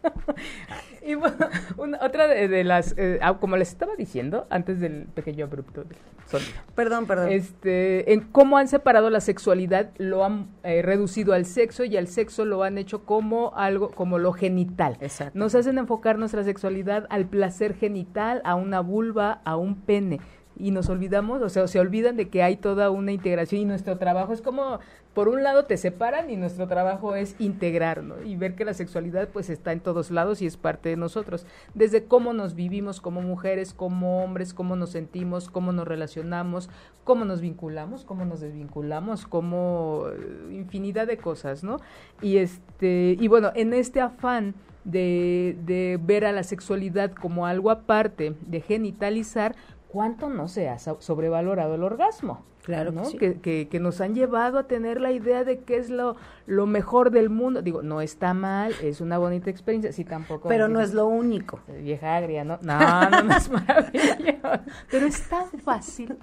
Y 1.05 1.15
bueno, 1.15 1.97
otra 2.01 2.27
de, 2.27 2.63
las, 2.63 2.95
eh, 2.97 3.19
ah, 3.21 3.37
como 3.39 3.57
les 3.57 3.69
estaba 3.69 3.95
diciendo 3.95 4.47
antes 4.49 4.79
del 4.79 5.05
pequeño 5.13 5.45
abrupto 5.45 5.83
sonido. 6.27 6.51
Perdón, 6.75 7.05
perdón. 7.05 7.31
Este, 7.31 8.13
en 8.13 8.21
cómo 8.21 8.57
han 8.57 8.67
separado 8.67 9.09
la 9.09 9.19
sexualidad, 9.19 9.91
lo 9.97 10.23
han 10.23 10.47
eh, 10.63 10.81
reducido 10.81 11.33
al 11.33 11.45
sexo 11.45 11.83
y 11.83 11.97
al 11.97 12.07
sexo 12.07 12.45
lo 12.45 12.63
han 12.63 12.77
hecho 12.77 13.03
como 13.03 13.53
algo, 13.55 13.89
como 13.91 14.17
lo 14.17 14.31
genital. 14.31 14.97
Exacto. 15.01 15.37
Nos 15.37 15.55
hacen 15.55 15.77
enfocar 15.77 16.17
nuestra 16.17 16.43
sexualidad 16.43 17.05
al 17.09 17.25
placer 17.25 17.75
genital, 17.75 18.41
a 18.45 18.55
una 18.55 18.79
vulva, 18.79 19.41
a 19.43 19.57
un 19.57 19.81
pene 19.81 20.19
y 20.57 20.71
nos 20.71 20.89
olvidamos, 20.89 21.41
o 21.41 21.49
sea, 21.49 21.67
se 21.67 21.79
olvidan 21.79 22.15
de 22.15 22.29
que 22.29 22.43
hay 22.43 22.57
toda 22.57 22.89
una 22.89 23.11
integración 23.11 23.61
y 23.61 23.65
nuestro 23.65 23.97
trabajo 23.97 24.33
es 24.33 24.41
como, 24.41 24.79
por 25.13 25.27
un 25.27 25.43
lado 25.43 25.65
te 25.65 25.77
separan 25.77 26.29
y 26.29 26.37
nuestro 26.37 26.67
trabajo 26.67 27.15
es 27.15 27.35
integrar, 27.39 28.03
¿no? 28.03 28.21
Y 28.23 28.35
ver 28.35 28.55
que 28.55 28.65
la 28.65 28.73
sexualidad 28.73 29.29
pues 29.29 29.49
está 29.49 29.71
en 29.71 29.79
todos 29.79 30.11
lados 30.11 30.41
y 30.41 30.45
es 30.45 30.57
parte 30.57 30.89
de 30.89 30.97
nosotros, 30.97 31.45
desde 31.73 32.05
cómo 32.05 32.33
nos 32.33 32.55
vivimos 32.55 33.01
como 33.01 33.21
mujeres, 33.21 33.73
como 33.73 34.23
hombres, 34.23 34.53
cómo 34.53 34.75
nos 34.75 34.91
sentimos, 34.91 35.49
cómo 35.49 35.71
nos 35.71 35.87
relacionamos, 35.87 36.69
cómo 37.03 37.25
nos 37.25 37.41
vinculamos, 37.41 38.05
cómo 38.05 38.25
nos 38.25 38.39
desvinculamos, 38.41 39.25
como 39.27 40.05
eh, 40.11 40.53
infinidad 40.53 41.07
de 41.07 41.17
cosas, 41.17 41.63
¿no? 41.63 41.77
Y 42.21 42.37
este, 42.37 43.17
y 43.19 43.27
bueno, 43.27 43.51
en 43.55 43.73
este 43.73 44.01
afán 44.01 44.55
de, 44.83 45.57
de 45.65 45.99
ver 46.01 46.25
a 46.25 46.31
la 46.31 46.43
sexualidad 46.43 47.11
como 47.11 47.45
algo 47.45 47.71
aparte, 47.71 48.35
de 48.47 48.61
genitalizar, 48.61 49.55
¿cuánto 49.93 50.27
no 50.27 50.47
se 50.47 50.69
ha 50.69 50.79
sobrevalorado 50.79 51.75
el 51.75 51.83
orgasmo? 51.83 52.43
Claro, 52.63 52.91
¿no? 52.91 53.03
Que, 53.11 53.67
que, 53.69 53.79
nos 53.79 54.01
han 54.01 54.15
llevado 54.15 54.57
a 54.57 54.63
tener 54.63 54.99
la 54.99 55.11
idea 55.11 55.43
de 55.43 55.59
que 55.59 55.77
es 55.77 55.91
lo, 55.91 56.15
lo 56.47 56.65
mejor 56.65 57.11
del 57.11 57.29
mundo. 57.29 57.61
Digo, 57.61 57.83
no 57.83 58.01
está 58.01 58.33
mal, 58.33 58.73
es 58.81 59.01
una 59.01 59.19
bonita 59.19 59.51
experiencia, 59.51 59.91
sí 59.91 60.03
tampoco. 60.03 60.49
Pero 60.49 60.67
no 60.67 60.81
es 60.81 60.95
lo 60.95 61.05
único. 61.05 61.59
Vieja 61.67 62.15
agria, 62.15 62.43
¿no? 62.43 62.57
No, 62.63 63.09
no, 63.21 63.37
es 63.37 63.51
maravilloso. 63.51 64.39
Pero 64.89 65.05
es 65.05 65.29
tan 65.29 65.51
fácil, 65.59 66.17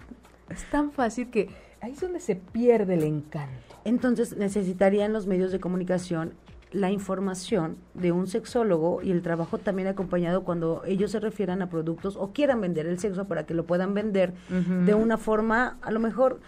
es 0.49 0.65
tan 0.71 0.91
fácil 0.91 1.31
que 1.31 1.51
ahí 1.81 1.93
es 1.93 2.01
donde 2.01 2.19
se 2.19 2.35
pierde 2.35 2.95
el 2.95 3.05
encanto. 3.05 3.77
Entonces 3.85 4.37
necesitarían 4.37 5.13
los 5.13 5.29
medios 5.29 5.53
de 5.53 5.61
comunicación 5.61 6.33
la 6.73 6.91
información 6.91 7.77
de 7.95 8.13
un 8.13 8.27
sexólogo 8.27 9.03
y 9.03 9.11
el 9.11 9.23
trabajo 9.23 9.59
también 9.59 9.89
acompañado 9.89 10.45
cuando 10.45 10.83
ellos 10.87 11.11
se 11.11 11.21
refieran 11.21 11.63
a 11.63 11.69
productos 11.69 12.17
o 12.17 12.33
quieran 12.33 12.61
vender 12.61 12.87
el 12.87 12.99
sexo 12.99 13.27
para 13.27 13.45
que 13.45 13.55
lo 13.55 13.67
puedan 13.67 13.95
vender 13.95 14.35
de 14.49 14.95
una 14.95 15.19
forma 15.19 15.79
a 15.83 15.91
lo 15.91 16.01
mejor 16.01 16.41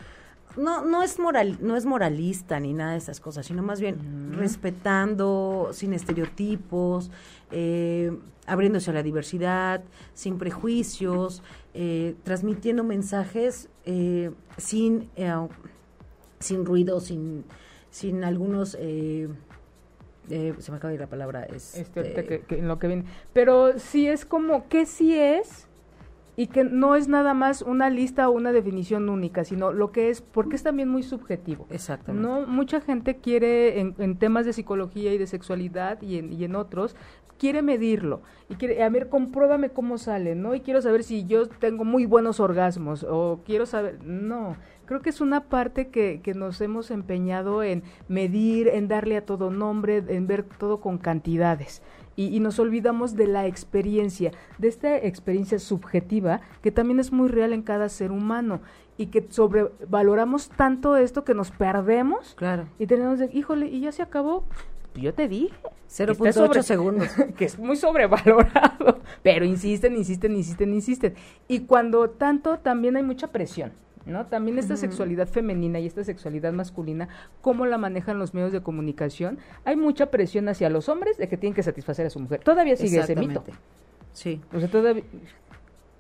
no 0.57 0.85
no 0.85 1.03
es 1.03 1.19
moral 1.19 1.59
no 1.61 1.77
es 1.77 1.87
moralista 1.87 2.61
ni 2.61 2.73
nada 2.73 2.93
de 2.93 2.99
esas 2.99 3.21
cosas 3.21 3.47
sino 3.47 3.63
más 3.63 3.81
bien 3.81 4.33
respetando 4.35 5.71
sin 5.73 5.93
estereotipos 5.93 7.11
eh, 7.51 8.17
abriéndose 8.47 8.91
a 8.91 8.95
la 8.95 9.03
diversidad 9.03 9.83
sin 10.15 10.39
prejuicios 10.39 11.43
eh, 11.75 12.15
transmitiendo 12.23 12.85
mensajes 12.85 13.71
eh, 13.87 14.31
sin 14.57 15.09
sin 16.39 16.65
ruido 16.65 17.01
sin 17.01 17.45
sin 17.91 18.23
algunos 18.23 18.77
se 20.29 20.71
me 20.71 20.77
acaba 20.77 20.89
de 20.89 20.95
ir 20.95 21.01
la 21.01 21.09
palabra 21.09 21.45
este, 21.45 21.83
este 21.83 22.45
en 22.59 22.69
lo 22.69 22.79
que 22.79 22.87
viene 22.87 23.05
pero 23.33 23.79
sí 23.79 24.09
es 24.09 24.25
como 24.25 24.69
que 24.69 24.87
sí 24.87 25.17
es 25.17 25.69
y 26.35 26.47
que 26.47 26.65
no 26.65 26.97
es 26.97 27.09
nada 27.09 27.35
más 27.35 27.63
una 27.63 27.91
lista 27.91 28.29
o 28.29 28.33
una 28.33 28.53
definición 28.53 29.09
única, 29.09 29.45
sino 29.45 29.73
lo 29.73 29.93
que 29.93 30.09
es, 30.09 30.23
porque 30.23 30.57
es 30.57 30.63
también 30.63 30.89
muy 30.89 31.03
subjetivo. 31.03 31.67
Exactamente. 31.71 32.27
No, 32.27 32.47
mucha 32.47 32.81
gente 32.81 33.19
quiere, 33.19 33.81
en, 33.81 34.17
temas 34.17 34.47
de 34.47 34.55
psicología 34.55 35.13
y 35.13 35.19
de 35.19 35.27
sexualidad 35.27 36.01
y 36.01 36.19
en, 36.19 36.33
y 36.33 36.45
en 36.45 36.57
otros, 36.57 36.97
quiere 37.43 37.61
medirlo 37.61 38.23
y 38.49 38.55
quiere, 38.55 38.85
a 38.85 38.89
ver, 38.89 39.09
compruébame 39.09 39.71
cómo 39.71 39.99
sale, 39.99 40.37
¿no? 40.37 40.55
Y 40.55 40.61
quiero 40.61 40.81
saber 40.81 41.03
si 41.03 41.25
yo 41.25 41.49
tengo 41.49 41.85
muy 41.85 42.07
buenos 42.07 42.39
orgasmos 42.39 43.03
o 43.03 43.41
quiero 43.45 43.67
saber, 43.67 43.99
no, 44.05 44.57
creo 44.87 45.01
que 45.01 45.11
es 45.11 45.21
una 45.21 45.49
parte 45.49 45.89
que, 45.89 46.21
que 46.23 46.35
nos 46.35 46.61
hemos 46.61 46.93
empeñado 46.93 47.65
en 47.65 47.83
medir, 48.07 48.69
en 48.69 48.87
darle 48.87 49.17
a 49.17 49.27
todo 49.27 49.51
nombre, 49.51 50.05
en 50.07 50.29
ver 50.29 50.45
todo 50.45 50.81
con 50.81 50.99
cantidades 50.99 51.83
y, 52.15 52.39
nos 52.41 52.59
olvidamos 52.59 53.17
de 53.17 53.27
la 53.27 53.47
experiencia, 53.47 54.33
de 54.59 54.69
esta 54.69 54.97
experiencia 54.97 55.59
subjetiva 55.59 56.41
que 56.63 56.71
también 56.71 57.01
es 57.01 57.11
muy 57.11 57.29
real 57.29 57.53
en 57.53 57.63
cada 57.63 57.89
ser 57.89 58.13
humano 58.13 58.61
y 58.97 59.07
que 59.07 59.27
sobrevaloramos 59.31 60.51
tanto 60.51 60.97
esto 60.97 61.25
que 61.25 61.35
nos 61.35 61.51
perdemos 61.51 62.35
claro. 62.37 62.69
y 62.79 62.87
tenemos 62.87 63.19
de, 63.19 63.31
híjole, 63.33 63.67
y 63.67 63.81
ya 63.81 63.93
se 63.93 64.03
acabó. 64.03 64.45
Yo 64.95 65.15
te 65.15 65.29
dije. 65.29 65.55
0.8 65.89 66.63
segundos. 66.63 67.09
Que 67.37 67.45
es 67.45 67.59
muy 67.59 67.77
sobrevalorado. 67.77 69.01
Pero 69.23 69.45
insisten, 69.45 69.97
insisten, 69.97 70.35
insisten, 70.35 70.73
insisten. 70.73 71.15
Y 71.49 71.61
cuando 71.61 72.11
tanto, 72.11 72.59
también 72.59 72.97
hay 72.97 73.03
mucha 73.03 73.29
presión. 73.29 73.73
¿no? 74.07 74.27
También 74.27 74.59
esta 74.59 74.77
sexualidad 74.77 75.29
femenina 75.29 75.79
y 75.79 75.87
esta 75.87 76.03
sexualidad 76.03 76.53
masculina, 76.53 77.09
cómo 77.41 77.67
la 77.67 77.79
manejan 77.79 78.19
los 78.19 78.35
medios 78.35 78.53
de 78.53 78.61
comunicación, 78.61 79.39
hay 79.65 79.77
mucha 79.77 80.11
presión 80.11 80.49
hacia 80.49 80.71
los 80.71 80.89
hombres 80.89 81.19
de 81.19 81.29
que 81.29 81.37
tienen 81.37 81.55
que 81.55 81.63
satisfacer 81.63 82.07
a 82.07 82.11
su 82.11 82.19
mujer. 82.19 82.41
Todavía 82.43 82.77
sigue 82.77 82.99
ese 82.99 83.15
mito. 83.15 83.45
Sí. 84.13 84.41
O 84.53 84.59
sea, 84.59 84.71
todavía 84.71 85.05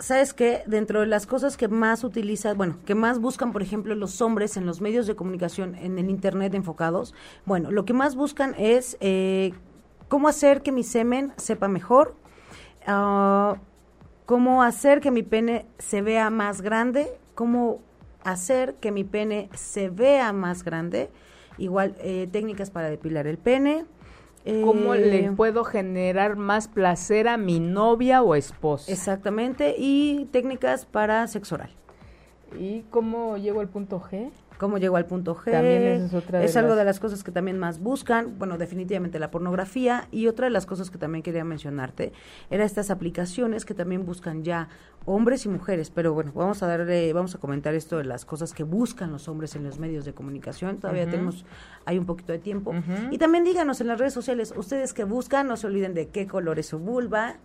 ¿Sabes 0.03 0.35
qué? 0.35 0.65
Dentro 0.67 0.99
de 0.99 1.07
las 1.07 1.29
cosas 1.29 1.57
que 1.57 1.69
más 1.69 2.03
utilizan, 2.03 2.57
bueno, 2.57 2.77
que 2.85 2.97
más 2.97 3.21
buscan, 3.21 3.53
por 3.53 3.63
ejemplo, 3.63 3.95
los 3.95 4.21
hombres 4.21 4.57
en 4.57 4.67
los 4.67 4.81
medios 4.81 5.07
de 5.07 5.15
comunicación, 5.15 5.77
en 5.77 5.97
el 5.97 6.11
Internet 6.11 6.55
enfocados, 6.55 7.15
bueno, 7.45 7.71
lo 7.71 7.85
que 7.85 7.93
más 7.93 8.17
buscan 8.17 8.57
es 8.59 8.97
eh, 9.01 9.53
cómo 10.09 10.27
hacer 10.27 10.63
que 10.63 10.73
mi 10.73 10.83
semen 10.83 11.33
sepa 11.37 11.69
mejor, 11.69 12.17
uh, 12.89 13.55
cómo 14.27 14.65
hacer 14.65 15.01
que 15.01 15.13
mi 15.13 15.23
pene 15.23 15.67
se 15.79 16.03
vea 16.03 16.31
más 16.31 16.63
grande, 16.63 17.17
cómo 17.37 17.79
hacer 18.25 18.75
que 18.81 18.91
mi 18.91 19.05
pene 19.05 19.51
se 19.55 19.89
vea 19.89 20.33
más 20.33 20.65
grande, 20.65 21.11
igual 21.59 21.95
eh, 22.01 22.29
técnicas 22.33 22.73
para 22.73 22.91
depilar 22.91 23.29
el 23.29 23.39
pene. 23.39 23.85
¿Cómo 24.45 24.95
le 24.95 25.27
eh, 25.27 25.33
puedo 25.33 25.63
generar 25.65 26.37
más 26.37 26.67
placer 26.67 27.29
a 27.29 27.37
mi 27.37 27.61
novia 27.61 28.23
o 28.23 28.35
esposa? 28.35 28.91
Exactamente, 28.91 29.77
y 29.79 30.27
técnicas 30.33 30.85
para 30.85 31.27
sexo 31.29 31.55
oral. 31.55 31.71
¿Y 32.59 32.83
cómo 32.91 33.37
llego 33.37 33.61
al 33.61 33.69
punto 33.69 34.01
G? 34.01 34.31
Cómo 34.63 34.79
llegó 34.79 34.97
al 34.97 35.07
punto 35.07 35.35
G. 35.35 35.51
También 35.51 35.83
es, 35.83 36.15
otra 36.15 36.43
es 36.43 36.57
algo 36.57 36.77
de 36.77 36.85
las 36.85 37.01
cosas 37.01 37.25
que 37.25 37.33
también 37.33 37.59
más 37.59 37.81
buscan, 37.81 38.39
bueno, 38.39 38.59
definitivamente 38.59 39.19
la 39.19 39.33
pornografía. 39.33 40.07
Y 40.13 40.29
otra 40.29 40.47
de 40.47 40.51
las 40.51 40.67
cosas 40.67 40.89
que 40.89 40.99
también 40.99 41.25
quería 41.25 41.43
mencionarte 41.43 42.13
era 42.49 42.65
estas 42.65 42.91
aplicaciones 42.91 43.65
que 43.65 43.75
también 43.75 44.07
buscan 44.07 44.45
ya 44.45 44.69
hombres 45.05 45.47
y 45.47 45.49
mujeres, 45.49 45.91
pero 45.91 46.15
bueno, 46.15 46.31
vamos 46.33 46.63
a 46.63 46.69
darle, 46.69 47.13
vamos 47.13 47.35
a 47.35 47.39
comentar 47.39 47.75
esto 47.75 47.99
de 47.99 48.05
las 48.05 48.25
cosas 48.25 48.55
que 48.55 48.63
buscan 48.63 49.11
los 49.11 49.27
hombres 49.27 49.57
en 49.57 49.65
los 49.65 49.81
medios 49.81 50.05
de 50.05 50.15
comunicación, 50.15 50.79
todavía 50.79 51.11
tenemos, 51.11 51.45
hay 51.85 51.99
un 51.99 52.07
poquito 52.07 52.33
de 52.33 52.39
tiempo. 52.39 52.73
Y 53.11 53.19
también 53.19 53.43
díganos 53.43 53.81
en 53.81 53.89
las 53.89 53.99
redes 53.99 54.15
sociales, 54.15 54.55
ustedes 54.57 54.95
que 54.95 55.03
buscan, 55.03 55.49
no 55.49 55.57
se 55.57 55.67
olviden 55.67 55.93
de 55.93 56.09
qué 56.09 56.29
color 56.29 56.61
es 56.61 56.67
su 56.67 56.79
vulva, 56.79 57.39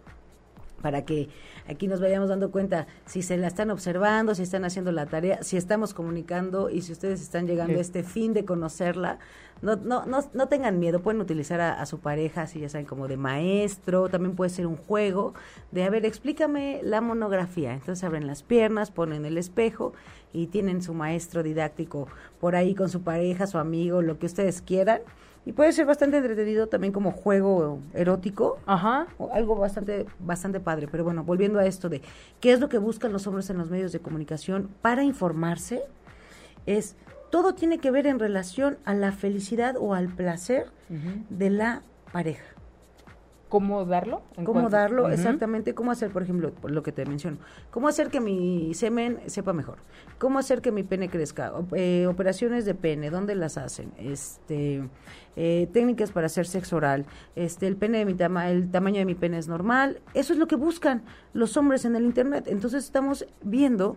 para 0.81 1.05
que 1.05 1.29
aquí 1.67 1.87
nos 1.87 1.99
vayamos 1.99 2.29
dando 2.29 2.51
cuenta 2.51 2.87
si 3.05 3.21
se 3.21 3.37
la 3.37 3.47
están 3.47 3.71
observando, 3.71 4.35
si 4.35 4.43
están 4.43 4.65
haciendo 4.65 4.91
la 4.91 5.05
tarea, 5.05 5.43
si 5.43 5.57
estamos 5.57 5.93
comunicando 5.93 6.69
y 6.69 6.81
si 6.81 6.91
ustedes 6.91 7.21
están 7.21 7.47
llegando 7.47 7.77
a 7.77 7.81
este 7.81 8.03
fin 8.03 8.33
de 8.33 8.45
conocerla. 8.45 9.19
No, 9.61 9.75
no, 9.75 10.05
no, 10.05 10.19
no 10.33 10.47
tengan 10.47 10.79
miedo, 10.79 11.01
pueden 11.01 11.19
utilizar 11.19 11.59
a, 11.59 11.83
su 11.87 11.99
pareja, 11.99 12.45
si 12.45 12.59
ya 12.59 12.69
saben, 12.69 12.85
como 12.85 13.07
de 13.07 13.17
maestro, 13.17 14.07
también 14.07 14.35
puede 14.35 14.51
ser 14.51 14.67
un 14.67 14.77
juego 14.77 15.33
de, 15.71 15.83
a 15.83 15.89
ver, 15.89 16.05
explícame 16.05 16.81
la 16.83 17.01
monografía. 17.01 17.73
Entonces 17.73 18.03
abren 18.03 18.27
las 18.27 18.43
piernas, 18.43 18.91
ponen 18.91 19.25
el 19.25 19.37
espejo 19.37 19.93
y 20.31 20.47
tienen 20.47 20.83
su 20.83 20.93
maestro 20.93 21.41
didáctico 21.41 22.07
por 22.39 22.55
ahí 22.55 22.75
con 22.75 22.89
su 22.89 23.01
pareja, 23.01 23.47
su 23.47 23.57
amigo, 23.57 24.03
lo 24.03 24.19
que 24.19 24.27
ustedes 24.27 24.61
quieran 24.61 25.01
y 25.47 25.53
puede 25.53 25.71
ser 25.71 25.85
bastante 25.85 26.17
entretenido 26.17 26.67
también 26.67 26.91
como 26.91 27.13
juego 27.13 27.79
erótico. 27.93 28.59
Ajá. 28.65 29.07
O 29.17 29.31
algo 29.33 29.55
bastante, 29.55 30.05
bastante 30.19 30.59
padre. 30.59 30.89
Pero 30.91 31.05
bueno, 31.05 31.23
volviendo 31.23 31.57
a 31.57 31.65
esto 31.65 31.87
de 31.87 32.01
qué 32.41 32.51
es 32.51 32.59
lo 32.59 32.67
que 32.67 32.77
buscan 32.77 33.13
los 33.13 33.27
hombres 33.27 33.49
en 33.49 33.57
los 33.57 33.69
medios 33.69 33.93
de 33.93 33.99
comunicación 33.99 34.69
para 34.81 35.05
informarse, 35.05 35.83
es 36.65 36.97
todo 37.31 37.55
tiene 37.55 37.77
que 37.77 37.91
ver 37.91 38.07
en 38.07 38.19
relación 38.19 38.77
a 38.83 38.93
la 38.93 39.13
felicidad 39.13 39.77
o 39.79 39.93
al 39.93 40.09
placer 40.09 40.65
de 41.29 41.49
la 41.49 41.81
pareja. 42.11 42.56
¿Cómo 43.49 43.85
darlo? 43.85 44.23
¿Cómo 44.43 44.69
darlo? 44.69 45.09
Exactamente. 45.09 45.73
¿Cómo 45.73 45.91
hacer, 45.91 46.11
por 46.11 46.23
ejemplo, 46.23 46.51
lo 46.63 46.83
que 46.83 46.91
te 46.91 47.05
menciono? 47.05 47.37
¿Cómo 47.71 47.87
hacer 47.87 48.09
que 48.09 48.19
mi 48.19 48.73
semen 48.73 49.19
sepa 49.27 49.53
mejor? 49.53 49.77
¿Cómo 50.17 50.37
hacer 50.37 50.61
que 50.61 50.71
mi 50.71 50.83
pene 50.83 51.09
crezca? 51.09 51.53
Eh, 51.73 52.07
operaciones 52.07 52.65
de 52.65 52.75
pene, 52.75 53.09
¿dónde 53.09 53.35
las 53.35 53.57
hacen? 53.57 53.93
Este, 53.97 54.87
eh, 55.37 55.69
técnicas 55.71 56.11
para 56.11 56.25
hacer 56.25 56.45
sexo 56.45 56.75
oral. 56.75 57.05
Este, 57.35 57.67
el 57.67 57.77
pene 57.77 57.99
de 57.99 58.05
mi 58.05 58.15
tama 58.15 58.49
el 58.49 58.69
tamaño 58.69 58.99
de 58.99 59.05
mi 59.05 59.15
pene 59.15 59.37
es 59.37 59.47
normal. 59.47 60.01
Eso 60.13 60.33
es 60.33 60.39
lo 60.39 60.47
que 60.47 60.57
buscan 60.57 61.03
los 61.33 61.55
hombres 61.55 61.85
en 61.85 61.95
el 61.95 62.03
internet. 62.03 62.45
Entonces 62.47 62.83
estamos 62.83 63.25
viendo 63.41 63.95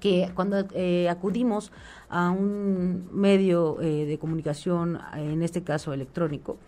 que 0.00 0.30
cuando 0.34 0.66
eh, 0.74 1.08
acudimos 1.08 1.70
a 2.08 2.30
un 2.30 3.08
medio 3.12 3.76
de 3.76 4.18
comunicación, 4.20 5.00
en 5.14 5.42
este 5.42 5.62
caso 5.62 5.92
electrónico, 5.92 6.58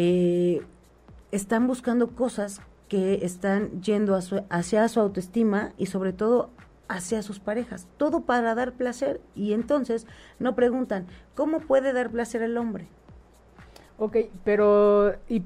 eh, 0.00 0.62
están 1.32 1.66
buscando 1.66 2.08
cosas 2.14 2.60
que 2.88 3.24
están 3.24 3.82
yendo 3.82 4.18
hacia 4.48 4.88
su 4.88 5.00
autoestima 5.00 5.72
y 5.76 5.86
sobre 5.86 6.12
todo 6.12 6.50
hacia 6.88 7.22
sus 7.22 7.38
parejas, 7.38 7.86
todo 7.98 8.22
para 8.22 8.54
dar 8.54 8.72
placer 8.72 9.20
y 9.34 9.52
entonces 9.52 10.06
no 10.38 10.54
preguntan, 10.54 11.06
¿cómo 11.34 11.60
puede 11.60 11.92
dar 11.92 12.10
placer 12.10 12.42
el 12.42 12.56
hombre? 12.56 12.88
Ok, 13.98 14.16
pero 14.44 15.14
¿y 15.28 15.42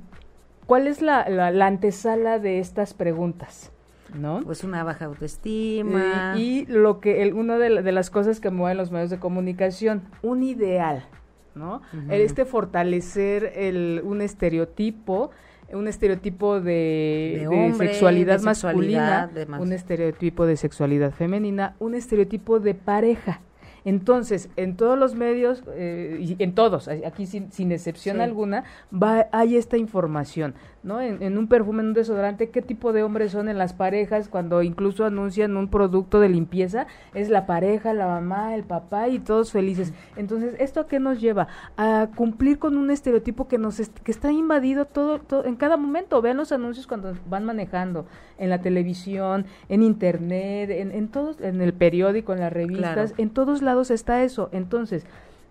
cuál 0.66 0.86
es 0.86 1.02
la, 1.02 1.28
la, 1.28 1.66
antesala 1.66 2.38
de 2.38 2.60
estas 2.60 2.94
preguntas? 2.94 3.72
¿No? 4.14 4.42
Pues 4.44 4.62
una 4.62 4.84
baja 4.84 5.06
autoestima. 5.06 6.34
y 6.36 6.66
lo 6.66 7.00
que, 7.00 7.22
el, 7.22 7.32
una 7.32 7.58
de, 7.58 7.82
de, 7.82 7.92
las 7.92 8.10
cosas 8.10 8.40
que 8.40 8.50
mueven 8.50 8.76
los 8.76 8.90
medios 8.90 9.10
de 9.10 9.18
comunicación, 9.18 10.02
un 10.22 10.42
ideal, 10.42 11.06
¿no? 11.54 11.80
Este 12.10 12.44
fortalecer 12.44 13.52
el, 13.56 14.02
un 14.04 14.20
estereotipo 14.20 15.30
un 15.72 15.88
estereotipo 15.88 16.60
de, 16.60 17.72
sexualidad 17.76 18.40
masculina, 18.42 19.30
un 19.58 19.72
estereotipo 19.72 20.46
de 20.46 20.56
sexualidad 20.56 21.12
femenina, 21.12 21.76
un 21.78 21.94
estereotipo 21.94 22.60
de 22.60 22.74
pareja. 22.74 23.40
Entonces, 23.84 24.48
en 24.56 24.76
todos 24.76 24.98
los 24.98 25.14
medios, 25.14 25.62
eh, 25.74 26.18
y 26.20 26.42
en 26.42 26.54
todos, 26.54 26.88
aquí 26.88 27.26
sin, 27.26 27.50
sin 27.50 27.72
excepción 27.72 28.20
alguna, 28.20 28.64
va, 28.92 29.26
hay 29.32 29.56
esta 29.56 29.76
información, 29.76 30.54
¿no? 30.82 31.00
En, 31.00 31.38
un 31.38 31.48
perfume, 31.48 31.82
en 31.82 31.88
un 31.88 31.94
desodorante, 31.94 32.50
qué 32.50 32.62
tipo 32.62 32.92
de 32.92 33.02
hombres 33.02 33.32
son 33.32 33.48
en 33.48 33.58
las 33.58 33.72
parejas 33.72 34.28
cuando 34.28 34.62
incluso 34.62 35.04
anuncian 35.04 35.56
un 35.56 35.68
producto 35.68 36.20
de 36.20 36.28
limpieza, 36.28 36.86
es 37.14 37.28
la 37.28 37.46
pareja, 37.46 37.92
la 37.92 38.06
mamá, 38.06 38.54
el 38.54 38.64
papá 38.64 39.08
y 39.08 39.18
todos 39.18 39.52
felices. 39.52 39.92
Entonces, 40.16 40.54
¿esto 40.58 40.80
a 40.80 40.88
qué 40.88 41.00
nos 41.00 41.20
lleva? 41.20 41.48
A 41.76 42.08
cumplir 42.14 42.58
con 42.58 42.76
un 42.76 42.90
estereotipo 42.90 43.48
que 43.48 43.58
nos 43.58 43.80
que 44.04 44.10
está 44.10 44.30
invadido 44.30 44.84
todo, 44.84 45.18
todo 45.18 45.44
en 45.44 45.56
cada 45.56 45.76
momento. 45.76 46.22
Vean 46.22 46.36
los 46.36 46.52
anuncios 46.52 46.86
cuando 46.86 47.14
van 47.28 47.44
manejando, 47.44 48.06
en 48.38 48.50
la 48.50 48.60
televisión, 48.60 49.46
en 49.68 49.82
internet, 49.82 50.70
en, 50.70 50.90
en 50.92 51.08
todos, 51.08 51.40
en 51.40 51.60
el 51.60 51.72
periódico, 51.72 52.32
en 52.32 52.40
las 52.40 52.52
revistas, 52.52 53.14
en 53.16 53.30
todos 53.30 53.62
lados 53.62 53.71
está 53.90 54.22
eso. 54.22 54.48
Entonces, 54.52 55.04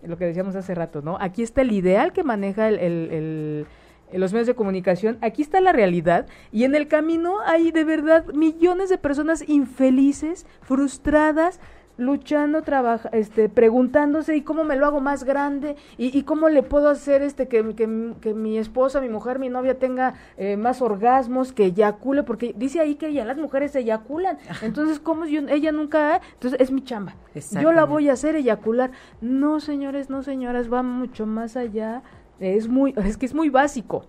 lo 0.03 0.17
que 0.17 0.25
decíamos 0.25 0.55
hace 0.55 0.75
rato, 0.75 1.01
¿no? 1.01 1.17
Aquí 1.19 1.43
está 1.43 1.61
el 1.61 1.71
ideal 1.71 2.13
que 2.13 2.23
maneja 2.23 2.67
el, 2.69 3.65
los 4.11 4.33
medios 4.33 4.47
de 4.47 4.55
comunicación, 4.55 5.17
aquí 5.21 5.41
está 5.41 5.61
la 5.61 5.71
realidad 5.71 6.25
y 6.51 6.63
en 6.63 6.75
el 6.75 6.87
camino 6.87 7.39
hay 7.45 7.71
de 7.71 7.83
verdad 7.83 8.25
millones 8.33 8.89
de 8.89 8.97
personas 8.97 9.47
infelices, 9.47 10.45
frustradas, 10.61 11.59
luchando, 12.01 12.63
trabaja, 12.63 13.09
este, 13.09 13.47
preguntándose 13.47 14.35
y 14.35 14.41
cómo 14.41 14.63
me 14.63 14.75
lo 14.75 14.87
hago 14.87 15.01
más 15.01 15.23
grande 15.23 15.75
y, 15.99 16.23
cómo 16.23 16.49
le 16.49 16.63
puedo 16.63 16.89
hacer 16.89 17.21
este 17.21 17.47
que, 17.47 17.75
que, 17.75 18.33
mi 18.33 18.57
esposa, 18.57 18.99
mi 19.01 19.07
mujer, 19.07 19.37
mi 19.37 19.49
novia 19.49 19.77
tenga 19.77 20.15
eh, 20.35 20.57
más 20.57 20.81
orgasmos, 20.81 21.53
que 21.53 21.65
eyacule, 21.65 22.23
porque 22.23 22.55
dice 22.57 22.79
ahí 22.79 22.95
que 22.95 23.13
ya 23.13 23.23
las 23.23 23.37
mujeres 23.37 23.75
eyaculan. 23.75 24.39
Entonces, 24.63 24.99
¿cómo 24.99 25.25
yo, 25.25 25.41
ella 25.47 25.71
nunca? 25.71 26.21
Entonces, 26.33 26.59
es 26.59 26.71
mi 26.71 26.83
chamba. 26.83 27.15
Yo 27.61 27.71
la 27.71 27.85
voy 27.85 28.09
a 28.09 28.13
hacer 28.13 28.35
eyacular. 28.35 28.89
No, 29.21 29.59
señores, 29.59 30.09
no, 30.09 30.23
señoras, 30.23 30.73
va 30.73 30.81
mucho 30.81 31.27
más 31.27 31.55
allá. 31.55 32.01
Es 32.39 32.67
muy, 32.67 32.95
es 32.97 33.17
que 33.17 33.27
es 33.27 33.35
muy 33.35 33.49
básico, 33.49 34.05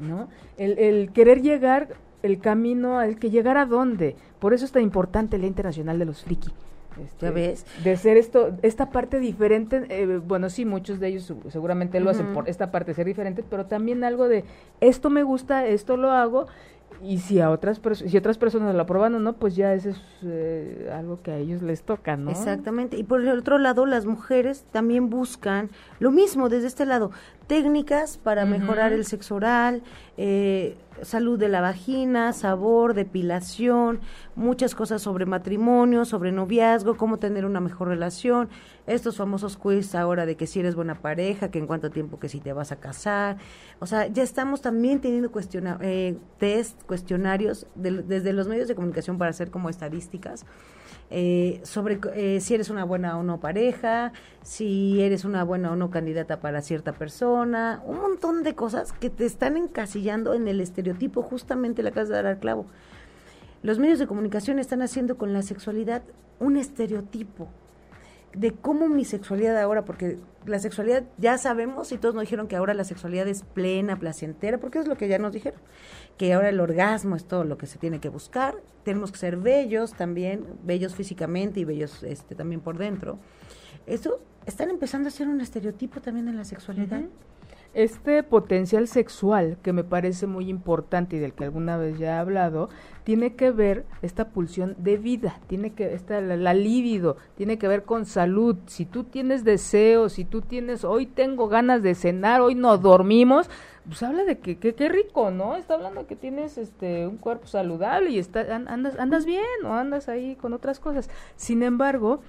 ¿no? 0.00 0.28
El, 0.56 0.76
el 0.80 1.12
querer 1.12 1.42
llegar, 1.42 1.90
el 2.24 2.40
camino, 2.40 3.00
el 3.02 3.20
que 3.20 3.30
llegar 3.30 3.56
a 3.56 3.66
dónde. 3.66 4.16
Por 4.40 4.52
eso 4.52 4.64
es 4.64 4.72
tan 4.72 4.82
importante 4.82 5.38
la 5.38 5.46
internacional 5.46 5.96
de 6.00 6.06
los 6.06 6.24
friki 6.24 6.50
este, 7.04 7.26
¿Ya 7.26 7.32
ves? 7.32 7.66
De 7.84 7.96
ser 7.96 8.16
esto, 8.16 8.56
esta 8.62 8.90
parte 8.90 9.18
diferente, 9.18 9.84
eh, 9.88 10.18
bueno, 10.18 10.50
sí, 10.50 10.64
muchos 10.64 11.00
de 11.00 11.08
ellos 11.08 11.32
seguramente 11.48 12.00
lo 12.00 12.10
hacen 12.10 12.32
por 12.32 12.48
esta 12.48 12.70
parte 12.70 12.94
ser 12.94 13.06
diferente, 13.06 13.44
pero 13.48 13.66
también 13.66 14.04
algo 14.04 14.28
de 14.28 14.44
esto 14.80 15.10
me 15.10 15.22
gusta, 15.22 15.66
esto 15.66 15.96
lo 15.96 16.10
hago, 16.10 16.46
y 17.02 17.18
si 17.18 17.40
a 17.40 17.50
otras 17.50 17.80
si 17.94 18.16
otras 18.16 18.36
personas 18.36 18.74
lo 18.74 18.82
aprueban 18.82 19.14
o 19.14 19.20
no, 19.20 19.34
pues 19.34 19.56
ya 19.56 19.72
eso 19.72 19.90
es 19.90 20.00
eh, 20.22 20.90
algo 20.92 21.22
que 21.22 21.30
a 21.30 21.38
ellos 21.38 21.62
les 21.62 21.82
toca, 21.82 22.16
¿no? 22.16 22.30
Exactamente. 22.30 22.96
Y 22.96 23.04
por 23.04 23.20
el 23.20 23.38
otro 23.38 23.58
lado, 23.58 23.86
las 23.86 24.04
mujeres 24.04 24.66
también 24.70 25.08
buscan 25.08 25.70
lo 25.98 26.10
mismo 26.10 26.48
desde 26.48 26.66
este 26.66 26.84
lado, 26.84 27.10
técnicas 27.50 28.16
para 28.16 28.46
mejorar 28.46 28.92
el 28.92 29.04
sexo 29.04 29.34
oral, 29.34 29.82
eh, 30.16 30.76
salud 31.02 31.36
de 31.36 31.48
la 31.48 31.60
vagina, 31.60 32.32
sabor, 32.32 32.94
depilación, 32.94 33.98
muchas 34.36 34.76
cosas 34.76 35.02
sobre 35.02 35.26
matrimonio, 35.26 36.04
sobre 36.04 36.30
noviazgo, 36.30 36.96
cómo 36.96 37.18
tener 37.18 37.44
una 37.44 37.58
mejor 37.58 37.88
relación, 37.88 38.48
estos 38.86 39.16
famosos 39.16 39.56
quiz 39.56 39.96
ahora 39.96 40.26
de 40.26 40.36
que 40.36 40.46
si 40.46 40.60
eres 40.60 40.76
buena 40.76 41.02
pareja, 41.02 41.50
que 41.50 41.58
en 41.58 41.66
cuánto 41.66 41.90
tiempo 41.90 42.20
que 42.20 42.28
si 42.28 42.38
te 42.38 42.52
vas 42.52 42.70
a 42.70 42.76
casar, 42.76 43.38
o 43.80 43.86
sea, 43.86 44.06
ya 44.06 44.22
estamos 44.22 44.62
también 44.62 45.00
teniendo 45.00 45.32
cuestiona 45.32 45.76
eh, 45.80 46.16
test, 46.38 46.80
cuestionarios 46.84 47.66
desde 47.74 48.32
los 48.32 48.46
medios 48.46 48.68
de 48.68 48.76
comunicación 48.76 49.18
para 49.18 49.30
hacer 49.30 49.50
como 49.50 49.68
estadísticas. 49.70 50.46
Eh, 51.12 51.60
sobre 51.64 51.98
eh, 52.14 52.40
si 52.40 52.54
eres 52.54 52.70
una 52.70 52.84
buena 52.84 53.18
o 53.18 53.24
no 53.24 53.40
pareja, 53.40 54.12
si 54.42 55.02
eres 55.02 55.24
una 55.24 55.42
buena 55.42 55.72
o 55.72 55.76
no 55.76 55.90
candidata 55.90 56.40
para 56.40 56.62
cierta 56.62 56.92
persona, 56.92 57.82
un 57.84 58.00
montón 58.00 58.44
de 58.44 58.54
cosas 58.54 58.92
que 58.92 59.10
te 59.10 59.26
están 59.26 59.56
encasillando 59.56 60.34
en 60.34 60.46
el 60.46 60.60
estereotipo, 60.60 61.22
justamente 61.22 61.82
la 61.82 61.90
casa 61.90 62.10
de 62.10 62.14
dar 62.14 62.26
al 62.26 62.38
clavo. 62.38 62.66
Los 63.62 63.78
medios 63.80 63.98
de 63.98 64.06
comunicación 64.06 64.60
están 64.60 64.82
haciendo 64.82 65.18
con 65.18 65.32
la 65.32 65.42
sexualidad 65.42 66.02
un 66.38 66.56
estereotipo 66.56 67.48
de 68.32 68.52
cómo 68.52 68.88
mi 68.88 69.04
sexualidad 69.04 69.58
ahora, 69.60 69.84
porque 69.84 70.18
la 70.46 70.58
sexualidad 70.58 71.04
ya 71.18 71.36
sabemos 71.38 71.92
y 71.92 71.98
todos 71.98 72.14
nos 72.14 72.22
dijeron 72.22 72.46
que 72.48 72.56
ahora 72.56 72.74
la 72.74 72.84
sexualidad 72.84 73.26
es 73.28 73.42
plena, 73.42 73.98
placentera, 73.98 74.58
porque 74.58 74.78
es 74.78 74.86
lo 74.86 74.96
que 74.96 75.08
ya 75.08 75.18
nos 75.18 75.32
dijeron 75.32 75.60
que 76.16 76.32
ahora 76.34 76.50
el 76.50 76.60
orgasmo 76.60 77.16
es 77.16 77.24
todo 77.24 77.44
lo 77.44 77.56
que 77.56 77.66
se 77.66 77.78
tiene 77.78 77.98
que 77.98 78.08
buscar. 78.08 78.54
Tenemos 78.84 79.10
que 79.10 79.18
ser 79.18 79.36
bellos 79.36 79.94
también, 79.94 80.44
bellos 80.64 80.94
físicamente 80.94 81.60
y 81.60 81.64
bellos 81.64 82.02
este, 82.02 82.34
también 82.34 82.60
por 82.60 82.78
dentro. 82.78 83.18
Esto 83.86 84.20
están 84.46 84.70
empezando 84.70 85.08
a 85.08 85.10
ser 85.10 85.28
un 85.28 85.40
estereotipo 85.40 86.00
también 86.00 86.28
en 86.28 86.36
la 86.36 86.44
sexualidad. 86.44 87.02
Este 87.72 88.24
potencial 88.24 88.88
sexual 88.88 89.56
que 89.62 89.72
me 89.72 89.84
parece 89.84 90.26
muy 90.26 90.48
importante 90.48 91.16
y 91.16 91.18
del 91.20 91.34
que 91.34 91.44
alguna 91.44 91.76
vez 91.76 91.98
ya 91.98 92.16
he 92.16 92.18
hablado, 92.18 92.68
tiene 93.04 93.36
que 93.36 93.52
ver 93.52 93.84
esta 94.02 94.30
pulsión 94.30 94.74
de 94.78 94.96
vida, 94.96 95.38
tiene 95.46 95.72
que 95.72 95.94
esta 95.94 96.20
la, 96.20 96.36
la 96.36 96.52
libido, 96.52 97.16
tiene 97.36 97.58
que 97.58 97.68
ver 97.68 97.84
con 97.84 98.06
salud. 98.06 98.56
Si 98.66 98.86
tú 98.86 99.04
tienes 99.04 99.44
deseos, 99.44 100.14
si 100.14 100.24
tú 100.24 100.42
tienes 100.42 100.84
hoy 100.84 101.06
tengo 101.06 101.46
ganas 101.46 101.82
de 101.82 101.94
cenar, 101.94 102.40
hoy 102.40 102.56
no 102.56 102.76
dormimos, 102.76 103.48
pues 103.86 104.02
habla 104.02 104.24
de 104.24 104.38
que 104.38 104.58
qué 104.58 104.88
rico, 104.88 105.30
¿no? 105.30 105.56
Está 105.56 105.74
hablando 105.74 106.06
que 106.06 106.16
tienes 106.16 106.58
este 106.58 107.06
un 107.06 107.16
cuerpo 107.16 107.46
saludable 107.46 108.10
y 108.10 108.18
está, 108.18 108.40
andas, 108.54 108.98
andas 108.98 109.24
bien 109.26 109.44
o 109.64 109.74
andas 109.74 110.08
ahí 110.08 110.36
con 110.36 110.52
otras 110.52 110.80
cosas. 110.80 111.08
Sin 111.36 111.62
embargo, 111.62 112.20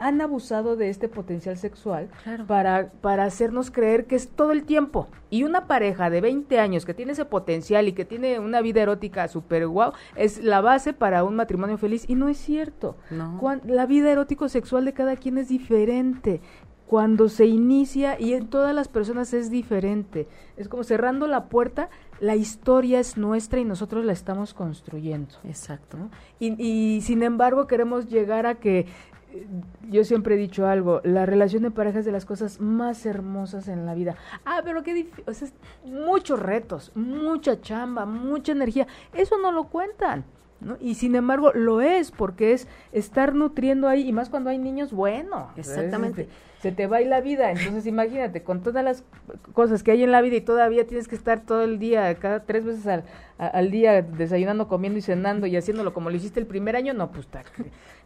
han 0.00 0.20
abusado 0.22 0.76
de 0.76 0.88
este 0.88 1.08
potencial 1.08 1.58
sexual 1.58 2.08
para, 2.48 2.90
para 3.02 3.24
hacernos 3.24 3.70
creer 3.70 4.06
que 4.06 4.16
es 4.16 4.28
todo 4.28 4.50
el 4.50 4.64
tiempo. 4.64 5.08
Y 5.28 5.44
una 5.44 5.66
pareja 5.66 6.10
de 6.10 6.22
20 6.22 6.58
años 6.58 6.84
que 6.84 6.94
tiene 6.94 7.12
ese 7.12 7.26
potencial 7.26 7.86
y 7.86 7.92
que 7.92 8.06
tiene 8.06 8.40
una 8.40 8.62
vida 8.62 8.80
erótica 8.80 9.28
súper 9.28 9.68
guau, 9.68 9.92
es 10.16 10.42
la 10.42 10.62
base 10.62 10.94
para 10.94 11.22
un 11.22 11.36
matrimonio 11.36 11.76
feliz. 11.76 12.08
Y 12.08 12.14
no 12.14 12.28
es 12.28 12.38
cierto. 12.38 12.96
la 13.64 13.86
vida 13.86 14.10
erótico-sexual 14.10 14.86
de 14.86 14.94
cada 14.94 15.16
quien 15.16 15.36
es 15.36 15.48
diferente 15.48 16.40
cuando 16.90 17.28
se 17.28 17.46
inicia 17.46 18.18
y 18.18 18.32
en 18.32 18.48
todas 18.48 18.74
las 18.74 18.88
personas 18.88 19.32
es 19.32 19.48
diferente. 19.48 20.26
Es 20.56 20.66
como 20.66 20.82
cerrando 20.82 21.28
la 21.28 21.44
puerta, 21.44 21.88
la 22.18 22.34
historia 22.34 22.98
es 22.98 23.16
nuestra 23.16 23.60
y 23.60 23.64
nosotros 23.64 24.04
la 24.04 24.12
estamos 24.12 24.54
construyendo. 24.54 25.36
Exacto. 25.44 25.96
Y, 26.40 26.60
y, 26.60 27.00
sin 27.02 27.22
embargo 27.22 27.68
queremos 27.68 28.08
llegar 28.08 28.44
a 28.44 28.56
que, 28.56 28.86
yo 29.90 30.04
siempre 30.04 30.34
he 30.34 30.38
dicho 30.38 30.66
algo, 30.66 31.00
la 31.04 31.26
relación 31.26 31.62
de 31.62 31.70
pareja 31.70 32.00
es 32.00 32.04
de 32.04 32.12
las 32.12 32.24
cosas 32.24 32.60
más 32.60 33.04
hermosas 33.06 33.68
en 33.68 33.86
la 33.86 33.94
vida. 33.94 34.16
Ah, 34.44 34.60
pero 34.64 34.82
qué 34.82 34.94
difícil, 34.94 35.24
o 35.26 35.34
sea, 35.34 35.48
muchos 35.84 36.40
retos, 36.40 36.92
mucha 36.94 37.60
chamba, 37.60 38.06
mucha 38.06 38.52
energía, 38.52 38.86
eso 39.12 39.38
no 39.38 39.52
lo 39.52 39.64
cuentan. 39.64 40.24
¿No? 40.60 40.76
Y 40.80 40.94
sin 40.94 41.14
embargo 41.14 41.52
lo 41.54 41.80
es 41.80 42.10
porque 42.10 42.52
es 42.52 42.68
estar 42.92 43.34
nutriendo 43.34 43.88
ahí 43.88 44.06
y 44.06 44.12
más 44.12 44.28
cuando 44.28 44.50
hay 44.50 44.58
niños, 44.58 44.92
bueno. 44.92 45.50
Exactamente 45.56 46.28
se 46.60 46.72
te 46.72 46.86
va 46.86 47.00
la 47.00 47.20
vida. 47.20 47.50
Entonces 47.50 47.86
imagínate, 47.86 48.42
con 48.42 48.62
todas 48.62 48.84
las 48.84 49.04
cosas 49.52 49.82
que 49.82 49.92
hay 49.92 50.02
en 50.02 50.12
la 50.12 50.20
vida 50.20 50.36
y 50.36 50.40
todavía 50.42 50.86
tienes 50.86 51.08
que 51.08 51.16
estar 51.16 51.40
todo 51.40 51.62
el 51.62 51.78
día, 51.78 52.14
cada 52.16 52.44
tres 52.44 52.64
veces 52.64 52.86
al, 52.86 53.04
al 53.38 53.70
día, 53.70 54.02
desayunando, 54.02 54.68
comiendo 54.68 54.98
y 54.98 55.02
cenando 55.02 55.46
y 55.46 55.56
haciéndolo 55.56 55.94
como 55.94 56.10
lo 56.10 56.16
hiciste 56.16 56.38
el 56.38 56.46
primer 56.46 56.76
año, 56.76 56.92
no, 56.92 57.10
pues 57.10 57.26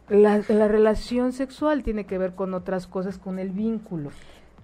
la, 0.09 0.41
la 0.47 0.67
relación 0.67 1.33
sexual 1.33 1.83
tiene 1.83 2.05
que 2.05 2.17
ver 2.17 2.33
con 2.33 2.53
otras 2.53 2.87
cosas, 2.87 3.17
con 3.17 3.39
el 3.39 3.49
vínculo. 3.49 4.11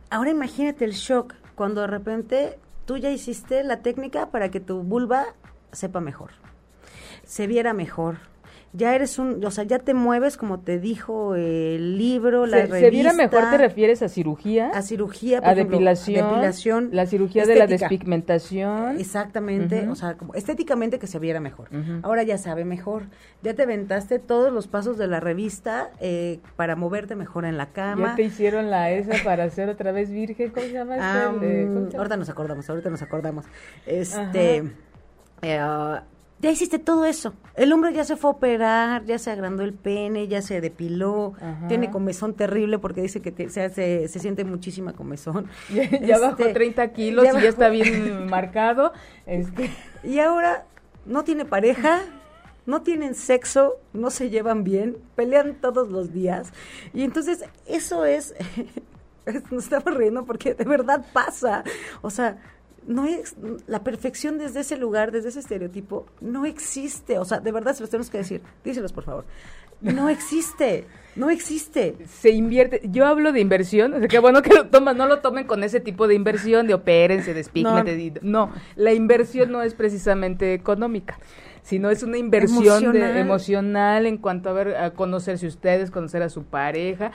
Ahora 0.10 0.30
imagínate 0.30 0.86
el 0.86 0.91
shock 0.91 1.34
cuando 1.56 1.82
de 1.82 1.88
repente 1.88 2.60
tú 2.86 2.97
ya 2.97 3.12
hiciste 3.12 3.63
la 3.63 3.82
técnica 3.82 4.32
para 4.32 4.49
que 4.49 4.60
tu 4.60 4.84
vulva 4.84 5.25
sepa 5.73 5.99
mejor, 5.99 6.32
se 7.32 7.48
viera 7.48 7.72
mejor, 7.72 8.17
ya 8.74 8.94
eres 8.94 9.17
un, 9.17 9.41
o 9.46 9.52
sea, 9.52 9.63
ya 9.63 9.80
te 9.80 9.94
mueves 9.94 10.36
como 10.36 10.60
te 10.60 10.80
dijo 10.80 11.36
el 11.36 11.98
libro, 11.98 12.46
la 12.46 12.58
revista. 12.58 12.80
¿Se 12.80 12.89
viera 12.89 13.13
mejor 13.13 13.50
te 13.50 13.58
refieres 13.58 14.02
a 14.02 14.10
cirugía? 14.10 14.70
A 14.74 14.82
cirugía, 14.82 15.39
a 15.41 15.56
depilación, 15.56 16.89
la 16.91 17.06
cirugía 17.06 17.46
de 17.46 17.56
la 17.56 17.67
despigmentación. 17.67 19.00
Exactamente, 19.00 19.88
o 19.88 19.96
sea, 19.96 20.17
como 20.17 20.34
estéticamente 20.34 21.00
que 21.00 21.08
se 21.08 21.20
viera 21.20 21.39
mejor. 21.39 21.70
Ahora 22.04 22.24
ya 22.24 22.38
sabe 22.38 22.65
mejor. 22.65 23.04
Ya 23.44 23.54
te 23.54 23.63
aventaste 23.63 24.20
todos 24.20 24.52
los 24.52 24.67
pasos 24.67 24.98
de 24.98 25.08
la 25.08 25.22
revista 25.22 25.89
eh, 26.02 26.41
para 26.58 26.76
moverte 26.76 27.15
mejor 27.15 27.46
en 27.46 27.56
la 27.56 27.67
cama. 27.67 28.10
Ya 28.10 28.15
te 28.15 28.24
hicieron 28.24 28.70
la 28.70 28.91
esa 28.91 29.24
para 29.24 29.50
ser 29.52 29.70
otra 29.70 29.94
vez 29.94 30.12
virgen, 30.12 30.50
¿cómo 30.50 30.65
se 30.65 30.74
llama? 30.74 30.96
Este? 30.96 31.98
ahorita 31.98 32.17
nos 32.17 32.30
acordamos, 32.30 32.70
ahorita 32.70 32.89
nos 32.89 33.02
acordamos. 33.02 33.46
Este... 33.86 34.63
Eh, 35.44 35.62
ya 36.41 36.49
hiciste 36.49 36.80
todo 36.80 37.06
eso. 37.06 37.34
El 37.56 37.71
hombre 37.71 37.93
ya 37.93 38.04
se 38.04 38.17
fue 38.17 38.32
a 38.32 38.34
operar, 38.34 39.06
ya 39.06 39.19
se 39.19 39.30
agrandó 39.30 39.63
el 39.63 39.73
pene, 39.73 40.27
ya 40.27 40.41
se 40.41 40.60
depiló, 40.60 41.34
tiene 41.67 41.91
comezón 41.91 42.34
terrible 42.34 42.80
porque 42.80 43.01
dice 43.01 43.21
que 43.21 43.49
se, 43.49 43.69
se, 43.69 44.19
siente 44.19 44.43
muchísima 44.43 44.93
comezón. 44.93 45.47
Ya, 46.01 46.17
bajó 46.19 46.38
30 46.38 46.84
este, 46.84 46.95
kilos 46.95 47.25
y 47.25 47.41
ya 47.41 47.49
está 47.49 47.69
bien 47.69 48.27
marcado. 48.27 48.91
Este. 49.25 49.69
Y 50.04 50.19
ahora 50.19 50.65
no 51.06 51.23
tiene 51.23 51.45
pareja, 51.45 52.01
no 52.65 52.82
tienen 52.82 53.13
sexo, 53.13 53.77
no 53.93 54.10
se 54.10 54.30
llevan 54.30 54.63
bien, 54.63 54.97
pelean 55.15 55.56
todos 55.56 55.89
los 55.89 56.12
días. 56.12 56.51
Y 56.93 57.04
entonces 57.04 57.45
eso 57.67 58.06
es, 58.06 58.34
nos 59.51 59.65
estamos 59.65 59.95
riendo 59.95 60.25
porque 60.25 60.56
de 60.56 60.65
verdad 60.65 61.06
pasa. 61.13 61.63
O 62.01 62.10
sea, 62.10 62.38
no 62.88 63.06
es 63.06 63.36
la 63.67 63.84
perfección 63.84 64.38
desde 64.38 64.62
ese 64.62 64.78
lugar, 64.78 65.12
desde 65.12 65.30
ese 65.30 65.39
estereotipo, 65.39 66.06
no 66.20 66.46
existe. 66.46 67.20
O 67.20 67.26
sea, 67.26 67.39
de 67.39 67.52
verdad 67.52 67.74
se 67.74 67.82
los 67.82 67.89
tenemos 67.89 68.10
que 68.10 68.17
decir. 68.17 68.41
Díselos, 68.63 68.94
por 68.94 69.04
favor. 69.04 69.26
No 69.82 70.10
existe. 70.10 70.86
No 71.15 71.30
existe. 71.30 71.96
Se 72.08 72.30
invierte. 72.30 72.82
Yo 72.86 73.06
hablo 73.06 73.32
de 73.32 73.39
inversión. 73.39 73.94
O 73.94 74.00
sea, 74.00 74.08
que 74.08 74.20
bueno 74.20 74.41
que 74.41 74.54
lo 74.54 74.67
toman. 74.67 74.98
No 74.98 75.08
lo 75.08 75.20
tomen 75.20 75.46
con 75.46 75.63
ese 75.63 75.80
tipo 75.80 76.08
de 76.08 76.15
inversión 76.15 76.67
de 76.67 76.74
opérense, 76.74 77.34
despígmate. 77.34 78.13
No. 78.22 78.48
no, 78.48 78.54
la 78.76 78.94
inversión 78.94 79.52
no 79.52 79.62
es 79.62 79.74
precisamente 79.74 80.54
económica. 80.54 81.20
Sino 81.63 81.89
es 81.89 82.04
una 82.04 82.17
inversión 82.17 82.95
emocional, 82.95 84.06
en 84.06 84.17
cuanto 84.17 84.50
a 84.50 84.54
ver, 84.54 84.76
a 84.76 84.91
conocerse 84.91 85.47
ustedes, 85.47 85.91
conocer 85.91 86.24
a 86.24 86.30
su 86.30 86.43
pareja, 86.43 87.12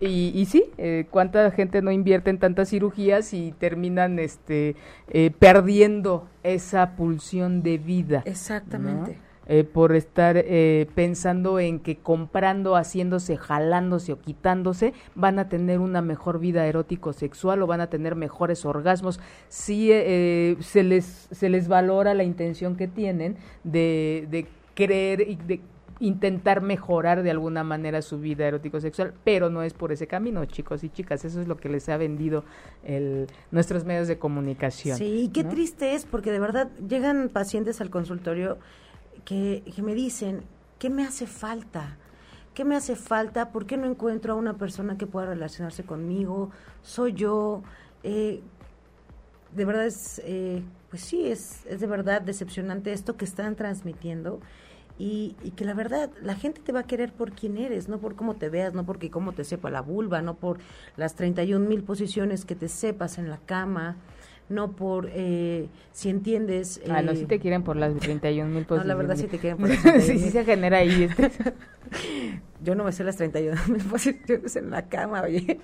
y, 0.00 0.32
y 0.34 0.46
sí, 0.46 0.64
eh, 0.78 1.06
cuánta 1.10 1.50
gente 1.50 1.82
no 1.82 1.90
invierte 1.90 2.30
en 2.30 2.38
tantas 2.38 2.70
cirugías 2.70 3.32
y 3.34 3.52
terminan 3.58 4.18
este 4.18 4.76
eh, 5.08 5.30
perdiendo 5.38 6.28
esa 6.42 6.96
pulsión 6.96 7.62
de 7.62 7.78
vida. 7.78 8.22
Exactamente. 8.24 9.18
Eh, 9.52 9.64
por 9.64 9.96
estar 9.96 10.36
eh, 10.36 10.86
pensando 10.94 11.58
en 11.58 11.80
que 11.80 11.96
comprando, 11.96 12.76
haciéndose, 12.76 13.36
jalándose 13.36 14.12
o 14.12 14.20
quitándose, 14.20 14.92
van 15.16 15.40
a 15.40 15.48
tener 15.48 15.80
una 15.80 16.02
mejor 16.02 16.38
vida 16.38 16.68
erótico-sexual 16.68 17.60
o 17.60 17.66
van 17.66 17.80
a 17.80 17.88
tener 17.88 18.14
mejores 18.14 18.64
orgasmos. 18.64 19.18
Si 19.48 19.90
eh, 19.90 20.56
se, 20.60 20.84
les, 20.84 21.26
se 21.32 21.48
les 21.48 21.66
valora 21.66 22.14
la 22.14 22.22
intención 22.22 22.76
que 22.76 22.86
tienen 22.86 23.38
de, 23.64 24.28
de 24.30 24.46
creer 24.74 25.22
y 25.28 25.34
de 25.34 25.60
intentar 25.98 26.62
mejorar 26.62 27.24
de 27.24 27.32
alguna 27.32 27.64
manera 27.64 28.02
su 28.02 28.20
vida 28.20 28.46
erótico-sexual, 28.46 29.14
pero 29.24 29.50
no 29.50 29.64
es 29.64 29.74
por 29.74 29.90
ese 29.90 30.06
camino, 30.06 30.44
chicos 30.44 30.84
y 30.84 30.90
chicas. 30.90 31.24
Eso 31.24 31.40
es 31.40 31.48
lo 31.48 31.56
que 31.56 31.68
les 31.68 31.88
ha 31.88 31.96
vendido 31.96 32.44
el, 32.84 33.26
nuestros 33.50 33.84
medios 33.84 34.06
de 34.06 34.16
comunicación. 34.16 34.96
Sí, 34.96 35.24
y 35.24 35.28
qué 35.30 35.42
triste 35.42 35.96
es, 35.96 36.06
porque 36.06 36.30
de 36.30 36.38
verdad 36.38 36.70
llegan 36.88 37.30
pacientes 37.30 37.80
al 37.80 37.90
consultorio 37.90 38.58
que, 39.24 39.62
me 39.82 39.94
dicen, 39.94 40.42
¿qué 40.78 40.90
me 40.90 41.04
hace 41.04 41.26
falta? 41.26 41.96
¿Qué 42.54 42.64
me 42.64 42.76
hace 42.76 42.96
falta? 42.96 43.50
¿Por 43.50 43.66
qué 43.66 43.76
no 43.76 43.86
encuentro 43.86 44.32
a 44.32 44.36
una 44.36 44.56
persona 44.56 44.98
que 44.98 45.06
pueda 45.06 45.26
relacionarse 45.26 45.84
conmigo? 45.84 46.50
¿Soy 46.82 47.12
yo? 47.12 47.62
Eh, 48.02 48.42
de 49.54 49.64
verdad 49.64 49.86
es, 49.86 50.20
eh, 50.24 50.62
pues 50.90 51.02
sí, 51.02 51.26
es, 51.26 51.64
es 51.66 51.80
de 51.80 51.86
verdad 51.86 52.22
decepcionante 52.22 52.92
esto 52.92 53.16
que 53.16 53.24
están 53.24 53.56
transmitiendo 53.56 54.40
y, 54.98 55.34
y, 55.42 55.52
que 55.52 55.64
la 55.64 55.74
verdad 55.74 56.10
la 56.20 56.34
gente 56.34 56.60
te 56.60 56.72
va 56.72 56.80
a 56.80 56.86
querer 56.86 57.12
por 57.12 57.32
quién 57.32 57.56
eres, 57.56 57.88
no 57.88 57.98
por 57.98 58.16
cómo 58.16 58.36
te 58.36 58.50
veas, 58.50 58.74
no 58.74 58.84
porque 58.84 59.10
cómo 59.10 59.32
te 59.32 59.44
sepa 59.44 59.70
la 59.70 59.80
vulva, 59.80 60.20
no 60.20 60.34
por 60.34 60.58
las 60.96 61.14
31 61.14 61.66
mil 61.66 61.82
posiciones 61.82 62.44
que 62.44 62.54
te 62.54 62.68
sepas 62.68 63.16
en 63.16 63.30
la 63.30 63.38
cama, 63.38 63.96
no 64.50 64.72
por 64.72 65.08
eh, 65.12 65.68
si 65.92 66.10
entiendes. 66.10 66.82
ah, 66.90 67.02
no, 67.02 67.14
si 67.14 67.24
te 67.24 67.38
quieren 67.38 67.62
por 67.62 67.76
las 67.76 67.94
31 67.94 68.50
mil 68.50 68.64
posiciones. 68.66 68.84
No, 68.84 68.88
la 68.88 68.94
verdad 68.94 69.16
sí 69.16 69.28
te 69.28 69.38
quieren 69.38 69.58
por 69.58 69.68
las 69.84 70.04
sí, 70.04 70.18
sí 70.18 70.30
se 70.30 70.44
genera 70.44 70.78
ahí. 70.78 71.04
Este. 71.04 71.30
Yo 72.62 72.74
no 72.74 72.84
me 72.84 72.92
sé 72.92 73.04
las 73.04 73.16
31 73.16 73.58
mil 73.68 73.82
posiciones 73.90 74.54
en 74.56 74.70
la 74.70 74.88
cama, 74.88 75.22
oye. 75.22 75.60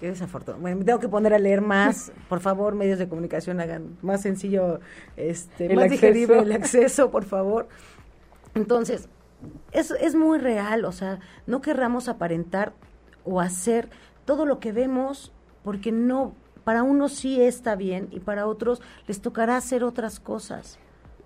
Qué 0.00 0.08
desafortunado. 0.08 0.60
Bueno, 0.60 0.78
me 0.78 0.84
tengo 0.84 0.98
que 0.98 1.08
poner 1.08 1.34
a 1.34 1.38
leer 1.38 1.60
más. 1.60 2.10
Por 2.28 2.40
favor, 2.40 2.74
medios 2.74 2.98
de 2.98 3.08
comunicación 3.08 3.60
hagan 3.60 3.98
más 4.02 4.22
sencillo, 4.22 4.80
este, 5.16 5.66
el 5.66 5.76
más 5.76 5.84
acceso. 5.84 6.06
digerible 6.06 6.38
el 6.38 6.52
acceso, 6.52 7.10
por 7.10 7.24
favor. 7.24 7.68
Entonces, 8.54 9.08
es, 9.72 9.90
es 9.90 10.14
muy 10.14 10.38
real, 10.38 10.84
o 10.86 10.92
sea, 10.92 11.20
no 11.46 11.60
querramos 11.60 12.08
aparentar 12.08 12.72
o 13.24 13.40
hacer 13.40 13.88
todo 14.24 14.46
lo 14.46 14.58
que 14.58 14.72
vemos 14.72 15.32
porque 15.62 15.92
no 15.92 16.34
para 16.68 16.82
unos 16.82 17.14
sí 17.14 17.40
está 17.40 17.76
bien 17.76 18.08
y 18.10 18.20
para 18.20 18.46
otros 18.46 18.82
les 19.06 19.22
tocará 19.22 19.56
hacer 19.56 19.82
otras 19.82 20.20
cosas. 20.20 20.78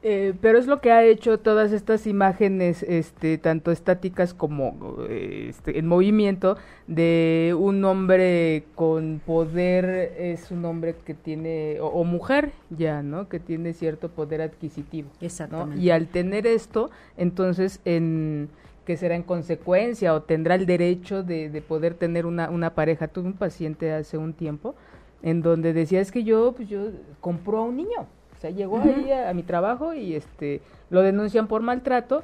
Eh, 0.05 0.35
pero 0.41 0.57
es 0.57 0.69
lo 0.69 0.81
que 0.81 0.93
ha 0.93 1.03
hecho 1.03 1.41
todas 1.41 1.73
estas 1.73 2.07
imágenes, 2.07 2.85
este, 2.85 3.39
tanto 3.39 3.73
estáticas 3.73 4.35
como 4.35 4.99
este, 5.11 5.81
en 5.81 5.89
movimiento, 5.89 6.59
de 6.87 7.57
un 7.59 7.85
hombre 7.85 8.67
con 8.77 9.21
poder, 9.27 10.15
es 10.17 10.53
un 10.53 10.65
hombre 10.65 10.95
que 11.05 11.15
tiene, 11.15 11.79
o, 11.81 12.05
mujer 12.05 12.53
ya, 12.71 13.03
¿no? 13.03 13.29
Que 13.29 13.41
tiene 13.41 13.73
cierto 13.73 14.11
poder 14.11 14.43
adquisitivo. 14.43 15.09
Exactamente. 15.21 15.83
Y 15.83 15.91
al 15.91 16.07
tener 16.07 16.47
esto, 16.47 16.93
entonces, 17.17 17.81
en 17.85 18.49
que 18.85 18.97
será 18.97 19.17
en 19.17 19.25
consecuencia 19.25 20.15
o 20.15 20.23
tendrá 20.23 20.55
el 20.55 20.67
derecho 20.67 21.25
de, 21.25 21.51
de 21.51 21.63
poder 21.63 21.95
tener 21.95 22.27
una, 22.27 22.49
una 22.49 22.75
pareja. 22.75 23.09
Tuve 23.09 23.27
un 23.27 23.33
paciente 23.33 23.93
hace 23.93 24.19
un 24.19 24.35
tiempo 24.35 24.77
en 25.23 25.43
donde 25.43 25.73
decía 25.73 26.01
es 26.01 26.13
que 26.13 26.25
yo 26.25 26.53
pues 26.53 26.69
yo 26.69 26.91
compró 27.21 27.59
a 27.59 27.63
un 27.63 27.77
niño 27.77 28.07
o 28.37 28.41
sea 28.41 28.51
llegó 28.51 28.79
ahí 28.81 29.11
a, 29.13 29.33
mi 29.35 29.43
trabajo 29.43 29.95
y 29.95 30.15
este 30.15 30.61
lo 30.91 31.03
denuncian 31.03 31.49
por 31.49 31.63
maltrato 31.63 32.23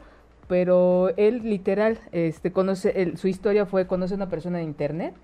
pero 0.49 1.11
él 1.17 1.43
literal 1.43 1.99
este 2.13 2.53
conoce 2.53 3.17
su 3.17 3.29
historia 3.29 3.67
fue 3.67 3.87
conoce 3.87 4.15
a 4.15 4.17
una 4.17 4.29
persona 4.29 4.59
de 4.59 4.65
internet 4.65 5.15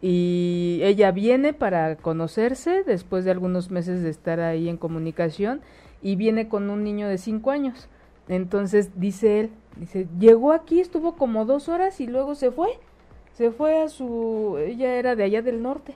y 0.00 0.80
ella 0.82 1.10
viene 1.10 1.52
para 1.52 1.96
conocerse 1.96 2.84
después 2.84 3.24
de 3.24 3.32
algunos 3.32 3.70
meses 3.70 4.02
de 4.02 4.10
estar 4.10 4.40
ahí 4.40 4.68
en 4.68 4.76
comunicación 4.76 5.60
y 6.02 6.14
viene 6.14 6.48
con 6.48 6.70
un 6.70 6.84
niño 6.84 7.08
de 7.08 7.18
cinco 7.18 7.50
años. 7.50 7.88
Entonces 8.28 8.90
dice 9.00 9.40
él 9.40 9.50
dice 9.76 10.06
llegó 10.18 10.52
aquí 10.52 10.80
estuvo 10.80 11.16
como 11.16 11.44
dos 11.44 11.68
horas 11.68 12.00
y 12.00 12.06
luego 12.06 12.34
se 12.34 12.50
fue 12.50 12.68
se 13.38 13.52
fue 13.52 13.82
a 13.82 13.88
su, 13.88 14.58
ella 14.58 14.96
era 14.96 15.14
de 15.14 15.22
allá 15.22 15.42
del 15.42 15.62
norte, 15.62 15.94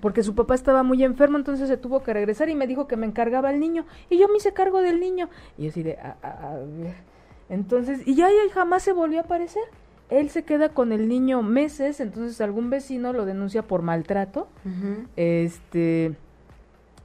porque 0.00 0.22
su 0.22 0.36
papá 0.36 0.54
estaba 0.54 0.84
muy 0.84 1.02
enfermo, 1.02 1.36
entonces 1.36 1.66
se 1.66 1.76
tuvo 1.76 2.04
que 2.04 2.14
regresar 2.14 2.48
y 2.48 2.54
me 2.54 2.68
dijo 2.68 2.86
que 2.86 2.96
me 2.96 3.04
encargaba 3.04 3.50
el 3.50 3.58
niño, 3.58 3.84
y 4.10 4.16
yo 4.16 4.28
me 4.28 4.36
hice 4.36 4.52
cargo 4.52 4.80
del 4.80 5.00
niño, 5.00 5.28
y 5.58 5.64
yo 5.64 5.70
así 5.70 5.82
de, 5.82 5.98
a, 5.98 6.56
ver, 6.78 6.94
entonces, 7.48 8.06
y 8.06 8.14
ya, 8.14 8.28
ya 8.28 8.54
jamás 8.54 8.84
se 8.84 8.92
volvió 8.92 9.18
a 9.18 9.22
aparecer, 9.22 9.64
él 10.08 10.30
se 10.30 10.44
queda 10.44 10.68
con 10.68 10.92
el 10.92 11.08
niño 11.08 11.42
meses, 11.42 11.98
entonces 11.98 12.40
algún 12.40 12.70
vecino 12.70 13.12
lo 13.12 13.24
denuncia 13.24 13.62
por 13.62 13.82
maltrato, 13.82 14.46
este, 15.16 16.14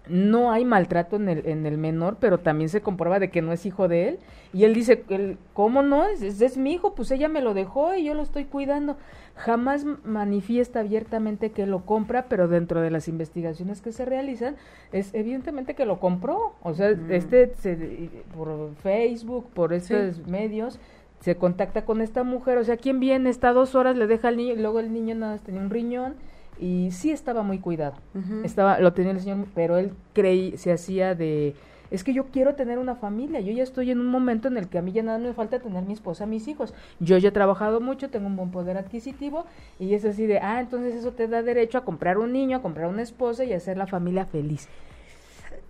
no 0.09 0.51
hay 0.51 0.65
maltrato 0.65 1.15
en 1.15 1.29
el, 1.29 1.45
en 1.45 1.65
el 1.65 1.77
menor, 1.77 2.17
pero 2.19 2.39
también 2.39 2.69
se 2.69 2.81
comprueba 2.81 3.19
de 3.19 3.29
que 3.29 3.41
no 3.41 3.51
es 3.53 3.65
hijo 3.65 3.87
de 3.87 4.09
él. 4.09 4.19
Y 4.53 4.63
él 4.63 4.73
dice, 4.73 5.03
él, 5.09 5.37
¿cómo 5.53 5.83
no? 5.83 6.05
Es, 6.07 6.21
es, 6.21 6.57
mi 6.57 6.73
hijo, 6.73 6.95
pues 6.95 7.11
ella 7.11 7.29
me 7.29 7.41
lo 7.41 7.53
dejó 7.53 7.93
y 7.95 8.03
yo 8.03 8.13
lo 8.13 8.23
estoy 8.23 8.45
cuidando. 8.45 8.97
Jamás 9.35 9.85
manifiesta 10.03 10.79
abiertamente 10.79 11.51
que 11.51 11.65
lo 11.67 11.85
compra, 11.85 12.25
pero 12.27 12.47
dentro 12.47 12.81
de 12.81 12.89
las 12.89 13.07
investigaciones 13.07 13.81
que 13.81 13.91
se 13.91 14.05
realizan, 14.05 14.55
es 14.91 15.13
evidentemente 15.13 15.75
que 15.75 15.85
lo 15.85 15.99
compró. 15.99 16.55
O 16.63 16.73
sea, 16.73 16.89
este 17.09 17.53
se, 17.59 18.09
por 18.35 18.75
Facebook, 18.81 19.49
por 19.53 19.73
estos 19.73 20.25
medios, 20.27 20.79
se 21.19 21.35
contacta 21.35 21.85
con 21.85 22.01
esta 22.01 22.23
mujer. 22.23 22.57
O 22.57 22.63
sea, 22.63 22.77
¿quién 22.77 22.99
viene? 22.99 23.29
Está 23.29 23.53
dos 23.53 23.75
horas, 23.75 23.95
le 23.95 24.07
deja 24.07 24.29
al 24.29 24.37
niño, 24.37 24.53
y 24.53 24.57
luego 24.57 24.79
el 24.79 24.91
niño 24.91 25.15
nada 25.15 25.33
más 25.33 25.41
tenía 25.41 25.61
un 25.61 25.69
riñón 25.69 26.15
y 26.59 26.91
sí 26.91 27.11
estaba 27.11 27.43
muy 27.43 27.59
cuidado. 27.59 27.95
Estaba, 28.43 28.79
lo 28.79 28.93
tenía 28.93 29.11
el 29.11 29.19
señor, 29.19 29.47
pero 29.55 29.77
él 29.77 29.93
creí, 30.13 30.57
se 30.57 30.71
hacía 30.71 31.15
de, 31.15 31.55
es 31.91 32.03
que 32.03 32.13
yo 32.13 32.25
quiero 32.25 32.55
tener 32.55 32.77
una 32.77 32.95
familia, 32.95 33.39
yo 33.39 33.51
ya 33.51 33.63
estoy 33.63 33.91
en 33.91 33.99
un 33.99 34.07
momento 34.07 34.47
en 34.47 34.57
el 34.57 34.67
que 34.67 34.77
a 34.77 34.81
mí 34.81 34.91
ya 34.91 35.01
nada 35.01 35.17
me 35.17 35.33
falta 35.33 35.59
tener 35.59 35.83
mi 35.83 35.93
esposa, 35.93 36.25
mis 36.25 36.47
hijos. 36.47 36.73
Yo 36.99 37.17
ya 37.17 37.29
he 37.29 37.31
trabajado 37.31 37.81
mucho, 37.81 38.09
tengo 38.09 38.27
un 38.27 38.35
buen 38.35 38.51
poder 38.51 38.77
adquisitivo 38.77 39.45
y 39.79 39.93
es 39.93 40.05
así 40.05 40.25
de, 40.25 40.39
ah, 40.39 40.59
entonces 40.59 40.95
eso 40.95 41.13
te 41.13 41.27
da 41.27 41.41
derecho 41.41 41.77
a 41.77 41.85
comprar 41.85 42.17
un 42.17 42.31
niño, 42.31 42.57
a 42.57 42.61
comprar 42.61 42.89
una 42.89 43.01
esposa 43.01 43.43
y 43.43 43.53
hacer 43.53 43.77
la 43.77 43.87
familia 43.87 44.25
feliz. 44.25 44.67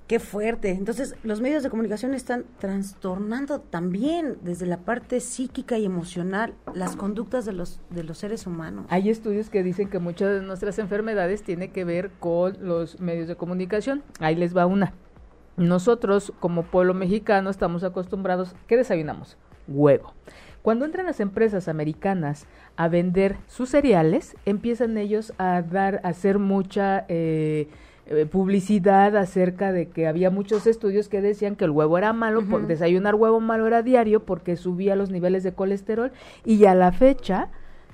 Qué 0.10 0.18
fuerte. 0.18 0.72
Entonces, 0.72 1.16
los 1.22 1.40
medios 1.40 1.62
de 1.62 1.70
comunicación 1.70 2.16
están 2.16 2.46
trastornando 2.58 3.60
también 3.60 4.40
desde 4.42 4.66
la 4.66 4.78
parte 4.78 5.20
psíquica 5.20 5.78
y 5.78 5.86
emocional 5.86 6.56
las 6.74 6.96
conductas 6.96 7.46
de 7.46 7.54
los 7.54 7.80
de 7.92 8.04
los 8.04 8.18
seres 8.18 8.48
humanos. 8.48 8.88
Hay 8.90 9.12
estudios 9.12 9.52
que 9.52 9.62
dicen 9.62 9.88
que 9.88 10.00
muchas 10.00 10.30
de 10.30 10.42
nuestras 10.42 10.80
enfermedades 10.80 11.44
tienen 11.44 11.72
que 11.72 11.86
ver 11.86 12.10
con 12.20 12.58
los 12.60 13.00
medios 13.00 13.28
de 13.28 13.36
comunicación. 13.36 14.02
Ahí 14.20 14.34
les 14.34 14.58
va 14.58 14.66
una. 14.66 14.96
Nosotros, 15.58 16.34
como 16.40 16.64
pueblo 16.64 16.96
mexicano, 16.96 17.52
estamos 17.52 17.84
acostumbrados, 17.84 18.56
¿qué 18.66 18.78
desayunamos? 18.78 19.38
Huevo. 19.68 20.16
Cuando 20.64 20.86
entran 20.86 21.06
las 21.06 21.20
empresas 21.20 21.68
americanas 21.68 22.48
a 22.78 22.88
vender 22.88 23.38
sus 23.46 23.70
cereales, 23.70 24.36
empiezan 24.46 24.98
ellos 24.98 25.34
a 25.38 25.62
dar, 25.62 26.02
a 26.04 26.08
hacer 26.08 26.40
mucha 26.40 27.06
eh, 27.10 27.68
eh, 28.12 28.26
publicidad 28.26 29.16
acerca 29.16 29.72
de 29.72 29.88
que 29.88 30.08
había 30.08 30.32
muchos 30.32 30.66
estudios 30.66 31.10
que 31.10 31.22
decían 31.22 31.56
que 31.56 31.66
el 31.66 31.70
huevo 31.70 31.96
era 31.96 32.12
malo, 32.12 32.44
por 32.44 32.66
desayunar 32.66 33.14
huevo 33.14 33.40
malo 33.40 33.68
era 33.68 33.84
diario 33.84 34.26
porque 34.26 34.56
subía 34.56 34.96
los 34.96 35.12
niveles 35.12 35.44
de 35.44 35.54
colesterol 35.54 36.12
y 36.44 36.66
a 36.66 36.74
la 36.74 36.92
fecha 36.92 37.50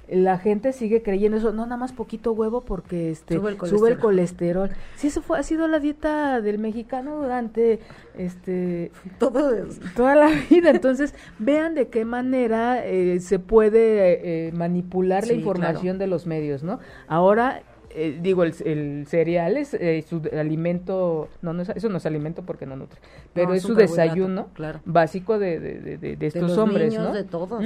la 0.08 0.38
gente 0.38 0.72
sigue 0.72 1.02
creyendo 1.02 1.38
eso, 1.38 1.52
no 1.52 1.66
nada 1.66 1.78
más 1.78 1.92
poquito 1.92 2.32
huevo 2.32 2.62
porque 2.62 3.10
este 3.10 3.36
sube 3.36 3.90
el 3.90 3.98
colesterol. 3.98 4.70
Sí, 4.96 5.08
eso 5.08 5.22
fue 5.22 5.38
ha 5.38 5.44
sido 5.44 5.68
la 5.68 5.80
dieta 5.80 6.40
del 6.40 6.60
mexicano 6.60 7.22
durante 7.22 7.80
este 8.18 8.92
Todo, 9.18 9.52
toda 9.96 10.16
la 10.16 10.30
vida. 10.50 10.70
Entonces, 10.70 11.14
vean 11.40 11.76
de 11.76 11.90
qué 11.90 12.06
manera 12.06 12.86
eh, 12.86 13.20
se 13.20 13.40
puede 13.40 14.48
eh, 14.48 14.52
manipular 14.54 15.28
la 15.28 15.34
información 15.34 15.98
de 15.98 16.08
los 16.08 16.26
medios, 16.26 16.64
¿no? 16.64 16.80
Ahora 17.08 17.64
eh, 17.96 18.20
digo, 18.22 18.44
el, 18.44 19.06
cereal 19.08 19.58
es 19.58 19.74
eh, 19.74 20.04
su 20.08 20.22
alimento, 20.38 21.30
no, 21.42 21.54
no 21.54 21.62
eso 21.64 21.90
no 21.90 21.98
es 21.98 22.06
alimento 22.06 22.44
porque 22.44 22.66
no 22.66 22.76
nutre, 22.76 23.00
pero 23.34 23.54
es 23.54 23.64
su 23.64 23.76
desayuno 23.76 24.50
básico 24.86 25.40
de, 25.40 25.60
de, 25.60 26.16
de, 26.16 26.28
estos 26.28 26.58
hombres, 26.58 26.98
¿no? 26.98 27.14
De 27.14 27.24
todos. 27.24 27.64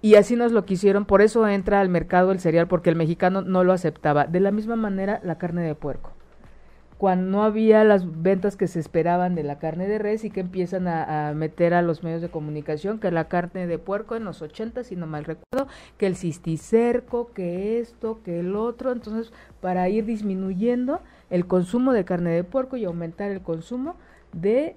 Y 0.00 0.16
así 0.16 0.34
nos 0.34 0.50
lo 0.50 0.64
quisieron, 0.64 1.04
por 1.04 1.22
eso 1.22 1.46
entra 1.46 1.80
al 1.80 1.88
mercado 1.88 2.32
el 2.32 2.40
cereal, 2.40 2.66
porque 2.66 2.90
el 2.90 2.96
mexicano 2.96 3.42
no 3.42 3.62
lo 3.62 3.72
aceptaba. 3.72 4.26
De 4.26 4.40
la 4.40 4.50
misma 4.50 4.74
manera, 4.74 5.20
la 5.22 5.38
carne 5.38 5.62
de 5.62 5.76
puerco 5.76 6.11
cuando 7.02 7.32
no 7.32 7.42
había 7.42 7.82
las 7.82 8.22
ventas 8.22 8.56
que 8.56 8.68
se 8.68 8.78
esperaban 8.78 9.34
de 9.34 9.42
la 9.42 9.58
carne 9.58 9.88
de 9.88 9.98
res 9.98 10.22
y 10.22 10.30
que 10.30 10.38
empiezan 10.38 10.86
a, 10.86 11.32
meter 11.34 11.74
a 11.74 11.82
los 11.82 12.04
medios 12.04 12.22
de 12.22 12.28
comunicación 12.28 13.00
que 13.00 13.10
la 13.10 13.26
carne 13.26 13.66
de 13.66 13.76
puerco 13.76 14.14
en 14.14 14.22
los 14.22 14.40
80, 14.40 14.84
si 14.84 14.94
no 14.94 15.08
mal 15.08 15.24
recuerdo, 15.24 15.66
que 15.98 16.06
el 16.06 16.14
cisticerco, 16.14 17.32
que 17.32 17.80
esto, 17.80 18.20
que 18.22 18.38
el 18.38 18.54
otro, 18.54 18.92
entonces 18.92 19.32
para 19.60 19.88
ir 19.88 20.04
disminuyendo 20.04 21.00
el 21.28 21.48
consumo 21.48 21.92
de 21.92 22.04
carne 22.04 22.30
de 22.30 22.44
puerco 22.44 22.76
y 22.76 22.84
aumentar 22.84 23.32
el 23.32 23.40
consumo 23.40 23.96
de 24.32 24.76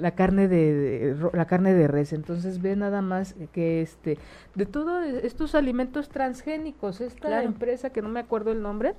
la 0.00 0.10
carne 0.16 0.48
de, 0.48 1.16
la 1.34 1.44
carne 1.44 1.72
de 1.72 1.86
res. 1.86 2.12
Entonces 2.12 2.60
ve 2.60 2.74
nada 2.74 3.00
más 3.00 3.36
que 3.52 3.80
este 3.80 4.18
de 4.56 4.66
todos 4.66 5.06
estos 5.06 5.54
alimentos 5.54 6.08
transgénicos 6.08 7.00
esta 7.00 7.44
empresa 7.44 7.90
que 7.90 8.02
no 8.02 8.08
me 8.08 8.18
acuerdo 8.18 8.50
el 8.50 8.60
nombre 8.60 8.96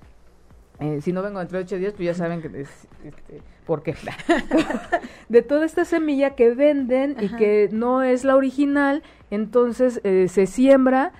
eh, 0.79 0.99
si 1.01 1.13
no 1.13 1.21
vengo 1.21 1.39
dentro 1.39 1.57
de 1.57 1.63
ocho 1.63 1.77
días, 1.77 1.93
pues 1.93 2.05
ya 2.05 2.13
saben 2.13 2.41
que 2.41 2.47
es, 2.61 2.69
este, 3.03 3.41
por 3.65 3.83
qué. 3.83 3.95
de 5.29 5.41
toda 5.41 5.65
esta 5.65 5.85
semilla 5.85 6.35
que 6.35 6.51
venden 6.51 7.15
y 7.21 7.29
que 7.29 7.69
no 7.71 8.03
es 8.03 8.23
la 8.23 8.35
original, 8.35 9.03
entonces 9.31 10.01
eh, 10.03 10.27
se 10.27 10.45
siembra 10.45 11.13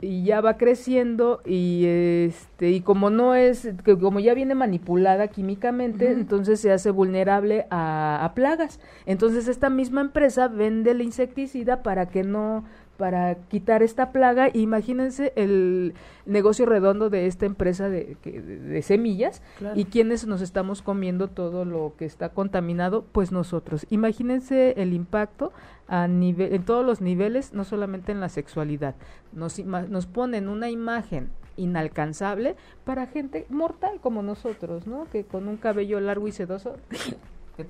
y 0.00 0.24
ya 0.24 0.40
va 0.40 0.56
creciendo 0.56 1.42
y 1.44 1.84
este 1.84 2.70
y 2.70 2.80
como 2.80 3.10
no 3.10 3.34
es 3.34 3.68
que 3.84 3.98
como 3.98 4.18
ya 4.18 4.32
viene 4.32 4.54
manipulada 4.54 5.28
químicamente 5.28 6.10
entonces 6.12 6.60
se 6.60 6.72
hace 6.72 6.90
vulnerable 6.90 7.66
a, 7.68 8.24
a, 8.24 8.32
plagas. 8.32 8.80
Entonces 9.04 9.46
esta 9.46 9.68
misma 9.68 10.00
empresa 10.00 10.48
vende 10.48 10.92
el 10.92 11.02
insecticida 11.02 11.82
para 11.82 12.06
que 12.06 12.22
no 12.22 12.64
para 12.96 13.34
quitar 13.48 13.82
esta 13.82 14.12
plaga. 14.12 14.48
Imagínense 14.52 15.32
el 15.36 15.94
negocio 16.26 16.66
redondo 16.66 17.10
de 17.10 17.26
esta 17.26 17.46
empresa 17.46 17.88
de, 17.88 18.16
de, 18.24 18.82
semillas 18.82 19.42
y 19.74 19.86
quienes 19.86 20.26
nos 20.26 20.40
estamos 20.40 20.82
comiendo 20.82 21.28
todo 21.28 21.64
lo 21.64 21.94
que 21.98 22.04
está 22.04 22.30
contaminado, 22.30 23.04
pues 23.12 23.32
nosotros. 23.32 23.86
Imagínense 23.90 24.74
el 24.80 24.92
impacto 24.92 25.52
a 25.88 26.08
nivel, 26.08 26.54
en 26.54 26.64
todos 26.64 26.84
los 26.84 27.00
niveles, 27.00 27.52
no 27.52 27.64
solamente 27.64 28.12
en 28.12 28.20
la 28.20 28.28
sexualidad. 28.28 28.94
Nos, 29.32 29.58
nos 29.58 30.06
ponen 30.06 30.48
una 30.48 30.70
imagen 30.70 31.30
inalcanzable 31.56 32.56
para 32.84 33.06
gente 33.06 33.46
mortal 33.48 34.00
como 34.00 34.22
nosotros, 34.22 34.86
¿no? 34.86 35.06
Que 35.10 35.24
con 35.24 35.48
un 35.48 35.56
cabello 35.56 36.00
largo 36.00 36.28
y 36.28 36.32
sedoso 36.32 36.76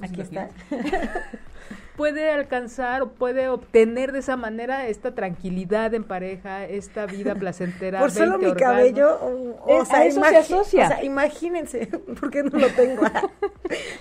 Aquí 0.03 0.21
está. 0.21 0.49
puede 1.97 2.31
alcanzar 2.31 3.03
o 3.03 3.13
puede 3.13 3.49
obtener 3.49 4.13
de 4.13 4.19
esa 4.19 4.37
manera 4.37 4.89
esta 4.89 5.15
tranquilidad 5.15 5.95
en 5.95 6.05
pareja, 6.05 6.65
esta 6.65 7.07
vida 7.07 7.35
placentera. 7.39 8.01
Por 8.01 8.11
solo 8.11 8.39
mi 8.39 8.53
cabello, 8.55 9.19
o, 9.65 9.85
sea, 9.85 10.05
eso 10.05 10.23
se 10.23 10.37
asocia. 10.37 10.85
O 10.85 10.89
sea, 10.89 11.05
imagínense, 11.05 11.87
porque 12.21 12.43
no 12.43 12.59
lo 12.59 12.69
tengo. 12.69 13.03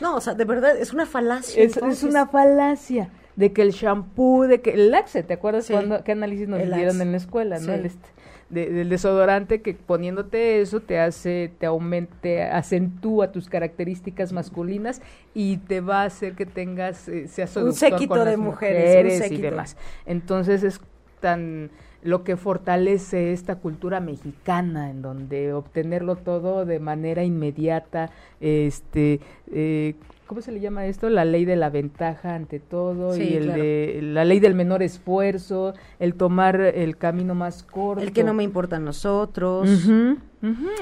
no, 0.02 0.16
o 0.16 0.22
sea, 0.22 0.34
de 0.34 0.46
verdad, 0.46 0.78
es 0.78 0.94
una 0.94 1.06
falacia. 1.06 1.64
Es, 1.64 1.78
es 1.78 2.04
una 2.04 2.28
falacia 2.28 3.10
de 3.36 3.52
que 3.52 3.62
el 3.62 3.72
shampoo, 3.72 4.48
de 4.48 4.62
que 4.62 4.72
el 4.72 4.92
Laxe, 4.92 5.24
¿te 5.24 5.34
acuerdas 5.34 5.68
cuando 5.70 6.04
qué 6.04 6.12
análisis 6.12 6.48
nos 6.48 6.62
dieron 6.62 7.02
en 7.02 7.12
la 7.12 7.18
escuela, 7.18 7.60
no? 7.60 7.74
El 7.74 7.86
este, 7.86 8.10
del 8.54 8.90
desodorante 8.90 9.62
que 9.62 9.74
poniéndote 9.74 10.62
eso 10.62 10.82
te 10.82 11.00
hace, 11.00 11.52
te 11.60 11.66
aumente, 11.66 12.44
acentúa 12.44 13.32
tus 13.32 13.50
características 13.50 14.32
masculinas 14.32 15.02
y 15.34 15.58
te 15.58 15.82
va 15.82 16.04
a 16.04 16.06
hacer 16.06 16.36
que 16.36 16.46
tengas, 16.46 17.08
eh, 17.10 17.28
seas 17.28 17.56
un 17.58 17.74
séquito 17.74 18.24
de 18.26 18.38
mujeres, 18.38 19.32
y 19.32 19.38
demás. 19.38 19.78
Entonces 20.06 20.64
es 20.64 20.80
tan 21.20 21.72
lo 22.04 22.24
que 22.24 22.36
fortalece 22.36 23.32
esta 23.32 23.56
cultura 23.56 24.02
mexicana 24.02 24.90
en 24.90 25.02
donde 25.02 25.54
obtenerlo 25.54 26.18
todo 26.18 26.66
de 26.66 26.80
manera 26.80 27.24
inmediata, 27.24 28.12
este, 28.42 29.22
eh, 29.52 29.96
¿cómo 30.28 30.42
se 30.42 30.52
le 30.52 30.60
llama 30.60 30.86
esto? 30.86 31.10
La 31.10 31.26
ley 31.26 31.46
de 31.46 31.56
la 31.56 31.70
ventaja 31.70 32.36
ante 32.36 32.60
todo 32.60 33.16
y 33.18 33.34
el 33.34 33.54
de, 33.54 34.00
la 34.02 34.26
ley 34.26 34.40
del 34.40 34.56
menor 34.56 34.84
esfuerzo, 34.84 35.74
el 36.00 36.16
tomar 36.16 36.60
el 36.60 36.98
camino 36.98 37.36
más 37.36 37.64
corto. 37.64 38.04
El 38.04 38.14
que 38.14 38.24
no 38.24 38.34
me 38.34 38.44
importa 38.44 38.78
a 38.78 38.80
nosotros. 38.80 39.70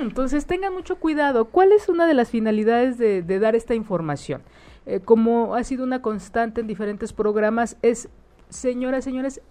Entonces 0.02 0.46
tengan 0.46 0.74
mucho 0.74 0.98
cuidado. 0.98 1.46
¿Cuál 1.46 1.72
es 1.72 1.90
una 1.90 2.08
de 2.08 2.14
las 2.14 2.30
finalidades 2.30 2.98
de, 2.98 3.40
dar 3.40 3.56
esta 3.56 3.76
información? 3.76 4.42
Eh, 4.86 5.00
como 5.00 5.56
ha 5.56 5.64
sido 5.64 5.84
una 5.84 6.02
constante 6.02 6.62
en 6.62 6.68
diferentes 6.68 7.14
programas, 7.14 7.78
es, 7.82 8.10
señoras, 8.50 9.04
señores, 9.04 9.42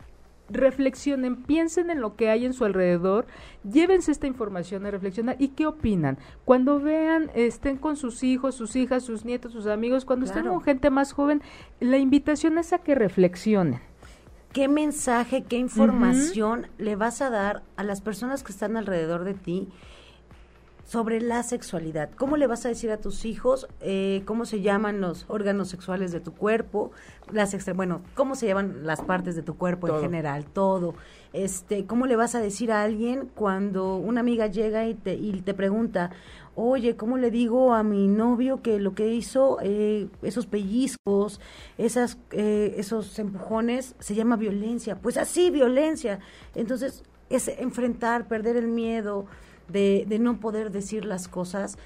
reflexionen, 0.51 1.36
piensen 1.36 1.90
en 1.90 2.01
lo 2.01 2.16
que 2.16 2.30
hay 2.30 2.44
en 2.44 2.53
su 2.53 2.64
alrededor, 2.64 3.26
llévense 3.70 4.12
esta 4.12 4.26
información 4.26 4.86
a 4.86 4.90
reflexionar 4.90 5.36
y 5.38 5.48
qué 5.48 5.66
opinan. 5.66 6.18
Cuando 6.44 6.80
vean, 6.80 7.30
estén 7.34 7.76
con 7.76 7.96
sus 7.96 8.22
hijos, 8.22 8.55
sus 8.55 8.76
hijas, 8.76 9.05
sus 9.05 9.24
nietos, 9.24 9.53
sus 9.53 9.66
amigos, 9.66 10.05
cuando 10.05 10.26
estén 10.26 10.46
con 10.46 10.61
gente 10.62 10.90
más 10.90 11.12
joven, 11.12 11.42
la 11.80 11.98
invitación 11.98 12.59
es 12.59 12.72
a 12.72 12.78
que 12.78 12.94
reflexionen. 12.94 13.80
¿Qué 14.53 14.66
mensaje, 14.66 15.44
qué 15.44 15.57
información 15.57 16.66
le 16.76 16.96
vas 16.96 17.22
a 17.22 17.30
dar 17.30 17.62
a 17.76 17.84
las 17.84 18.01
personas 18.01 18.42
que 18.42 18.51
están 18.51 18.76
alrededor 18.76 19.22
de 19.22 19.34
ti? 19.34 19.68
Sobre 20.91 21.20
la 21.20 21.45
sexualidad. 21.45 22.11
¿Cómo 22.16 22.36
le 22.36 22.49
vas 22.49 22.66
a 22.66 22.68
decir 22.68 22.91
a 22.91 22.97
tus 22.97 23.24
hijos 23.24 23.68
eh, 23.80 24.22
cómo 24.24 24.45
se 24.45 24.61
llaman 24.61 25.01
los 25.01 25.24
órganos 25.28 25.68
sexuales 25.68 26.11
de 26.11 26.18
tu 26.18 26.34
cuerpo? 26.34 26.91
Las 27.30 27.55
bueno, 27.76 28.03
cómo 28.16 28.34
se 28.34 28.49
llaman 28.49 28.80
las 28.82 29.01
partes 29.01 29.36
de 29.36 29.43
tu 29.43 29.57
cuerpo 29.57 29.86
en 29.86 30.01
general, 30.01 30.47
todo. 30.47 30.97
Este, 31.32 31.86
¿cómo 31.86 32.07
le 32.07 32.16
vas 32.16 32.34
a 32.34 32.41
decir 32.41 32.72
a 32.72 32.82
alguien 32.82 33.30
cuando 33.36 33.99
una 33.99 34.18
amiga 34.18 34.49
llega 34.49 34.88
y 34.88 34.95
te, 34.95 35.14
y 35.14 35.41
te 35.43 35.55
pregunta, 35.55 36.11
oye, 36.57 36.97
¿cómo 36.97 37.18
le 37.18 37.30
digo 37.30 37.72
a 37.72 37.84
mi 37.84 38.09
novio 38.09 38.61
que 38.61 38.80
lo 38.80 38.93
que 38.97 39.14
hizo, 39.14 39.59
eh, 39.62 40.09
esos 40.22 40.47
pellizcos, 40.47 41.41
esas, 41.78 42.18
eh, 42.32 42.74
esos 42.78 43.16
empujones, 43.20 43.95
se 44.01 44.16
llama 44.16 44.34
violencia? 44.34 44.97
Pues 44.97 45.18
así, 45.18 45.51
violencia. 45.51 46.18
Entonces, 46.57 47.05
es 47.28 47.47
enfrentar, 47.47 48.26
perder 48.26 48.57
el 48.57 48.66
miedo, 48.66 49.26
de, 49.70 50.04
de 50.08 50.18
no 50.18 50.40
poder 50.40 50.70
decir 50.70 51.04
las 51.04 51.28
cosas, 51.28 51.78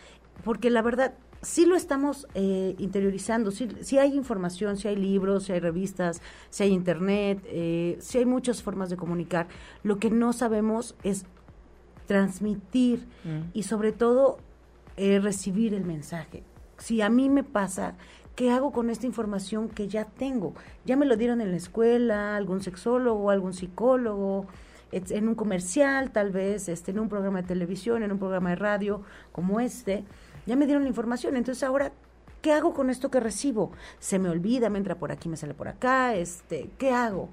porque 0.45 0.70
la 0.70 0.82
verdad 0.82 1.14
sí 1.45 1.66
lo 1.66 1.76
estamos 1.76 2.26
eh, 2.35 2.74
interiorizando, 2.78 3.51
sí, 3.51 3.99
hay 3.99 4.14
información, 4.14 4.76
sí 4.76 4.89
hay 4.89 4.97
libros, 4.97 5.45
sí 5.45 5.53
hay 5.53 5.61
revistas, 5.61 6.20
sí 6.51 6.64
hay 6.64 6.70
internet, 6.70 7.41
eh, 7.47 7.97
sí 8.01 8.18
hay 8.18 8.24
muchas 8.24 8.62
formas 8.62 8.91
de 8.91 8.97
comunicar. 8.97 9.47
Lo 9.82 9.99
que 9.99 10.11
no 10.11 10.32
sabemos 10.32 10.97
es 11.05 11.24
transmitir 12.07 13.07
mm. 13.24 13.51
y 13.53 13.62
sobre 13.64 13.93
todo 13.93 14.39
eh, 14.97 15.20
recibir 15.20 15.74
el 15.74 15.85
mensaje. 15.85 16.43
Si 16.78 17.01
a 17.01 17.09
mí 17.09 17.28
me 17.28 17.45
pasa, 17.45 17.95
¿qué 18.35 18.51
hago 18.51 18.72
con 18.72 18.91
esta 18.91 19.07
información 19.07 19.68
que 19.68 19.89
ya 19.89 20.05
tengo? 20.05 20.55
Ya 20.85 20.97
me 20.97 21.07
lo 21.07 21.16
dieron 21.16 21.41
en 21.41 21.51
la 21.51 21.57
escuela, 21.57 22.37
algún 22.37 22.62
sexólogo, 22.62 23.30
algún 23.30 23.55
psicólogo, 23.55 24.47
en 24.93 25.28
un 25.28 25.35
comercial, 25.35 26.11
tal 26.11 26.30
vez 26.30 26.68
este, 26.68 26.91
en 26.91 26.99
un 26.99 27.09
programa 27.09 27.43
de 27.43 27.49
televisión, 27.49 28.03
en 28.03 28.12
un 28.12 28.18
programa 28.18 28.51
de 28.51 28.57
radio 28.57 29.03
como 29.32 29.61
este, 29.61 30.05
ya 30.47 30.57
me 30.57 30.66
dieron 30.66 30.82
la 30.82 30.89
información. 30.89 31.37
Entonces 31.37 31.62
ahora, 31.62 31.93
¿qué 32.43 32.53
hago 32.53 32.74
con 32.74 32.91
esto 32.91 33.11
que 33.11 33.20
recibo? 33.20 33.72
Se 33.99 34.18
me 34.18 34.28
olvida, 34.28 34.70
me 34.70 34.78
entra 34.78 34.97
por 34.97 35.12
aquí, 35.12 35.28
me 35.28 35.37
sale 35.37 35.55
por 35.55 35.68
acá, 35.68 36.14
este, 36.14 36.70
¿qué 36.78 36.91
hago? 36.91 37.28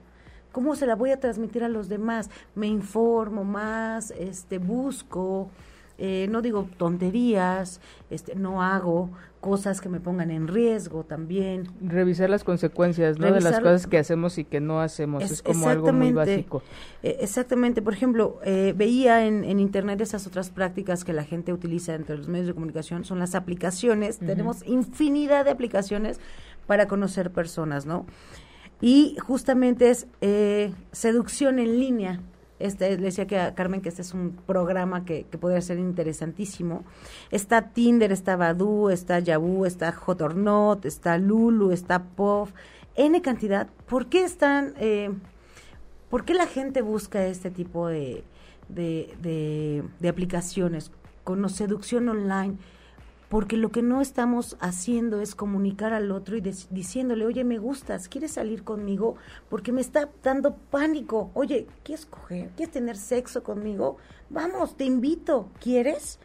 ¿Cómo 0.51 0.75
se 0.75 0.85
la 0.85 0.95
voy 0.95 1.11
a 1.11 1.19
transmitir 1.19 1.63
a 1.63 1.69
los 1.69 1.87
demás? 1.87 2.29
Me 2.55 2.67
informo 2.67 3.43
más, 3.43 4.11
este, 4.11 4.57
busco, 4.57 5.49
eh, 5.97 6.27
no 6.29 6.41
digo 6.41 6.67
tonterías, 6.77 7.81
este, 8.09 8.35
no 8.35 8.63
hago 8.63 9.09
cosas 9.39 9.81
que 9.81 9.89
me 9.89 9.99
pongan 9.99 10.31
en 10.31 10.47
riesgo 10.47 11.03
también. 11.03 11.67
Revisar 11.81 12.29
las 12.29 12.43
consecuencias, 12.43 13.17
¿no? 13.17 13.31
de 13.31 13.41
las 13.41 13.59
cosas 13.59 13.87
que 13.87 13.97
hacemos 13.97 14.37
y 14.37 14.45
que 14.45 14.59
no 14.59 14.81
hacemos, 14.81 15.23
es, 15.23 15.41
como 15.41 15.67
algo 15.67 15.91
muy 15.91 16.11
básico. 16.11 16.61
Eh, 17.01 17.17
exactamente, 17.21 17.81
por 17.81 17.93
ejemplo, 17.93 18.39
eh, 18.43 18.73
veía 18.75 19.25
en, 19.25 19.43
en, 19.43 19.59
Internet 19.59 20.01
esas 20.01 20.27
otras 20.27 20.49
prácticas 20.49 21.03
que 21.03 21.13
la 21.13 21.23
gente 21.23 21.53
utiliza 21.53 21.95
entre 21.95 22.17
los 22.17 22.27
medios 22.27 22.47
de 22.47 22.53
comunicación, 22.53 23.03
son 23.03 23.19
las 23.19 23.35
aplicaciones, 23.35 24.19
tenemos 24.19 24.65
infinidad 24.67 25.45
de 25.45 25.51
aplicaciones 25.51 26.19
para 26.67 26.87
conocer 26.87 27.31
personas, 27.31 27.85
¿no? 27.85 28.05
Y 28.79 29.17
justamente 29.19 29.89
es 29.89 30.07
seducción 30.91 31.59
en 31.59 31.79
línea, 31.79 32.21
este, 32.65 32.97
le 32.97 33.03
decía 33.03 33.27
que 33.27 33.39
a 33.39 33.55
Carmen 33.55 33.81
que 33.81 33.89
este 33.89 34.01
es 34.01 34.13
un 34.13 34.31
programa 34.45 35.05
que, 35.05 35.25
que 35.29 35.37
podría 35.37 35.61
ser 35.61 35.79
interesantísimo. 35.79 36.83
Está 37.31 37.69
Tinder, 37.73 38.11
está 38.11 38.35
Badu, 38.35 38.89
está 38.89 39.19
Yahoo, 39.19 39.65
está 39.65 39.91
Jotornot, 39.91 40.85
está 40.85 41.17
Lulu, 41.17 41.71
está 41.71 42.03
POF, 42.03 42.51
N 42.95 43.21
cantidad. 43.21 43.67
¿Por 43.87 44.07
qué 44.07 44.23
están, 44.23 44.73
eh, 44.77 45.11
por 46.09 46.25
qué 46.25 46.33
la 46.33 46.47
gente 46.47 46.81
busca 46.81 47.25
este 47.25 47.51
tipo 47.51 47.87
de, 47.87 48.23
de, 48.69 49.15
de, 49.21 49.83
de 49.99 50.09
aplicaciones 50.09 50.91
con 51.23 51.47
seducción 51.49 52.09
online? 52.09 52.57
Porque 53.31 53.55
lo 53.55 53.71
que 53.71 53.81
no 53.81 54.01
estamos 54.01 54.57
haciendo 54.59 55.21
es 55.21 55.35
comunicar 55.35 55.93
al 55.93 56.11
otro 56.11 56.35
y 56.35 56.41
diciéndole, 56.41 57.25
oye, 57.25 57.45
me 57.45 57.59
gustas, 57.59 58.09
¿quieres 58.09 58.33
salir 58.33 58.65
conmigo? 58.65 59.15
Porque 59.49 59.71
me 59.71 59.79
está 59.79 60.09
dando 60.21 60.57
pánico. 60.57 61.31
Oye, 61.33 61.65
¿quieres 61.81 62.05
coger? 62.05 62.49
¿Quieres 62.57 62.73
tener 62.73 62.97
sexo 62.97 63.41
conmigo? 63.41 63.95
Vamos, 64.29 64.75
te 64.75 64.83
invito. 64.83 65.47
¿Quieres? 65.61 66.19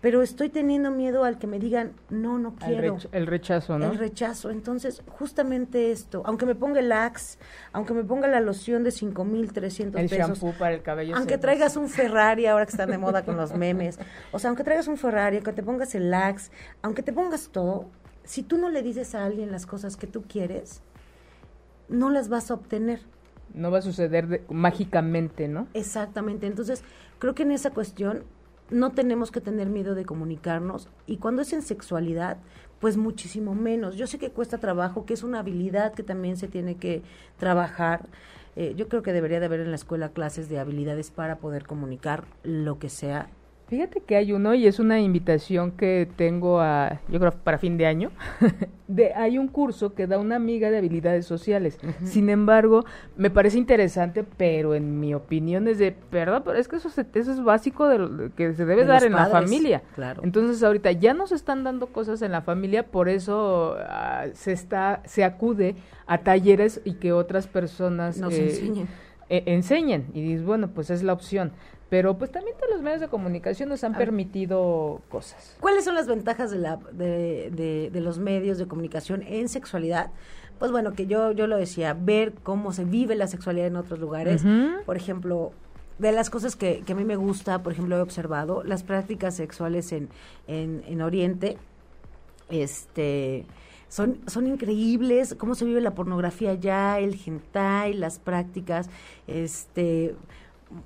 Pero 0.00 0.22
estoy 0.22 0.50
teniendo 0.50 0.90
miedo 0.90 1.24
al 1.24 1.38
que 1.38 1.46
me 1.46 1.58
digan, 1.58 1.92
no, 2.10 2.38
no 2.38 2.54
quiero. 2.54 2.98
El, 3.12 3.26
rechazo, 3.26 3.78
¿no? 3.78 3.90
El 3.90 3.98
rechazo. 3.98 4.50
Entonces, 4.50 5.02
justamente 5.08 5.90
esto, 5.90 6.22
aunque 6.26 6.46
me 6.46 6.54
ponga 6.54 6.80
el 6.80 6.92
Axe, 6.92 7.38
aunque 7.72 7.94
me 7.94 8.04
ponga 8.04 8.28
la 8.28 8.40
loción 8.40 8.84
de 8.84 8.90
5,300 8.90 10.00
pesos. 10.00 10.12
El 10.12 10.18
shampoo 10.18 10.52
para 10.58 10.74
el 10.74 10.82
cabello. 10.82 11.16
Aunque 11.16 11.38
traigas 11.38 11.76
un 11.76 11.88
Ferrari, 11.88 12.46
ahora 12.46 12.66
que 12.66 12.72
están 12.72 12.90
de 12.90 12.98
moda 12.98 13.24
con 13.24 13.36
los 13.36 13.54
memes. 13.54 13.98
O 14.32 14.38
sea, 14.38 14.48
aunque 14.48 14.64
traigas 14.64 14.86
un 14.88 14.96
Ferrari, 14.96 15.36
aunque 15.36 15.52
te 15.52 15.62
pongas 15.62 15.94
el 15.94 16.12
Axe, 16.12 16.50
aunque 16.82 17.02
te 17.02 17.12
pongas 17.12 17.48
todo, 17.48 17.86
si 18.24 18.42
tú 18.42 18.58
no 18.58 18.68
le 18.68 18.82
dices 18.82 19.14
a 19.14 19.24
alguien 19.24 19.50
las 19.50 19.66
cosas 19.66 19.96
que 19.96 20.06
tú 20.06 20.24
quieres, 20.28 20.82
no 21.88 22.10
las 22.10 22.28
vas 22.28 22.50
a 22.50 22.54
obtener. 22.54 23.00
No 23.54 23.70
va 23.70 23.78
a 23.78 23.82
suceder 23.82 24.42
mágicamente, 24.50 25.48
¿no? 25.48 25.68
Exactamente. 25.74 26.46
Entonces, 26.46 26.82
creo 27.18 27.34
que 27.34 27.44
en 27.44 27.52
esa 27.52 27.70
cuestión 27.70 28.24
no 28.70 28.92
tenemos 28.92 29.30
que 29.30 29.40
tener 29.40 29.68
miedo 29.68 29.94
de 29.94 30.04
comunicarnos 30.04 30.88
y 31.06 31.18
cuando 31.18 31.42
es 31.42 31.52
en 31.52 31.62
sexualidad, 31.62 32.38
pues 32.80 32.96
muchísimo 32.96 33.54
menos. 33.54 33.96
Yo 33.96 34.06
sé 34.06 34.18
que 34.18 34.30
cuesta 34.30 34.58
trabajo, 34.58 35.06
que 35.06 35.14
es 35.14 35.22
una 35.22 35.40
habilidad 35.40 35.94
que 35.94 36.02
también 36.02 36.36
se 36.36 36.48
tiene 36.48 36.76
que 36.76 37.02
trabajar. 37.38 38.06
Eh, 38.54 38.74
yo 38.76 38.88
creo 38.88 39.02
que 39.02 39.12
debería 39.12 39.40
de 39.40 39.46
haber 39.46 39.60
en 39.60 39.70
la 39.70 39.76
escuela 39.76 40.10
clases 40.10 40.48
de 40.48 40.58
habilidades 40.58 41.10
para 41.10 41.38
poder 41.38 41.64
comunicar 41.64 42.24
lo 42.42 42.78
que 42.78 42.88
sea 42.88 43.28
Fíjate 43.68 44.00
que 44.00 44.14
hay 44.14 44.32
uno 44.32 44.54
y 44.54 44.68
es 44.68 44.78
una 44.78 45.00
invitación 45.00 45.72
que 45.72 46.08
tengo 46.14 46.60
a, 46.60 47.00
yo 47.08 47.18
creo, 47.18 47.32
para 47.32 47.58
fin 47.58 47.76
de 47.76 47.86
año. 47.86 48.12
de, 48.86 49.12
hay 49.12 49.38
un 49.38 49.48
curso 49.48 49.92
que 49.92 50.06
da 50.06 50.20
una 50.20 50.36
amiga 50.36 50.70
de 50.70 50.78
habilidades 50.78 51.26
sociales. 51.26 51.76
Sin 52.04 52.30
embargo, 52.30 52.84
me 53.16 53.28
parece 53.28 53.58
interesante, 53.58 54.24
pero 54.36 54.76
en 54.76 55.00
mi 55.00 55.14
opinión 55.14 55.66
es 55.66 55.78
de, 55.78 55.90
perdón, 55.90 56.42
pero 56.44 56.56
es 56.56 56.68
que 56.68 56.76
eso, 56.76 56.88
eso 56.88 57.32
es 57.32 57.42
básico 57.42 57.88
de 57.88 57.98
lo 57.98 58.34
que 58.36 58.54
se 58.54 58.64
debe 58.66 58.84
dar 58.84 59.02
en 59.02 59.14
la 59.14 59.26
familia. 59.26 59.82
Claro. 59.96 60.22
Entonces, 60.22 60.62
ahorita 60.62 60.92
ya 60.92 61.12
nos 61.12 61.32
están 61.32 61.64
dando 61.64 61.88
cosas 61.88 62.22
en 62.22 62.30
la 62.30 62.42
familia, 62.42 62.84
por 62.84 63.08
eso 63.08 63.76
uh, 63.76 64.30
se 64.34 64.52
está, 64.52 65.02
se 65.06 65.24
acude 65.24 65.74
a 66.06 66.18
talleres 66.18 66.80
y 66.84 66.94
que 66.94 67.12
otras 67.12 67.48
personas 67.48 68.18
nos 68.18 68.32
eh, 68.34 68.44
enseñen. 68.44 68.88
Eh, 69.28 69.42
enseñen. 69.46 70.06
Y 70.14 70.22
dices, 70.22 70.44
bueno, 70.44 70.68
pues 70.68 70.90
es 70.90 71.02
la 71.02 71.12
opción 71.12 71.50
pero 71.88 72.18
pues 72.18 72.32
también 72.32 72.56
todos 72.56 72.70
los 72.72 72.82
medios 72.82 73.00
de 73.00 73.08
comunicación 73.08 73.68
nos 73.68 73.84
han 73.84 73.94
ah. 73.94 73.98
permitido 73.98 75.00
cosas. 75.08 75.56
¿Cuáles 75.60 75.84
son 75.84 75.94
las 75.94 76.06
ventajas 76.06 76.50
de, 76.50 76.58
la, 76.58 76.76
de, 76.92 77.90
de, 77.92 78.00
los 78.00 78.18
medios 78.18 78.58
de 78.58 78.66
comunicación 78.66 79.22
en 79.22 79.48
sexualidad? 79.48 80.10
Pues 80.58 80.70
bueno, 80.70 80.94
que 80.94 81.06
yo, 81.06 81.32
yo 81.32 81.46
lo 81.46 81.56
decía, 81.56 81.94
ver 81.94 82.32
cómo 82.42 82.72
se 82.72 82.84
vive 82.84 83.14
la 83.14 83.26
sexualidad 83.26 83.68
en 83.68 83.76
otros 83.76 84.00
lugares. 84.00 84.42
Por 84.84 84.96
ejemplo, 84.96 85.52
de 85.98 86.12
las 86.12 86.30
cosas 86.30 86.56
que, 86.56 86.82
que, 86.84 86.92
a 86.92 86.96
mí 86.96 87.04
me 87.04 87.16
gusta, 87.16 87.62
por 87.62 87.72
ejemplo, 87.72 87.96
he 87.96 88.00
observado 88.00 88.64
las 88.64 88.82
prácticas 88.82 89.36
sexuales 89.36 89.92
en, 89.92 90.08
en, 90.46 90.82
en 90.86 91.02
Oriente, 91.02 91.58
este 92.48 93.44
son, 93.88 94.18
son 94.26 94.46
increíbles, 94.46 95.36
cómo 95.38 95.54
se 95.54 95.64
vive 95.64 95.80
la 95.80 95.94
pornografía 95.94 96.50
allá, 96.50 96.98
el 96.98 97.18
hentai, 97.24 97.94
las 97.94 98.18
prácticas, 98.18 98.90
este 99.26 100.16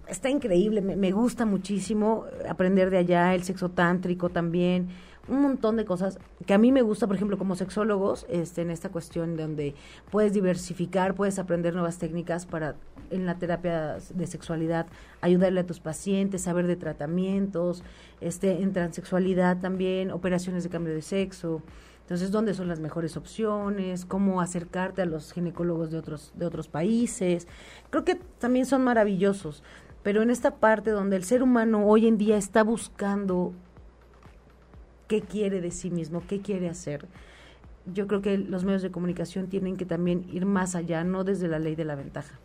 está 0.07 0.29
increíble, 0.29 0.81
me, 0.81 1.11
gusta 1.13 1.47
muchísimo 1.47 2.25
aprender 2.49 2.91
de 2.91 2.99
allá, 2.99 3.35
el 3.35 3.45
sexo 3.45 3.71
tántrico 3.71 4.29
también, 4.29 4.89
un 5.29 5.43
montón 5.43 5.77
de 5.77 5.85
cosas 5.85 6.19
que 6.45 6.55
a 6.55 6.59
mí 6.59 6.73
me 6.73 6.83
gusta, 6.83 7.07
por 7.07 7.17
ejemplo, 7.17 7.39
como 7.39 7.55
sexólogos, 7.55 8.27
este, 8.29 8.63
en 8.63 8.71
esta 8.71 8.91
cuestión 8.91 9.37
donde 9.37 9.75
puedes 10.11 10.33
diversificar, 10.33 11.15
puedes 11.15 11.39
aprender 11.39 11.73
nuevas 11.73 11.99
técnicas 11.99 12.47
para 12.47 12.75
en 13.11 13.27
la 13.27 13.39
terapia 13.39 13.99
de 14.15 14.27
sexualidad 14.27 14.87
ayudarle 15.21 15.61
a 15.61 15.67
tus 15.67 15.81
pacientes, 15.81 16.43
saber 16.43 16.67
de 16.67 16.77
tratamientos, 16.77 17.83
este, 18.21 18.63
en 18.63 18.73
transexualidad 18.73 19.59
también, 19.61 20.11
operaciones 20.11 20.65
de 20.65 20.71
cambio 20.71 20.95
de 20.95 21.03
sexo. 21.03 21.63
Entonces, 22.11 22.33
¿dónde 22.33 22.55
son 22.55 22.67
las 22.67 22.81
mejores 22.81 23.17
opciones? 23.17 24.05
¿Cómo 24.05 24.41
acercarte 24.41 25.01
a 25.01 25.07
los 25.07 25.33
ginecólogos 25.33 25.93
de 25.93 25.99
otros, 25.99 26.33
de 26.35 26.45
otros 26.45 26.67
países? 26.67 27.47
Creo 27.91 28.05
que 28.05 28.17
también 28.17 28.67
son 28.67 28.83
maravillosos, 28.83 29.63
pero 30.03 30.21
en 30.21 30.31
esta 30.31 30.57
parte 30.57 30.91
donde 30.91 31.15
el 31.15 31.23
ser 31.23 31.41
humano 31.41 31.87
hoy 31.87 32.09
en 32.09 32.19
día 32.19 32.37
está 32.37 32.65
buscando 32.65 33.53
qué 35.07 35.21
quiere 35.21 35.61
de 35.61 35.71
sí 35.71 35.89
mismo, 35.89 36.25
qué 36.27 36.41
quiere 36.41 36.69
hacer, 36.69 37.07
yo 37.87 38.09
creo 38.09 38.23
que 38.23 38.39
los 38.39 38.65
medios 38.65 38.83
de 38.83 38.91
comunicación 38.91 39.47
tienen 39.47 39.77
que 39.77 39.87
también 39.87 40.27
ir 40.33 40.47
más 40.47 40.75
allá, 40.75 41.05
no 41.05 41.23
desde 41.23 41.47
la 41.47 41.61
ley 41.61 41.77
de 41.77 41.85
la 41.85 41.95
ventaja. 41.95 42.41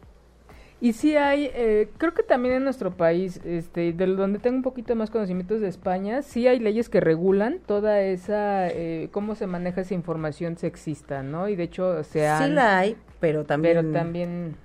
Y 0.81 0.93
sí 0.93 1.15
hay, 1.15 1.49
eh, 1.53 1.89
creo 1.97 2.13
que 2.13 2.21
también 2.21 2.55
en 2.55 2.63
nuestro 2.63 2.91
país, 2.91 3.39
este, 3.45 3.93
de 3.93 4.05
donde 4.07 4.39
tengo 4.39 4.57
un 4.57 4.63
poquito 4.63 4.95
más 4.95 5.09
conocimientos 5.09 5.61
de 5.61 5.69
España, 5.69 6.21
sí 6.21 6.47
hay 6.47 6.59
leyes 6.59 6.89
que 6.89 6.99
regulan 6.99 7.59
toda 7.65 8.01
esa, 8.01 8.67
eh, 8.67 9.09
cómo 9.11 9.35
se 9.35 9.47
maneja 9.47 9.81
esa 9.81 9.93
información 9.93 10.57
sexista, 10.57 11.23
¿no? 11.23 11.47
Y 11.47 11.55
de 11.55 11.63
hecho 11.63 12.03
se 12.03 12.29
Sí 12.37 12.49
la 12.49 12.79
hay, 12.79 12.97
pero 13.19 13.45
también... 13.45 13.77
Pero 13.77 13.91
también... 13.91 14.55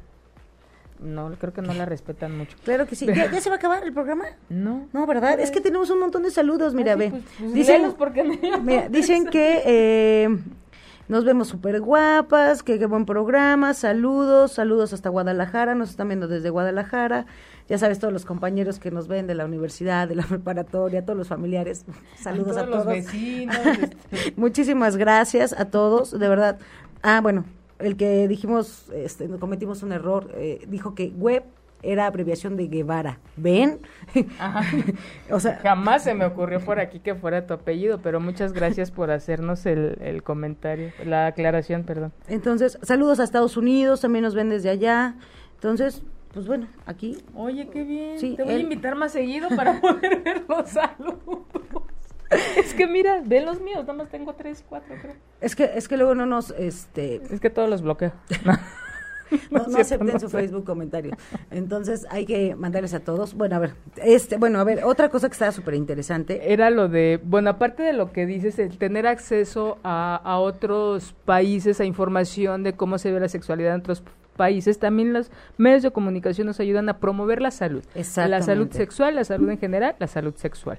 No, 0.99 1.33
creo 1.39 1.55
que 1.55 1.63
no 1.63 1.73
la 1.73 1.87
respetan 1.87 2.37
mucho. 2.37 2.59
Claro 2.63 2.87
que 2.87 2.95
sí. 2.95 3.07
¿Ya, 3.07 3.41
se 3.41 3.49
va 3.49 3.57
a 3.57 3.59
acabar 3.59 3.83
el 3.85 3.93
programa? 3.95 4.25
No. 4.51 4.87
No, 4.93 5.07
¿verdad? 5.07 5.41
Es 5.41 5.51
que 5.51 5.63
tenemos 5.63 5.89
un 5.89 5.99
montón 5.99 6.25
de 6.25 6.31
saludos, 6.31 6.75
mira, 6.75 6.95
ve. 6.95 7.09
Pues, 7.09 7.23
pues, 7.39 7.55
dicen, 7.55 7.95
porque 7.97 8.23
mira, 8.23 8.89
dicen 8.91 9.25
que 9.27 9.63
eh, 9.65 10.39
nos 11.11 11.25
vemos 11.25 11.49
súper 11.49 11.81
guapas, 11.81 12.63
que 12.63 12.79
qué 12.79 12.87
buen 12.87 13.05
programa, 13.05 13.75
saludos, 13.75 14.53
saludos 14.53 14.93
hasta 14.93 15.09
Guadalajara, 15.09 15.75
nos 15.75 15.91
están 15.91 16.07
viendo 16.07 16.29
desde 16.29 16.51
Guadalajara. 16.51 17.27
Ya 17.69 17.79
sabes, 17.79 17.99
todos 17.99 18.13
los 18.13 18.25
compañeros 18.25 18.79
que 18.79 18.93
nos 18.93 19.09
ven 19.09 19.27
de 19.27 19.35
la 19.35 19.45
universidad, 19.45 20.07
de 20.07 20.15
la 20.15 20.23
preparatoria, 20.29 21.05
todos 21.05 21.19
los 21.19 21.27
familiares, 21.27 21.85
saludos 22.17 22.57
a 22.57 22.65
todos. 22.65 22.87
Los 22.87 22.87
vecinos. 22.87 23.57
Este. 23.67 24.35
Muchísimas 24.37 24.97
gracias 24.97 25.53
a 25.53 25.65
todos, 25.65 26.17
de 26.17 26.29
verdad. 26.29 26.61
Ah, 27.03 27.21
bueno, 27.21 27.45
el 27.81 27.97
que 27.97 28.29
dijimos, 28.29 28.89
este, 28.95 29.29
cometimos 29.29 29.83
un 29.83 29.91
error, 29.91 30.31
eh, 30.37 30.65
dijo 30.69 30.95
que 30.95 31.09
web 31.09 31.43
era 31.83 32.07
abreviación 32.07 32.57
de 32.57 32.69
Guevara. 32.69 33.19
¿Ven? 33.37 33.81
o 35.31 35.41
sea, 35.41 35.57
jamás 35.63 36.05
se 36.05 36.15
me 36.15 36.25
ocurrió 36.25 36.61
por 36.61 36.81
aquí 36.81 37.01
que 37.01 37.15
fuera 37.15 37.47
tu 37.47 37.55
apellido, 37.55 38.01
pero 38.03 38.21
muchas 38.21 38.53
gracias 38.53 38.91
por 38.91 39.11
hacernos 39.11 39.67
el, 39.67 39.99
el 40.01 40.23
comentario, 40.23 40.93
la 41.05 41.27
aclaración, 41.27 41.85
perdón. 41.85 42.13
Entonces, 42.29 42.79
saludos 42.83 43.21
a 43.21 43.25
Estados 43.25 43.57
Unidos, 43.57 44.01
también 44.01 44.25
nos 44.25 44.35
ven 44.35 44.51
desde 44.51 44.71
allá. 44.71 45.15
Entonces, 45.55 46.03
pues 46.33 46.47
bueno, 46.47 46.69
aquí. 46.87 47.19
Oye, 47.35 47.69
qué 47.69 47.83
bien. 47.83 48.19
Sí, 48.19 48.35
Te 48.37 48.45
voy 48.45 48.55
a 48.55 48.59
invitar 48.59 48.95
más 48.95 49.13
seguido 49.13 49.49
para 49.57 49.81
poder 49.81 50.23
ver 50.23 50.45
los 50.49 50.69
saludos. 50.69 51.41
Es 52.57 52.75
que 52.75 52.87
mira, 52.87 53.23
ven 53.25 53.45
los 53.45 53.61
míos, 53.61 53.81
nada 53.81 53.95
más 53.95 54.09
tengo 54.09 54.35
tres, 54.35 54.65
cuatro, 54.69 54.95
creo. 55.03 55.17
Es 55.41 55.57
que, 55.57 55.65
es 55.75 55.89
que 55.89 55.97
luego 55.97 56.15
no 56.15 56.27
nos, 56.27 56.53
este... 56.53 57.21
Es 57.29 57.41
que 57.41 57.51
todos 57.51 57.69
los 57.69 57.83
bloqueo. 57.83 58.13
no, 59.51 59.67
no 59.69 59.79
acepten 59.79 60.21
su 60.21 60.29
Facebook 60.29 60.65
comentario. 60.65 61.17
Entonces 61.51 62.07
hay 62.11 62.27
que 62.27 62.55
mandarles 62.55 62.95
a 62.95 63.01
todos. 63.01 63.35
Bueno, 63.35 63.57
a 63.57 63.59
ver, 63.59 63.75
este, 63.97 64.37
bueno, 64.37 64.59
a 64.61 64.65
ver, 64.65 64.85
otra 64.85 65.09
cosa 65.09 65.29
que 65.29 65.33
estaba 65.33 65.53
súper 65.53 65.75
interesante. 65.75 66.53
Era 66.53 66.71
lo 66.71 66.89
de, 66.89 67.21
bueno, 67.23 67.51
aparte 67.51 67.83
de 67.83 67.93
lo 67.93 68.13
que 68.13 68.27
dices, 68.27 68.59
el 68.59 68.79
tener 68.79 69.07
acceso 69.07 69.79
a, 69.83 70.17
a 70.17 70.39
otros 70.39 71.15
países, 71.25 71.81
a 71.81 71.85
información 71.85 72.63
de 72.63 72.75
cómo 72.75 72.99
se 72.99 73.13
ve 73.13 73.21
la 73.21 73.29
sexualidad 73.29 73.75
en 73.75 73.81
otros 73.81 74.01
países, 74.01 74.20
también 74.79 75.13
los 75.13 75.31
medios 75.59 75.83
de 75.83 75.91
comunicación 75.91 76.47
nos 76.47 76.61
ayudan 76.61 76.89
a 76.89 76.99
promover 76.99 77.41
la 77.41 77.51
salud. 77.51 77.85
La 78.17 78.43
salud 78.43 78.71
sexual, 78.71 79.17
la 79.17 79.25
salud 79.25 79.51
en 79.51 79.59
general, 79.59 79.97
la 79.99 80.07
salud 80.07 80.35
sexual. 80.37 80.79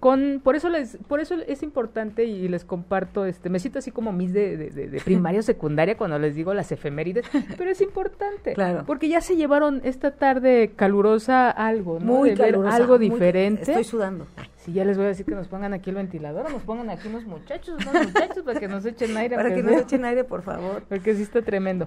Con, 0.00 0.40
por 0.42 0.56
eso 0.56 0.68
les, 0.68 0.98
por 1.08 1.20
eso 1.20 1.34
es 1.46 1.62
importante 1.62 2.24
y 2.24 2.48
les 2.48 2.64
comparto, 2.64 3.24
este, 3.24 3.48
me 3.48 3.58
siento 3.58 3.78
así 3.78 3.90
como 3.90 4.12
mis 4.12 4.32
de, 4.32 4.56
de, 4.56 5.00
primaria 5.00 5.40
o 5.40 5.42
secundaria 5.42 5.96
cuando 5.96 6.18
les 6.18 6.34
digo 6.34 6.54
las 6.54 6.70
efemérides, 6.72 7.26
pero 7.58 7.70
es 7.70 7.80
importante. 7.80 8.54
Claro. 8.54 8.84
Porque 8.86 9.08
ya 9.08 9.20
se 9.20 9.36
llevaron 9.36 9.80
esta 9.84 10.12
tarde 10.12 10.72
calurosa 10.76 11.50
algo, 11.50 11.98
¿no? 11.98 12.06
Muy 12.06 12.30
algo 12.30 12.98
diferente. 12.98 13.62
estoy 13.62 13.84
sudando. 13.84 14.26
Si 14.64 14.72
ya 14.72 14.84
les 14.84 14.96
voy 14.96 15.04
a 15.04 15.08
decir 15.08 15.26
que 15.26 15.34
nos 15.34 15.46
pongan 15.46 15.74
aquí 15.74 15.90
el 15.90 15.96
ventilador, 15.96 16.46
o 16.46 16.48
nos 16.48 16.62
pongan 16.62 16.88
aquí 16.88 17.08
unos 17.08 17.26
muchachos, 17.26 17.76
unos 17.86 18.06
muchachos 18.06 18.42
para 18.44 18.58
que 18.58 18.66
nos 18.66 18.86
echen 18.86 19.14
aire. 19.14 19.36
Para 19.36 19.54
que 19.54 19.62
nos 19.62 19.82
echen 19.82 20.06
aire, 20.06 20.24
por 20.24 20.40
favor. 20.42 20.82
Porque 20.88 21.14
sí 21.14 21.22
está 21.22 21.42
tremendo. 21.42 21.86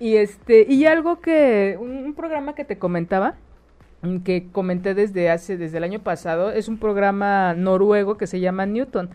Y 0.00 0.16
este, 0.16 0.66
y 0.68 0.86
algo 0.86 1.20
que, 1.20 1.76
un, 1.80 2.14
programa 2.14 2.54
que 2.54 2.64
te 2.64 2.78
comentaba, 2.78 3.34
mm, 4.02 4.18
que 4.18 4.48
comenté 4.52 4.94
desde 4.94 5.30
hace, 5.30 5.56
desde 5.56 5.78
el 5.78 5.84
año 5.84 6.00
pasado, 6.00 6.50
es 6.50 6.68
un 6.68 6.78
programa 6.78 7.54
noruego 7.54 8.16
que 8.16 8.26
se 8.26 8.40
llama 8.40 8.66
Newton. 8.66 9.10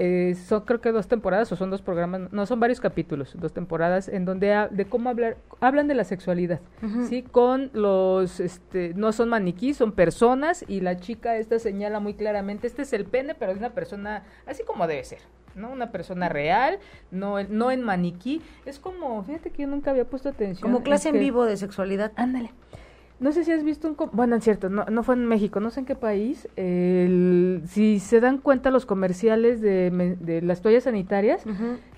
Eh, 0.00 0.36
son 0.46 0.60
creo 0.60 0.80
que 0.80 0.92
dos 0.92 1.08
temporadas 1.08 1.50
o 1.50 1.56
son 1.56 1.70
dos 1.70 1.82
programas, 1.82 2.32
no 2.32 2.46
son 2.46 2.60
varios 2.60 2.80
capítulos, 2.80 3.34
dos 3.36 3.52
temporadas 3.52 4.06
en 4.06 4.24
donde 4.24 4.68
de 4.70 4.84
cómo 4.84 5.10
hablar, 5.10 5.38
hablan 5.58 5.88
de 5.88 5.94
la 5.94 6.04
sexualidad, 6.04 6.60
sí, 7.08 7.22
con 7.22 7.70
los, 7.72 8.38
este, 8.38 8.92
no 8.94 9.10
son 9.10 9.30
maniquí, 9.30 9.74
son 9.74 9.90
personas 9.90 10.64
y 10.68 10.82
la 10.82 10.98
chica 10.98 11.36
esta 11.36 11.58
señala 11.58 11.98
muy 11.98 12.14
claramente, 12.14 12.68
este 12.68 12.82
es 12.82 12.92
el 12.92 13.06
pene, 13.06 13.34
pero 13.34 13.50
es 13.50 13.58
una 13.58 13.70
persona 13.70 14.22
así 14.46 14.62
como 14.62 14.86
debe 14.86 15.02
ser, 15.02 15.18
¿no? 15.54 15.70
Una 15.70 15.90
persona 15.90 16.28
real, 16.28 16.78
no, 17.10 17.42
no 17.44 17.70
en 17.70 17.82
maniquí. 17.82 18.42
Es 18.66 18.78
como, 18.78 19.22
fíjate 19.24 19.50
que 19.50 19.62
yo 19.62 19.68
nunca 19.68 19.90
había 19.90 20.04
puesto 20.04 20.28
atención. 20.28 20.70
Como 20.70 20.82
clase 20.82 21.10
en 21.10 21.18
vivo 21.18 21.44
de 21.44 21.56
sexualidad. 21.56 22.12
Ándale. 22.16 22.52
no 23.20 23.32
sé 23.32 23.44
si 23.44 23.52
has 23.52 23.64
visto 23.64 23.88
un... 23.88 23.96
Bueno, 24.12 24.36
es 24.36 24.44
cierto, 24.44 24.68
no, 24.68 24.84
no 24.86 25.02
fue 25.02 25.14
en 25.16 25.26
México, 25.26 25.60
no 25.60 25.70
sé 25.70 25.80
en 25.80 25.86
qué 25.86 25.94
país. 25.96 26.48
El, 26.56 27.62
si 27.66 27.98
se 27.98 28.20
dan 28.20 28.38
cuenta 28.38 28.70
los 28.70 28.86
comerciales 28.86 29.60
de, 29.60 30.16
de 30.20 30.42
las 30.42 30.62
toallas 30.62 30.84
sanitarias, 30.84 31.42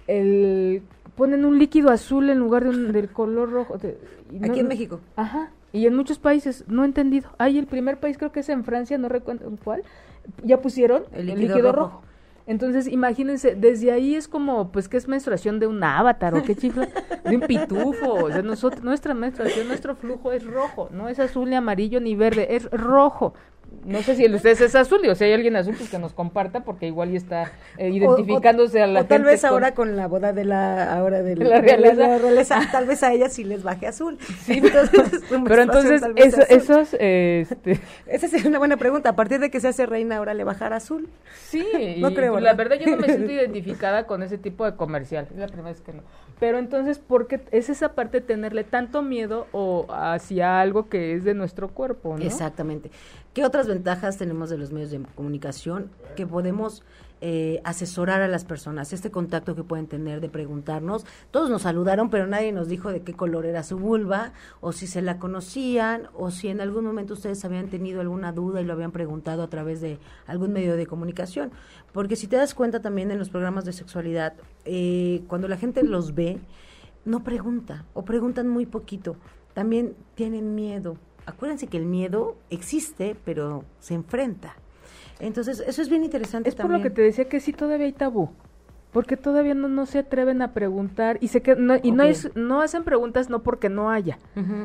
el, 0.07 0.83
ponen 1.17 1.45
un 1.45 1.59
líquido 1.59 1.91
azul 1.91 2.31
en 2.31 2.39
lugar 2.39 2.65
de 2.65 2.71
un, 2.71 2.93
del 2.93 3.11
color 3.11 3.51
rojo. 3.51 3.75
Aquí 3.75 4.61
en 4.61 4.69
México. 4.69 5.01
Ajá. 5.17 5.51
Y 5.73 5.87
en 5.87 5.95
muchos 5.95 6.19
países, 6.19 6.65
no 6.67 6.83
he 6.83 6.87
entendido. 6.87 7.31
Hay 7.39 7.59
el 7.59 7.67
primer 7.67 8.01
país, 8.01 8.19
creo 8.19 8.33
que 8.33 8.41
es 8.41 8.49
en 8.49 8.65
Francia, 8.65 8.99
no 8.99 9.09
recuerdo 9.09 9.53
cuál, 9.63 9.83
ya 10.43 10.61
pusieron 10.61 11.05
el 11.13 11.27
líquido, 11.27 11.73
rojo. 11.73 12.03
Entonces, 12.47 12.89
imagínense, 12.89 13.55
desde 13.55 13.93
ahí 13.93 14.15
es 14.15 14.29
como, 14.29 14.73
pues, 14.73 14.89
que 14.89 14.97
es 14.97 15.09
menstruación 15.09 15.61
de 15.61 15.67
un 15.67 15.83
avatar 15.83 16.35
o 16.35 16.43
qué 16.43 16.57
chifla, 16.57 16.89
de 17.25 17.37
un 17.37 17.43
pitufo. 17.43 18.15
O 18.15 18.31
sea, 18.31 18.43
nosotros, 18.43 18.83
nuestra 18.83 19.15
menstruación, 19.15 19.69
nuestro 19.69 19.95
flujo 19.95 20.33
es 20.33 20.45
rojo, 20.45 20.89
no 20.93 21.09
es 21.09 21.19
azul 21.19 21.51
ni 21.51 21.57
amarillo 21.57 22.01
ni 22.01 22.15
verde, 22.15 22.57
es 22.57 22.71
rojo 22.71 23.35
no 23.85 24.03
sé 24.03 24.15
si 24.15 24.25
el 24.25 24.35
ustedes 24.35 24.61
es 24.61 24.75
azul, 24.75 25.01
o 25.09 25.15
si 25.15 25.25
hay 25.25 25.33
alguien 25.33 25.57
azul, 25.57 25.75
pues 25.77 25.89
que 25.89 25.99
nos 25.99 26.13
comparta, 26.13 26.61
porque 26.61 26.87
igual 26.87 27.11
ya 27.11 27.17
está 27.17 27.53
eh, 27.79 27.89
identificándose 27.89 28.83
a 28.83 28.87
la 28.87 29.01
o 29.01 29.05
tal 29.07 29.25
vez 29.25 29.45
ahora 29.45 29.75
con 29.75 29.97
la 29.97 30.07
boda 30.07 30.33
de 30.33 30.45
la, 30.45 30.93
ahora 30.93 31.23
de 31.23 31.37
la, 31.37 31.61
realeza. 31.61 32.61
tal 32.71 32.87
vez 32.87 33.03
a 33.03 33.13
ella 33.13 33.29
sí 33.29 33.45
les 33.45 33.63
baje 33.63 33.87
azul. 33.87 34.19
Sí, 34.45 34.61
pero 35.47 35.63
entonces, 35.63 36.03
eso, 36.17 36.43
esos, 36.49 36.95
este... 36.99 37.81
Esa 38.07 38.29
sería 38.29 38.49
una 38.49 38.59
buena 38.59 38.77
pregunta, 38.77 39.11
a 39.11 39.17
partir 39.17 39.41
de 39.41 39.51
que 39.51 39.61
se 39.61 39.69
hace 39.69 39.87
reina, 39.87 40.17
ahora 40.17 40.35
le 40.35 40.45
bajará 40.45 40.77
azul. 40.77 41.09
Sí, 41.47 41.65
no 41.99 42.13
creo. 42.13 42.39
La 42.41 42.55
verdad 42.55 42.77
yo 42.79 42.91
no 42.91 42.97
me 42.97 43.07
siento 43.07 43.33
identificada 43.33 44.07
con 44.07 44.23
ese 44.23 44.37
tipo 44.37 44.65
de 44.65 44.77
comercial, 44.77 45.29
es 45.31 45.37
la 45.39 45.47
primera 45.47 45.71
vez 45.71 45.81
que 45.81 45.93
no. 45.93 46.03
Pero 46.39 46.59
entonces, 46.59 46.99
¿por 46.99 47.27
qué 47.27 47.41
es 47.51 47.69
esa 47.69 47.95
parte 47.95 48.21
de 48.21 48.27
tenerle 48.27 48.65
tanto 48.65 49.03
miedo 49.03 49.47
o 49.53 49.87
hacia 49.91 50.61
algo 50.61 50.89
que 50.89 51.15
es 51.15 51.25
de 51.25 51.35
nuestro 51.35 51.69
cuerpo, 51.69 52.17
¿no? 52.17 52.25
Exactamente. 52.25 52.91
¿Qué 53.35 53.45
otras 53.61 53.75
ventajas 53.75 54.17
tenemos 54.17 54.49
de 54.49 54.57
los 54.57 54.73
medios 54.73 54.91
de 54.91 55.03
comunicación? 55.15 55.91
Que 56.17 56.27
podemos 56.27 56.83
eh, 57.21 57.61
asesorar 57.63 58.23
a 58.23 58.29
las 58.29 58.47
personas, 58.47 58.95
este 58.95 59.11
contacto 59.11 59.55
que 59.55 59.63
pueden 59.63 59.87
tener 59.87 60.23
de 60.23 60.31
preguntarnos. 60.31 61.05
Todos 61.31 61.51
nos 61.51 61.63
saludaron, 61.63 62.09
pero 62.09 62.27
nadie 62.27 62.53
nos 62.53 62.69
dijo 62.69 62.91
de 62.91 63.03
qué 63.03 63.13
color 63.13 63.45
era 63.45 63.63
su 63.63 63.77
vulva, 63.77 64.33
o 64.63 64.73
si 64.73 64.87
se 64.87 65.03
la 65.03 65.19
conocían, 65.19 66.09
o 66.15 66.31
si 66.31 66.49
en 66.49 66.63
algún 66.63 66.87
momento 66.87 67.13
ustedes 67.13 67.45
habían 67.45 67.69
tenido 67.69 68.01
alguna 68.01 68.33
duda 68.33 68.63
y 68.63 68.65
lo 68.65 68.73
habían 68.73 68.93
preguntado 68.93 69.43
a 69.43 69.51
través 69.51 69.83
de 69.83 69.99
algún 70.27 70.55
medio 70.55 70.77
de 70.77 70.87
comunicación. 70.87 71.51
Porque 71.93 72.17
si 72.17 72.29
te 72.29 72.37
das 72.37 72.55
cuenta 72.55 72.81
también 72.81 73.11
en 73.11 73.19
los 73.19 73.29
programas 73.29 73.67
de 73.67 73.75
sexualidad, 73.75 74.33
eh, 74.65 75.21
cuando 75.29 75.49
la 75.49 75.59
gente 75.59 75.83
los 75.83 76.15
ve, 76.15 76.41
no 77.05 77.23
pregunta, 77.25 77.85
o 77.93 78.07
preguntan 78.07 78.49
muy 78.49 78.65
poquito. 78.65 79.17
También 79.53 79.95
tienen 80.15 80.55
miedo, 80.55 80.97
acuérdense 81.27 81.67
que 81.67 81.77
el 81.77 81.87
miedo 81.87 82.37
existe, 82.51 83.17
pero 83.25 83.65
se 83.79 83.95
enfrenta. 83.95 84.57
Entonces, 85.21 85.63
eso 85.67 85.83
es 85.83 85.89
bien 85.89 86.05
interesante. 86.05 86.49
Es 86.49 86.55
por 86.55 86.71
lo 86.71 86.81
que 86.81 86.91
te 86.91 87.03
decía 87.03 87.29
que 87.29 87.41
sí 87.41 87.53
todavía 87.53 87.87
hay 87.87 87.93
tabú. 87.93 88.31
Porque 88.93 89.17
todavía 89.17 89.55
no, 89.55 89.69
no 89.69 89.87
se 89.87 90.01
atreven 90.01 90.43
a 90.43 90.53
preguntar 90.53 91.19
y 91.21 91.29
se 91.29 91.43
que 91.43 91.55
no, 91.55 91.77
y 91.81 91.93
no 91.93 92.03
es 92.03 92.35
no 92.35 92.61
hacen 92.61 92.83
preguntas 92.83 93.31
no 93.31 93.41
porque 93.41 93.69
no 93.69 93.91
haya, 93.91 94.19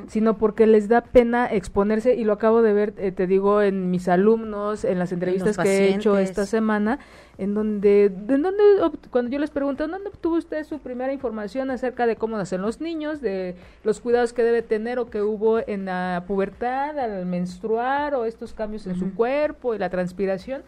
sino 0.07 0.37
porque 0.37 0.65
les 0.65 0.87
da 0.87 1.01
pena 1.01 1.45
exponerse 1.45 2.15
y 2.15 2.23
lo 2.23 2.33
acabo 2.33 2.63
de 2.63 2.73
ver, 2.73 2.93
eh, 2.97 3.11
te 3.11 3.27
digo, 3.27 3.61
en 3.61 3.91
mis 3.91 4.07
alumnos, 4.07 4.83
en 4.83 4.97
las 4.97 5.11
entrevistas 5.11 5.57
que 5.57 5.69
he 5.69 5.95
hecho 5.95 6.17
esta 6.17 6.47
semana, 6.47 6.97
en 7.37 7.53
donde, 7.53 8.05
en 8.05 8.41
donde 8.41 8.63
cuando 9.11 9.29
yo 9.29 9.37
les 9.37 9.51
pregunto, 9.51 9.87
¿dónde 9.87 10.09
obtuvo 10.09 10.37
usted 10.37 10.63
su 10.63 10.79
primera 10.79 11.13
información 11.13 11.69
acerca 11.69 12.07
de 12.07 12.15
cómo 12.15 12.37
nacen 12.37 12.61
los 12.61 12.81
niños, 12.81 13.21
de 13.21 13.55
los 13.83 14.01
cuidados 14.01 14.33
que 14.33 14.43
debe 14.43 14.63
tener 14.63 14.97
o 14.97 15.09
que 15.09 15.21
hubo 15.21 15.59
en 15.59 15.85
la 15.85 16.23
pubertad, 16.27 16.97
al 16.97 17.27
menstruar 17.27 18.15
o 18.15 18.25
estos 18.25 18.53
cambios 18.53 18.87
en 18.87 18.95
su 18.95 19.13
cuerpo 19.13 19.75
y 19.75 19.77
la 19.77 19.89
transpiración? 19.89 20.63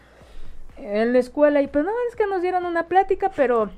En 0.80 1.12
la 1.12 1.18
escuela 1.18 1.62
y 1.62 1.66
pues 1.66 1.84
no, 1.84 1.90
es 2.08 2.16
que 2.16 2.26
nos 2.26 2.42
dieron 2.42 2.64
una 2.64 2.86
plática, 2.86 3.30
pero 3.34 3.70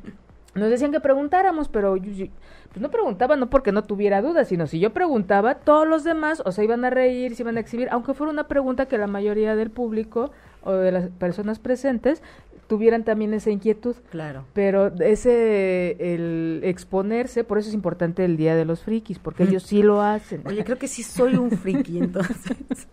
nos 0.55 0.71
decían 0.71 0.93
que 0.93 1.01
preguntáramos, 1.01 1.69
pero 1.69 1.97
yo, 1.97 2.27
pues 2.71 2.81
no 2.81 2.91
preguntaba 2.91 3.37
no 3.37 3.51
porque 3.51 3.73
no 3.73 3.85
tuviera 3.85 4.23
dudas, 4.23 4.49
sino 4.49 4.67
si 4.67 4.81
yo 4.81 4.93
preguntaba, 4.93 5.57
todos 5.57 5.87
los 5.87 6.05
demás 6.05 6.43
o 6.45 6.53
se 6.53 6.65
iban 6.65 6.85
a 6.85 6.91
reír, 6.91 7.35
se 7.35 7.43
iban 7.43 7.57
a 7.57 7.61
exhibir, 7.61 7.89
aunque 7.91 8.15
fuera 8.15 8.33
una 8.33 8.49
pregunta 8.49 8.87
que 8.87 8.99
la 8.99 9.07
mayoría 9.07 9.57
del 9.57 9.71
público 9.71 10.31
o 10.63 10.73
de 10.73 10.93
las 10.93 11.09
personas 11.11 11.59
presentes 11.59 12.23
tuvieran 12.71 13.03
también 13.03 13.35
esa 13.35 13.51
inquietud. 13.51 13.97
Claro. 14.11 14.45
Pero 14.53 14.95
ese, 15.01 15.97
el 15.99 16.61
exponerse, 16.63 17.43
por 17.43 17.59
eso 17.59 17.69
es 17.69 17.75
importante 17.75 18.25
el 18.25 18.37
Día 18.37 18.55
de 18.55 18.65
los 18.65 18.83
Frikis, 18.85 19.19
porque 19.19 19.43
ellos 19.43 19.65
sí 19.65 19.83
lo 19.83 20.03
hacen. 20.03 20.43
Oye, 20.47 20.63
creo 20.63 20.79
que 20.79 20.87
sí 20.87 21.03
soy 21.03 21.35
un 21.35 21.51
friki, 21.51 21.99
entonces. 21.99 22.87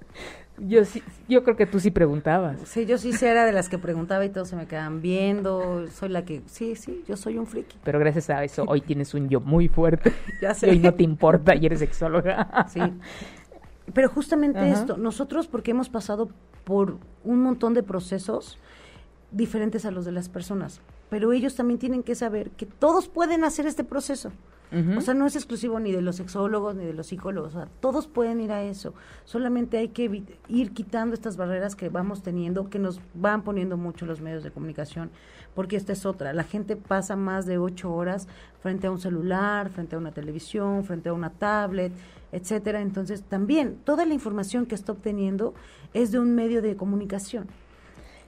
Yo 0.59 0.85
sí, 0.85 1.03
yo 1.27 1.43
creo 1.43 1.55
que 1.55 1.67
tú 1.67 1.79
sí 1.79 1.91
preguntabas. 1.91 2.59
Sí, 2.65 2.85
yo 2.85 2.97
sí 2.97 3.11
era 3.21 3.45
de 3.45 3.51
las 3.51 3.69
que 3.69 3.77
preguntaba 3.77 4.25
y 4.25 4.29
todos 4.29 4.47
se 4.47 4.55
me 4.55 4.65
quedaban 4.65 5.01
viendo. 5.01 5.87
Soy 5.91 6.09
la 6.09 6.25
que, 6.25 6.41
sí, 6.47 6.75
sí, 6.75 7.03
yo 7.07 7.15
soy 7.15 7.37
un 7.37 7.45
friki. 7.45 7.77
Pero 7.83 7.99
gracias 7.99 8.29
a 8.29 8.43
eso 8.43 8.65
hoy 8.67 8.81
tienes 8.81 9.13
un 9.13 9.29
yo 9.29 9.39
muy 9.39 9.67
fuerte. 9.67 10.13
ya 10.41 10.53
sé. 10.53 10.67
Y 10.67 10.69
hoy 10.71 10.79
no 10.79 10.93
te 10.93 11.03
importa 11.03 11.55
y 11.55 11.65
eres 11.65 11.79
sexóloga. 11.79 12.67
sí. 12.69 12.81
Pero 13.93 14.09
justamente 14.09 14.69
esto, 14.69 14.97
nosotros 14.97 15.47
porque 15.47 15.71
hemos 15.71 15.89
pasado 15.89 16.29
por 16.65 16.97
un 17.23 17.41
montón 17.41 17.73
de 17.73 17.83
procesos 17.83 18.57
diferentes 19.31 19.85
a 19.85 19.91
los 19.91 20.05
de 20.05 20.11
las 20.11 20.27
personas, 20.27 20.81
pero 21.09 21.31
ellos 21.31 21.55
también 21.55 21.79
tienen 21.79 22.03
que 22.03 22.15
saber 22.15 22.49
que 22.51 22.65
todos 22.65 23.07
pueden 23.07 23.43
hacer 23.45 23.65
este 23.65 23.83
proceso. 23.83 24.31
O 24.97 25.01
sea, 25.01 25.13
no 25.13 25.25
es 25.25 25.35
exclusivo 25.37 25.79
ni 25.79 25.93
de 25.93 26.01
los 26.01 26.17
sexólogos 26.17 26.75
ni 26.75 26.83
de 26.83 26.93
los 26.93 27.07
psicólogos, 27.07 27.55
o 27.55 27.59
sea, 27.59 27.69
todos 27.79 28.07
pueden 28.07 28.41
ir 28.41 28.51
a 28.51 28.63
eso. 28.63 28.93
Solamente 29.23 29.77
hay 29.77 29.89
que 29.89 30.23
ir 30.49 30.71
quitando 30.73 31.13
estas 31.13 31.37
barreras 31.37 31.75
que 31.75 31.87
vamos 31.87 32.21
teniendo, 32.21 32.69
que 32.69 32.77
nos 32.77 32.99
van 33.13 33.43
poniendo 33.43 33.77
mucho 33.77 34.05
los 34.05 34.19
medios 34.19 34.43
de 34.43 34.51
comunicación, 34.51 35.09
porque 35.55 35.77
esta 35.77 35.93
es 35.93 36.05
otra. 36.05 36.33
La 36.33 36.43
gente 36.43 36.75
pasa 36.75 37.15
más 37.15 37.45
de 37.45 37.57
ocho 37.57 37.93
horas 37.93 38.27
frente 38.61 38.87
a 38.87 38.91
un 38.91 38.99
celular, 38.99 39.69
frente 39.69 39.95
a 39.95 39.99
una 39.99 40.11
televisión, 40.11 40.83
frente 40.83 41.07
a 41.07 41.13
una 41.13 41.29
tablet, 41.29 41.93
etcétera. 42.33 42.81
Entonces, 42.81 43.23
también 43.23 43.77
toda 43.85 44.05
la 44.05 44.13
información 44.13 44.65
que 44.65 44.75
está 44.75 44.91
obteniendo 44.91 45.53
es 45.93 46.11
de 46.11 46.19
un 46.19 46.35
medio 46.35 46.61
de 46.61 46.75
comunicación 46.75 47.47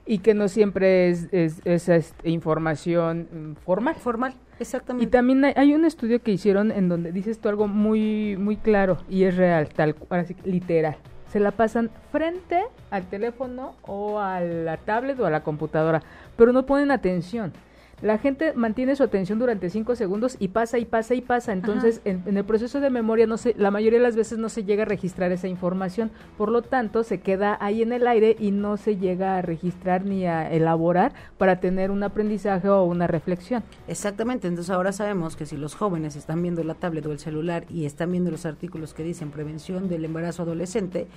y 0.09 0.17
que 0.17 0.33
no 0.33 0.47
siempre 0.47 1.09
es, 1.09 1.27
esa 1.31 1.99
información 2.23 3.27
mm, 3.31 3.63
formal. 3.63 3.93
Formal, 3.93 4.33
exactamente. 4.59 5.05
Y 5.05 5.07
también 5.07 5.45
hay, 5.45 5.75
un 5.75 5.85
estudio 5.85 6.23
que 6.23 6.31
hicieron 6.31 6.71
en 6.71 6.89
donde 6.89 7.11
dice 7.11 7.29
esto 7.29 7.47
algo 7.47 7.67
muy 7.67 8.35
muy 8.35 8.57
claro 8.57 8.97
y 9.07 9.25
es 9.25 9.37
real, 9.37 9.69
tal 9.69 9.93
cual, 9.93 10.25
literal. 10.45 10.97
Se 11.27 11.39
la 11.39 11.51
pasan 11.51 11.91
frente 12.11 12.63
al 12.89 13.07
teléfono 13.07 13.75
o 13.83 14.19
a 14.19 14.41
la 14.41 14.77
tablet 14.77 15.19
o 15.19 15.27
a 15.27 15.29
la 15.29 15.43
computadora, 15.43 16.01
pero 16.35 16.53
no 16.53 16.65
ponen 16.65 16.89
atención 16.89 17.53
la 18.01 18.17
gente 18.17 18.53
mantiene 18.53 18.95
su 18.95 19.03
atención 19.03 19.39
durante 19.39 19.69
cinco 19.69 19.95
segundos 19.95 20.37
y 20.39 20.49
pasa 20.49 20.77
y 20.77 20.85
pasa 20.85 21.15
y 21.15 21.21
pasa. 21.21 21.53
Entonces, 21.53 22.01
en, 22.05 22.23
el 22.37 22.45
proceso 22.45 22.79
de 22.79 22.89
memoria, 22.89 23.27
no 23.27 23.37
se, 23.37 23.53
la 23.57 23.71
mayoría 23.71 23.99
de 23.99 24.03
las 24.03 24.15
veces 24.15 24.37
no 24.37 24.49
se 24.49 24.63
llega 24.63 24.83
a 24.83 24.85
registrar 24.85 25.31
esa 25.31 25.47
información. 25.47 26.11
Por 26.37 26.49
lo 26.49 26.61
tanto, 26.61 27.03
se 27.03 27.19
queda 27.19 27.57
ahí 27.59 27.81
en 27.81 27.91
el 27.91 28.07
aire 28.07 28.35
y 28.39 28.51
no 28.51 28.77
se 28.77 28.97
llega 28.97 29.37
a 29.37 29.41
registrar 29.41 30.05
ni 30.05 30.25
a 30.25 30.51
elaborar 30.51 31.13
para 31.37 31.59
tener 31.59 31.91
un 31.91 32.03
aprendizaje 32.03 32.69
o 32.69 32.83
una 32.83 33.07
reflexión. 33.07 33.63
Exactamente. 33.87 34.47
Entonces, 34.47 34.73
ahora 34.73 34.91
sabemos 34.91 35.35
que 35.35 35.45
si 35.45 35.57
los 35.57 35.75
jóvenes 35.75 36.15
están 36.15 36.41
viendo 36.41 36.63
la 36.63 36.75
tablet 36.75 37.05
o 37.05 37.11
el 37.11 37.19
celular 37.19 37.65
y 37.69 37.85
están 37.85 38.11
viendo 38.11 38.31
los 38.31 38.45
artículos 38.45 38.93
que 38.93 39.03
dicen 39.03 39.31
prevención 39.31 39.89
del 39.89 40.05
embarazo 40.05 40.43
adolescente, 40.43 41.07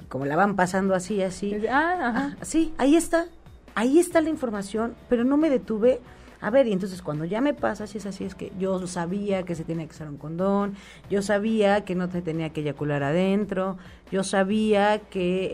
y 0.00 0.04
como 0.06 0.26
la 0.26 0.36
van 0.36 0.56
pasando 0.56 0.94
así, 0.94 1.22
así, 1.22 1.66
ah, 1.68 1.98
ajá. 2.00 2.36
Ah, 2.40 2.44
sí, 2.44 2.74
ahí 2.78 2.96
está. 2.96 3.26
Ahí 3.74 3.98
está 3.98 4.20
la 4.20 4.28
información, 4.28 4.94
pero 5.08 5.24
no 5.24 5.38
me 5.38 5.48
detuve 5.48 6.00
a 6.42 6.50
ver, 6.50 6.66
y 6.66 6.72
entonces 6.72 7.00
cuando 7.00 7.24
ya 7.24 7.40
me 7.40 7.54
pasa, 7.54 7.86
si 7.86 7.98
es 7.98 8.06
así, 8.06 8.24
es 8.24 8.34
que 8.34 8.52
yo 8.58 8.86
sabía 8.86 9.44
que 9.44 9.54
se 9.54 9.64
tenía 9.64 9.86
que 9.86 9.92
usar 9.92 10.08
un 10.08 10.18
condón, 10.18 10.74
yo 11.08 11.22
sabía 11.22 11.84
que 11.84 11.94
no 11.94 12.08
te 12.08 12.20
tenía 12.20 12.50
que 12.50 12.60
eyacular 12.60 13.02
adentro, 13.02 13.78
yo 14.10 14.24
sabía 14.24 14.98
que... 14.98 15.50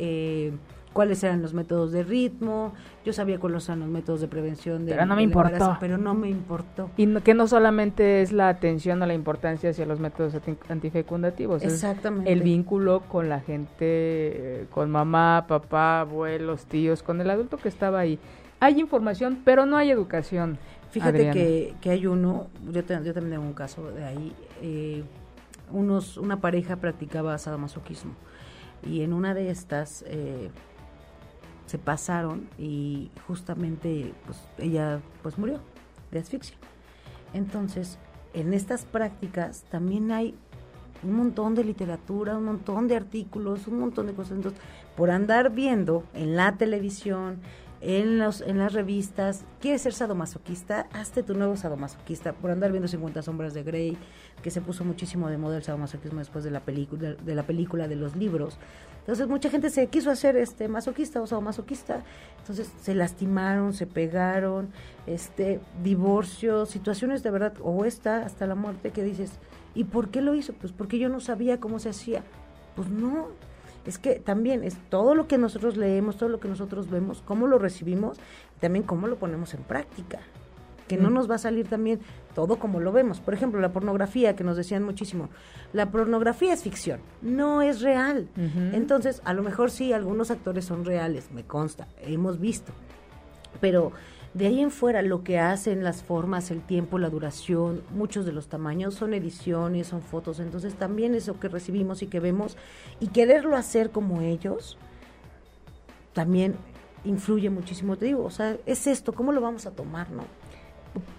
Eh, 0.48 0.52
cuáles 0.98 1.22
eran 1.22 1.42
los 1.42 1.54
métodos 1.54 1.92
de 1.92 2.02
ritmo, 2.02 2.72
yo 3.04 3.12
sabía 3.12 3.38
cuáles 3.38 3.68
eran 3.68 3.78
los 3.80 3.88
métodos 3.88 4.20
de 4.20 4.26
prevención 4.26 4.84
de 4.84 4.92
Pero 4.94 5.06
no 5.06 5.14
me 5.14 5.22
importó. 5.22 5.76
pero 5.78 5.96
no 5.96 6.12
me 6.12 6.28
importó. 6.28 6.90
Y 6.96 7.06
que 7.20 7.34
no 7.34 7.46
solamente 7.46 8.20
es 8.20 8.32
la 8.32 8.48
atención 8.48 9.00
a 9.04 9.06
la 9.06 9.14
importancia 9.14 9.70
hacia 9.70 9.86
los 9.86 10.00
métodos 10.00 10.34
antifecundativos, 10.68 11.62
Exactamente. 11.62 12.32
el 12.32 12.42
vínculo 12.42 13.02
con 13.08 13.28
la 13.28 13.38
gente, 13.38 13.76
eh, 13.80 14.66
con 14.70 14.90
mamá, 14.90 15.44
papá, 15.46 16.00
abuelos, 16.00 16.66
tíos, 16.66 17.04
con 17.04 17.20
el 17.20 17.30
adulto 17.30 17.58
que 17.58 17.68
estaba 17.68 18.00
ahí. 18.00 18.18
Hay 18.58 18.80
información, 18.80 19.38
pero 19.44 19.66
no 19.66 19.76
hay 19.76 19.92
educación. 19.92 20.58
Fíjate 20.90 21.30
que, 21.30 21.74
que, 21.80 21.90
hay 21.90 22.06
uno, 22.06 22.48
yo, 22.64 22.80
yo, 22.80 22.84
también 22.84 23.30
tengo 23.30 23.42
un 23.42 23.52
caso 23.52 23.90
de 23.90 24.04
ahí, 24.04 24.32
eh, 24.62 25.04
unos, 25.70 26.16
una 26.16 26.40
pareja 26.40 26.76
practicaba 26.76 27.36
sadomasoquismo 27.36 28.14
y 28.82 29.02
en 29.02 29.12
una 29.12 29.34
de 29.34 29.50
estas 29.50 30.04
eh, 30.06 30.50
se 31.66 31.78
pasaron 31.78 32.48
y 32.58 33.10
justamente 33.26 34.12
pues 34.24 34.38
ella 34.58 35.00
pues 35.22 35.38
murió 35.38 35.60
de 36.10 36.20
asfixia. 36.20 36.56
Entonces, 37.34 37.98
en 38.32 38.54
estas 38.54 38.84
prácticas 38.84 39.64
también 39.70 40.10
hay 40.12 40.34
un 41.02 41.12
montón 41.12 41.54
de 41.54 41.64
literatura, 41.64 42.36
un 42.36 42.44
montón 42.44 42.88
de 42.88 42.96
artículos, 42.96 43.66
un 43.66 43.80
montón 43.80 44.06
de 44.06 44.14
cosas. 44.14 44.32
Entonces, 44.32 44.60
por 44.96 45.10
andar 45.10 45.50
viendo 45.50 46.04
en 46.14 46.36
la 46.36 46.56
televisión, 46.56 47.38
en, 47.80 48.18
los, 48.18 48.40
en 48.40 48.58
las 48.58 48.72
revistas, 48.72 49.44
quieres 49.60 49.82
ser 49.82 49.92
sadomasoquista, 49.92 50.88
hazte 50.92 51.22
tu 51.22 51.34
nuevo 51.34 51.56
sadomasoquista, 51.56 52.32
por 52.32 52.50
andar 52.50 52.70
viendo 52.70 52.88
50 52.88 53.22
sombras 53.22 53.54
de 53.54 53.62
Grey, 53.62 53.96
que 54.42 54.50
se 54.50 54.60
puso 54.60 54.84
muchísimo 54.84 55.28
de 55.28 55.38
moda 55.38 55.56
el 55.56 55.62
sadomasoquismo 55.62 56.18
después 56.18 56.44
de 56.44 56.50
la, 56.50 56.60
película 56.60 57.14
de 57.14 57.34
la 57.34 57.44
película, 57.44 57.88
de 57.88 57.96
los 57.96 58.16
libros. 58.16 58.58
Entonces 59.00 59.26
mucha 59.28 59.48
gente 59.48 59.70
se 59.70 59.86
quiso 59.86 60.10
hacer 60.10 60.36
este 60.36 60.68
masoquista 60.68 61.22
o 61.22 61.26
sadomasoquista, 61.26 62.02
entonces 62.40 62.70
se 62.80 62.94
lastimaron, 62.94 63.72
se 63.72 63.86
pegaron, 63.86 64.70
este 65.06 65.60
divorcio, 65.82 66.66
situaciones 66.66 67.22
de 67.22 67.30
verdad, 67.30 67.54
o 67.62 67.84
esta 67.84 68.24
hasta 68.24 68.46
la 68.46 68.54
muerte 68.54 68.90
que 68.90 69.02
dices, 69.02 69.38
¿y 69.74 69.84
por 69.84 70.10
qué 70.10 70.20
lo 70.20 70.34
hizo? 70.34 70.52
Pues 70.52 70.72
porque 70.72 70.98
yo 70.98 71.08
no 71.08 71.20
sabía 71.20 71.58
cómo 71.58 71.78
se 71.78 71.88
hacía. 71.88 72.22
Pues 72.76 72.90
no, 72.90 73.28
es 73.84 73.98
que 73.98 74.16
también 74.16 74.64
es 74.64 74.76
todo 74.90 75.14
lo 75.14 75.26
que 75.28 75.38
nosotros 75.38 75.76
leemos, 75.76 76.16
todo 76.16 76.28
lo 76.28 76.40
que 76.40 76.48
nosotros 76.48 76.90
vemos, 76.90 77.22
cómo 77.24 77.46
lo 77.46 77.58
recibimos 77.58 78.18
y 78.56 78.60
también 78.60 78.84
cómo 78.84 79.06
lo 79.06 79.16
ponemos 79.16 79.54
en 79.54 79.62
práctica. 79.62 80.20
Que 80.86 80.96
no 80.96 81.10
mm. 81.10 81.14
nos 81.14 81.30
va 81.30 81.34
a 81.34 81.38
salir 81.38 81.68
también 81.68 82.00
todo 82.34 82.58
como 82.58 82.80
lo 82.80 82.92
vemos. 82.92 83.20
Por 83.20 83.34
ejemplo, 83.34 83.60
la 83.60 83.72
pornografía, 83.72 84.34
que 84.36 84.44
nos 84.44 84.56
decían 84.56 84.82
muchísimo. 84.82 85.28
La 85.72 85.90
pornografía 85.90 86.54
es 86.54 86.62
ficción, 86.62 87.00
no 87.20 87.60
es 87.60 87.82
real. 87.82 88.28
Entonces, 88.72 89.20
a 89.24 89.34
lo 89.34 89.42
mejor 89.42 89.70
sí, 89.70 89.92
algunos 89.92 90.30
actores 90.30 90.64
son 90.64 90.84
reales, 90.84 91.30
me 91.30 91.44
consta, 91.44 91.88
hemos 92.00 92.40
visto. 92.40 92.72
Pero 93.60 93.92
de 94.38 94.46
ahí 94.46 94.60
en 94.60 94.70
fuera, 94.70 95.02
lo 95.02 95.24
que 95.24 95.40
hacen, 95.40 95.82
las 95.82 96.04
formas, 96.04 96.52
el 96.52 96.62
tiempo, 96.62 97.00
la 97.00 97.10
duración, 97.10 97.82
muchos 97.90 98.24
de 98.24 98.30
los 98.30 98.46
tamaños 98.46 98.94
son 98.94 99.12
ediciones, 99.12 99.88
son 99.88 100.00
fotos. 100.00 100.38
Entonces 100.38 100.74
también 100.74 101.16
eso 101.16 101.40
que 101.40 101.48
recibimos 101.48 102.02
y 102.02 102.06
que 102.06 102.20
vemos 102.20 102.56
y 103.00 103.08
quererlo 103.08 103.56
hacer 103.56 103.90
como 103.90 104.20
ellos, 104.20 104.78
también 106.12 106.54
influye 107.04 107.50
muchísimo. 107.50 107.96
Te 107.96 108.06
digo, 108.06 108.24
o 108.24 108.30
sea, 108.30 108.56
es 108.64 108.86
esto, 108.86 109.12
¿cómo 109.12 109.32
lo 109.32 109.40
vamos 109.40 109.66
a 109.66 109.72
tomar, 109.72 110.08
no? 110.10 110.22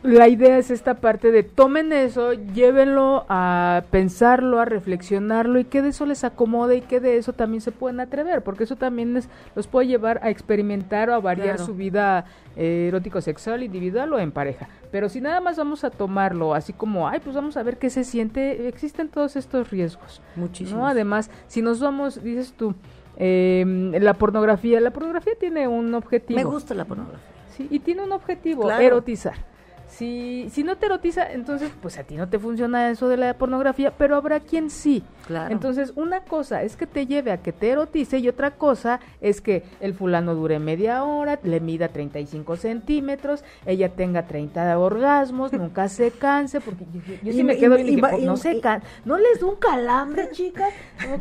La 0.02 0.30
idea 0.30 0.58
es 0.58 0.72
esta 0.72 0.96
parte 0.96 1.32
de 1.32 1.44
tomen 1.44 1.92
eso, 1.92 2.34
llévenlo 2.34 3.26
a 3.28 3.84
pensarlo, 3.92 4.60
a 4.60 4.66
reflexionarlo 4.66 5.60
y 5.60 5.66
que 5.66 5.82
de 5.82 5.90
eso 5.90 6.06
les 6.06 6.24
acomode 6.24 6.78
y 6.78 6.82
que 6.82 7.00
de 7.00 7.18
eso 7.18 7.34
también 7.34 7.62
se 7.62 7.72
pueden 7.72 8.00
atrever, 8.00 8.42
porque 8.42 8.64
eso 8.64 8.78
también 8.78 9.14
les, 9.14 9.30
los 9.56 9.68
puede 9.68 9.88
llevar 9.88 10.20
a 10.24 10.30
experimentar 10.30 11.10
o 11.10 11.16
a 11.16 11.20
variar 11.20 11.60
su 11.60 11.76
vida 11.76 12.26
eh, 12.56 12.88
erótico-sexual, 12.88 13.62
individual 13.62 14.14
o 14.14 14.20
en 14.20 14.32
pareja. 14.32 14.70
Pero 14.92 15.10
si 15.10 15.20
nada 15.20 15.42
más 15.42 15.58
vamos 15.58 15.84
a 15.84 15.90
tomarlo 15.90 16.56
así 16.56 16.72
como, 16.72 17.08
ay, 17.08 17.20
pues 17.20 17.36
vamos 17.36 17.58
a 17.58 17.64
ver 17.64 17.78
qué 17.78 17.90
se 17.90 18.06
siente, 18.06 18.68
existen 18.70 19.10
todos 19.10 19.36
estos 19.36 19.70
riesgos. 19.70 20.22
Muchísimo. 20.36 20.80
¿no? 20.80 20.88
Además, 20.88 21.30
si 21.48 21.62
nos 21.62 21.82
vamos, 21.82 22.24
dices 22.24 22.54
tú, 22.54 22.74
eh, 23.18 23.66
la 24.00 24.14
pornografía, 24.14 24.80
la 24.80 24.92
pornografía 24.92 25.34
tiene 25.38 25.68
un 25.68 25.94
objetivo. 25.94 26.40
Me 26.40 26.46
gusta 26.46 26.74
la 26.74 26.86
pornografía. 26.86 27.28
Sí, 27.56 27.68
y 27.70 27.80
tiene 27.80 28.04
un 28.04 28.14
objetivo, 28.14 28.72
erotizar. 28.72 29.50
Si, 29.90 30.50
si 30.52 30.64
no 30.64 30.78
te 30.78 30.86
erotiza, 30.86 31.32
entonces 31.32 31.72
pues 31.82 31.98
a 31.98 32.04
ti 32.04 32.16
no 32.16 32.30
te 32.30 32.40
funciona 32.40 32.90
eso 32.90 33.08
de 33.10 33.18
la 33.18 33.34
pornografía, 33.34 33.92
pero 33.98 34.16
habrá 34.16 34.40
quien 34.40 34.70
sí. 34.70 35.04
Claro. 35.28 35.52
Entonces 35.52 35.94
una 35.96 36.22
cosa 36.22 36.64
es 36.64 36.76
que 36.76 36.88
te 36.88 37.06
lleve 37.06 37.32
a 37.32 37.42
que 37.42 37.52
te 37.52 37.70
erotice 37.70 38.20
y 38.20 38.28
otra 38.28 38.52
cosa 38.52 39.00
es 39.22 39.42
que 39.42 39.64
el 39.82 39.94
fulano 39.94 40.36
dure 40.36 40.60
media 40.60 41.04
hora, 41.04 41.40
le 41.44 41.60
mida 41.60 41.90
35 41.90 42.56
centímetros, 42.56 43.44
ella 43.66 43.90
tenga 43.90 44.28
30 44.28 44.78
orgasmos, 44.78 45.54
nunca 45.54 45.90
se 45.90 46.12
canse, 46.12 46.62
porque 46.62 46.86
yo, 47.24 47.34
sí 47.34 47.44
me 47.44 47.58
quedo 47.58 47.78
y, 47.78 47.96
no 47.96 48.38
se 48.38 48.60
can 48.60 48.82
no 49.06 49.18
les 49.18 49.40
da 49.40 49.48
un 49.48 49.56
calambre, 49.56 50.30
chicas. 50.32 50.74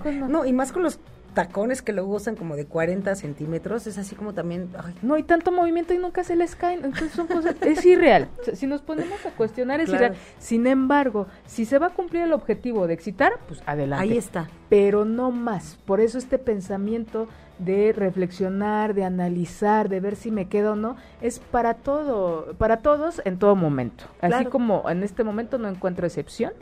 Pues 0.03 0.15
no, 0.15 0.45
y 0.45 0.53
más 0.53 0.73
con 0.73 0.83
los 0.83 0.99
tacones 1.39 1.83
que 1.83 1.93
luego 1.93 2.17
usan 2.17 2.35
como 2.35 2.57
de 2.57 2.67
40 2.67 3.15
centímetros, 3.15 3.87
es 3.87 3.97
así 3.97 4.17
como 4.17 4.35
también... 4.35 4.71
No, 5.03 5.15
hay 5.15 5.23
tanto 5.23 5.53
movimiento 5.53 5.95
y 5.95 5.99
nunca 5.99 6.25
se 6.25 6.35
les 6.35 6.57
caen, 6.57 6.85
entonces 6.85 7.13
son 7.13 7.29
cosas... 7.29 7.55
es 7.61 7.87
irreal. 7.87 8.27
si 8.55 8.67
nos 8.67 8.83
ponemos 8.83 9.25
a 9.25 9.31
cuestionar, 9.31 9.79
es 9.79 9.89
irreal. 9.89 10.17
Sin 10.41 10.67
embargo, 10.67 11.29
si 11.47 11.65
se 11.65 11.79
va 11.79 11.87
a 11.87 11.91
cumplir 11.91 12.23
el 12.23 12.33
objetivo 12.33 12.89
de 12.89 12.95
excitar, 12.95 13.35
pues 13.47 13.63
adelante. 13.67 14.03
Ahí 14.03 14.19
está. 14.19 14.51
Pero 14.69 15.05
no 15.05 15.31
más. 15.31 15.79
Por 15.87 16.01
eso 16.01 16.19
este 16.19 16.39
pensamiento 16.39 17.29
de 17.61 17.93
reflexionar, 17.93 18.93
de 18.95 19.05
analizar, 19.05 19.89
de 19.89 20.01
ver 20.01 20.17
si 20.17 20.33
me 20.33 20.49
quedo 20.49 20.73
o 20.73 20.77
no, 20.77 20.97
es 21.21 21.39
para 21.39 21.75
todo, 21.75 22.53
para 22.59 22.79
todos 22.79 23.23
en 23.25 23.39
todo 23.39 23.55
momento. 23.55 24.07
Así 24.21 24.45
como 24.47 24.91
en 24.91 25.05
este 25.05 25.23
momento 25.23 25.57
no 25.57 25.69
encuentro 25.69 26.05
excepción, 26.05 26.53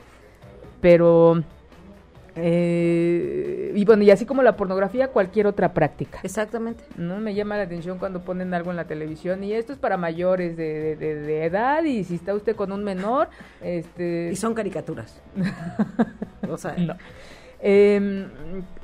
pero 0.82 1.42
eh, 2.36 3.72
y 3.74 3.84
bueno, 3.84 4.02
y 4.02 4.10
así 4.10 4.26
como 4.26 4.42
la 4.42 4.56
pornografía, 4.56 5.08
cualquier 5.08 5.46
otra 5.46 5.72
práctica. 5.72 6.20
Exactamente. 6.22 6.84
No 6.96 7.18
me 7.18 7.34
llama 7.34 7.56
la 7.56 7.64
atención 7.64 7.98
cuando 7.98 8.22
ponen 8.22 8.52
algo 8.54 8.70
en 8.70 8.76
la 8.76 8.84
televisión 8.84 9.42
y 9.42 9.52
esto 9.52 9.72
es 9.72 9.78
para 9.78 9.96
mayores 9.96 10.56
de, 10.56 10.96
de, 10.96 11.44
edad 11.44 11.82
y 11.84 12.04
si 12.04 12.14
está 12.16 12.34
usted 12.34 12.54
con 12.54 12.72
un 12.72 12.84
menor, 12.84 13.28
este... 13.62 14.30
Y 14.32 14.36
son 14.36 14.54
caricaturas. 14.54 15.20
o 16.48 16.58
sea, 16.58 16.76
no 16.76 16.96
eh, 17.60 18.26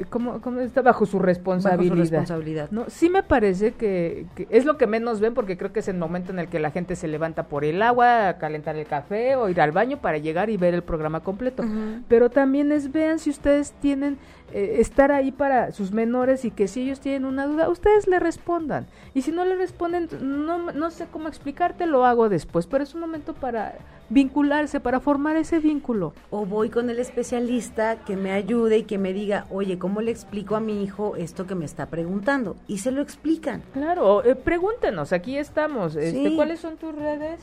¿cómo, 0.09 0.41
está 0.61 0.83
bajo 0.83 1.05
su 1.07 1.19
responsabilidad? 1.19 1.95
Bajo 1.95 2.07
su 2.07 2.11
responsabilidad. 2.11 2.71
No, 2.71 2.85
sí 2.89 3.09
me 3.11 3.23
parece 3.23 3.73
que, 3.73 4.27
es 4.51 4.65
lo 4.65 4.79
que 4.79 4.87
menos 4.87 5.21
ven 5.21 5.35
porque 5.35 5.57
creo 5.57 5.73
que 5.73 5.81
es 5.81 5.89
el 5.89 5.99
momento 5.99 6.33
en 6.33 6.39
el 6.39 6.49
que 6.49 6.59
la 6.59 6.71
gente 6.71 6.97
se 6.97 7.09
levanta 7.09 7.45
por 7.45 7.65
el 7.65 7.83
agua, 7.83 8.29
a 8.29 8.39
calentar 8.39 8.77
el 8.77 8.87
café 8.87 9.37
o 9.37 9.49
ir 9.49 9.61
al 9.61 9.73
baño 9.73 9.99
para 9.99 10.19
llegar 10.19 10.51
y 10.51 10.57
ver 10.57 10.75
el 10.75 10.83
programa 10.83 11.21
completo. 11.21 11.65
Pero 12.09 12.31
también 12.31 12.73
es 12.73 12.91
vean 12.91 13.19
si 13.19 13.31
ustedes 13.31 13.73
tienen 13.73 14.19
eh, 14.53 14.81
estar 14.81 15.13
ahí 15.13 15.33
para 15.33 15.73
sus 15.73 15.93
menores 15.93 16.45
y 16.45 16.51
que 16.51 16.69
si 16.69 16.83
ellos 16.83 17.01
tienen 17.01 17.25
una 17.25 17.47
duda, 17.47 17.69
ustedes 17.69 18.07
le 18.07 18.19
respondan. 18.21 18.87
Y 19.15 19.23
si 19.23 19.33
no 19.33 19.45
le 19.45 19.57
responden, 19.57 20.09
no, 20.21 20.73
no 20.73 20.91
sé 20.91 21.07
cómo 21.11 21.29
explicarte, 21.29 21.87
lo 21.87 22.05
hago 22.05 22.29
después, 22.29 22.67
pero 22.67 22.85
es 22.85 22.95
un 22.95 23.01
momento 23.01 23.35
para 23.35 23.75
vincularse, 24.13 24.81
para 24.81 25.01
formar 25.01 25.37
ese 25.37 25.59
vínculo. 25.59 26.13
O 26.31 26.45
voy 26.45 26.69
con 26.69 26.91
el 26.91 26.99
especialista 26.99 27.97
que 28.05 28.17
me 28.17 28.33
ayude 28.33 28.79
y 28.79 28.83
que 28.85 28.99
me 28.99 29.13
diga, 29.13 29.47
oye, 29.51 29.79
¿cómo 29.79 30.01
le 30.03 30.11
explico 30.11 30.55
a 30.55 30.61
mi 30.61 30.83
hijo 30.83 31.17
esto 31.17 31.47
que 31.47 31.55
me 31.55 31.65
está 31.65 31.87
preguntando? 31.87 32.57
Y 32.69 32.79
se 32.79 32.91
lo 32.91 33.01
explican. 33.01 33.63
Claro, 33.73 34.25
eh, 34.25 34.35
pregúntenos, 34.35 35.13
aquí 35.13 35.39
estamos. 35.39 35.97
Este, 35.97 36.35
¿Cuáles 36.37 36.61
son 36.61 36.77
tus 36.77 36.95
redes? 36.95 37.41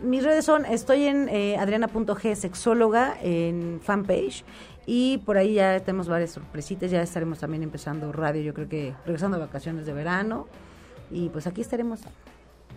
Mis 0.00 0.22
redes 0.22 0.44
son, 0.44 0.64
estoy 0.64 1.04
en 1.04 1.28
eh, 1.28 1.56
adriana.g, 1.58 2.36
sexóloga, 2.36 3.16
en 3.20 3.80
fanpage, 3.82 4.44
y 4.90 5.18
por 5.18 5.36
ahí 5.36 5.52
ya 5.52 5.78
tenemos 5.80 6.08
varias 6.08 6.30
sorpresitas, 6.30 6.90
ya 6.90 7.02
estaremos 7.02 7.40
también 7.40 7.62
empezando 7.62 8.10
radio, 8.10 8.40
yo 8.40 8.54
creo 8.54 8.70
que 8.70 8.94
regresando 9.04 9.36
a 9.36 9.40
vacaciones 9.40 9.84
de 9.84 9.92
verano. 9.92 10.46
Y 11.10 11.28
pues 11.28 11.46
aquí 11.46 11.60
estaremos 11.60 12.00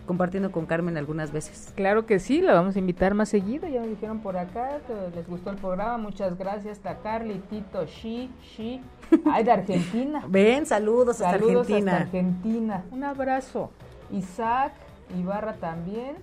compartiendo 0.04 0.52
con 0.52 0.66
Carmen 0.66 0.98
algunas 0.98 1.32
veces. 1.32 1.72
Claro 1.74 2.04
que 2.04 2.18
sí, 2.18 2.42
la 2.42 2.52
vamos 2.52 2.76
a 2.76 2.80
invitar 2.80 3.14
más 3.14 3.30
seguido, 3.30 3.66
ya 3.66 3.80
me 3.80 3.86
dijeron 3.86 4.20
por 4.20 4.36
acá, 4.36 4.78
les 5.14 5.26
gustó 5.26 5.48
el 5.48 5.56
programa, 5.56 5.96
muchas 5.96 6.36
gracias, 6.36 6.84
a 6.84 6.98
Carly, 6.98 7.38
Tito, 7.48 7.86
Shi, 7.86 8.30
Shi, 8.42 8.82
ay, 9.32 9.44
de 9.44 9.52
Argentina. 9.52 10.22
Ven, 10.28 10.66
saludos, 10.66 11.16
saludos 11.16 11.62
Argentina. 11.62 11.92
Hasta 11.92 12.04
Argentina. 12.04 12.84
Un 12.90 13.04
abrazo. 13.04 13.70
Isaac, 14.10 14.74
Ibarra 15.18 15.54
también. 15.54 16.16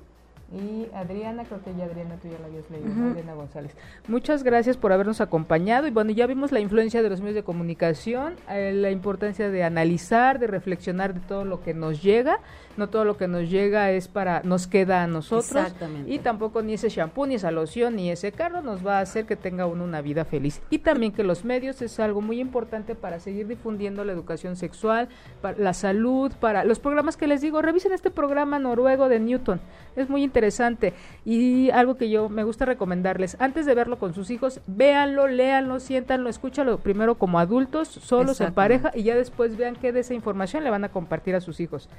Y 0.52 0.88
Adriana, 0.96 1.44
creo 1.44 1.62
que 1.64 1.76
ya 1.76 1.86
Adriana, 1.86 2.16
tú 2.22 2.28
ya 2.28 2.40
la 2.40 2.48
habías 2.48 2.70
leído, 2.72 3.12
Adriana 3.12 3.34
González. 3.36 3.76
Muchas 4.08 4.42
gracias 4.42 4.78
por 4.78 4.92
habernos 4.92 5.22
acompañado. 5.22 5.86
Y 5.86 5.92
bueno, 5.92 6.12
ya 6.12 6.26
vimos 6.26 6.52
la 6.52 6.60
influencia 6.60 7.04
de 7.04 7.10
los 7.10 7.22
medios 7.22 7.36
de 7.36 7.44
comunicación, 7.44 8.36
eh, 8.50 8.72
la 8.74 8.90
importancia 8.90 9.50
de 9.50 9.64
analizar, 9.64 10.40
de 10.40 10.48
reflexionar 10.48 11.14
de 11.14 11.20
todo 11.20 11.46
lo 11.46 11.62
que 11.62 11.76
nos 11.76 12.02
llega 12.02 12.40
no 12.80 12.90
todo 12.90 13.06
lo 13.06 13.18
que 13.18 13.28
nos 13.28 13.50
llega 13.50 13.92
es 13.92 14.08
para, 14.08 14.42
nos 14.44 14.66
queda 14.66 15.04
a 15.04 15.08
nosotros. 15.08 15.56
Exactamente. 15.56 16.12
Y 16.12 16.20
tampoco 16.20 16.62
ni 16.64 16.74
ese 16.74 16.90
shampoo, 16.90 17.28
ni 17.28 17.36
esa 17.36 17.52
loción, 17.52 17.96
ni 17.96 18.10
ese 18.10 18.32
carro 18.32 18.62
nos 18.62 18.86
va 18.86 18.98
a 18.98 19.02
hacer 19.02 19.26
que 19.26 19.36
tenga 19.36 19.68
uno 19.68 19.84
una 19.84 20.02
vida 20.02 20.26
feliz. 20.26 20.62
Y 20.70 20.80
también 20.80 21.12
que 21.12 21.24
los 21.24 21.46
medios 21.46 21.82
es 21.82 22.00
algo 22.00 22.22
muy 22.22 22.40
importante 22.40 22.96
para 22.96 23.20
seguir 23.20 23.48
difundiendo 23.48 24.04
la 24.04 24.14
educación 24.14 24.56
sexual, 24.56 25.10
para 25.42 25.58
la 25.60 25.74
salud, 25.74 26.32
para 26.40 26.64
los 26.64 26.80
programas 26.80 27.18
que 27.18 27.28
les 27.28 27.42
digo, 27.42 27.62
revisen 27.62 27.92
este 27.92 28.10
programa 28.10 28.58
noruego 28.58 29.10
de 29.10 29.20
Newton. 29.20 29.60
Es 29.96 30.10
muy 30.10 30.24
interesante. 30.24 30.94
Y 31.26 31.70
algo 31.72 31.98
que 31.98 32.10
yo 32.10 32.30
me 32.30 32.44
gusta 32.44 32.66
recomendarles, 32.66 33.36
antes 33.40 33.66
de 33.66 33.76
verlo 33.76 34.00
con 34.00 34.14
sus 34.14 34.32
hijos, 34.32 34.62
véanlo, 34.68 35.28
léanlo, 35.28 35.80
siéntanlo, 35.80 36.30
escúchalo 36.30 36.80
primero 36.80 37.16
como 37.16 37.40
adultos, 37.40 37.90
solos 37.90 38.40
en 38.42 38.54
pareja, 38.54 38.92
y 38.96 39.04
ya 39.04 39.16
después 39.16 39.58
vean 39.58 39.76
qué 39.76 39.92
de 39.92 40.00
esa 40.00 40.14
información 40.14 40.64
le 40.64 40.70
van 40.70 40.86
a 40.86 40.90
compartir 40.90 41.36
a 41.36 41.42
sus 41.42 41.60
hijos. 41.60 41.90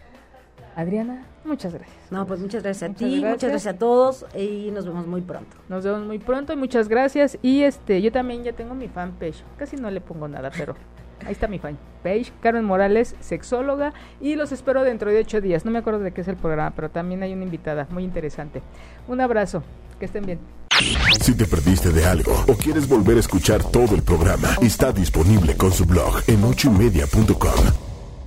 Adriana, 0.81 1.27
muchas 1.45 1.75
gracias. 1.75 1.97
No, 2.11 2.27
pues 2.27 2.41
muchas 2.41 2.63
gracias 2.63 2.91
a 2.91 2.95
ti, 2.95 3.23
muchas 3.25 3.51
gracias 3.51 3.75
a 3.75 3.79
todos 3.79 4.25
y 4.35 4.71
nos 4.73 4.87
vemos 4.87 5.07
muy 5.07 5.21
pronto. 5.21 5.57
Nos 5.69 5.85
vemos 5.85 6.07
muy 6.07 6.19
pronto 6.19 6.53
y 6.53 6.57
muchas 6.57 6.89
gracias. 6.89 7.39
Y 7.43 7.63
este, 7.63 8.01
yo 8.01 8.11
también 8.11 8.43
ya 8.43 8.53
tengo 8.53 8.75
mi 8.75 8.89
fanpage. 8.89 9.45
Casi 9.59 9.77
no 9.77 9.91
le 9.91 10.01
pongo 10.01 10.27
nada, 10.27 10.51
pero 10.57 10.75
ahí 11.27 11.33
está 11.33 11.49
mi 11.49 11.59
fanpage, 11.59 12.33
Carmen 12.41 12.65
Morales, 12.65 13.15
sexóloga, 13.21 13.93
y 14.21 14.37
los 14.37 14.53
espero 14.53 14.83
dentro 14.83 15.11
de 15.11 15.21
ocho 15.21 15.41
días. 15.41 15.65
No 15.65 15.71
me 15.71 15.79
acuerdo 15.79 16.01
de 16.01 16.13
qué 16.13 16.23
es 16.23 16.29
el 16.29 16.37
programa, 16.37 16.73
pero 16.75 16.91
también 16.91 17.23
hay 17.23 17.33
una 17.33 17.45
invitada 17.45 17.87
muy 17.91 18.05
interesante. 18.05 18.63
Un 19.07 19.21
abrazo, 19.21 19.63
que 19.99 20.07
estén 20.07 20.25
bien. 20.25 20.39
Si 21.21 21.35
te 21.35 21.45
perdiste 21.45 21.91
de 21.91 22.07
algo 22.07 22.33
o 22.49 22.55
quieres 22.55 22.89
volver 22.89 23.19
a 23.19 23.21
escuchar 23.21 23.63
todo 23.63 23.95
el 23.95 24.03
programa, 24.03 24.49
está 24.63 24.93
disponible 24.93 25.57
con 25.57 25.73
su 25.73 25.85
blog 25.85 26.23
en 26.27 26.43
ochoymedia.com. 26.43 27.90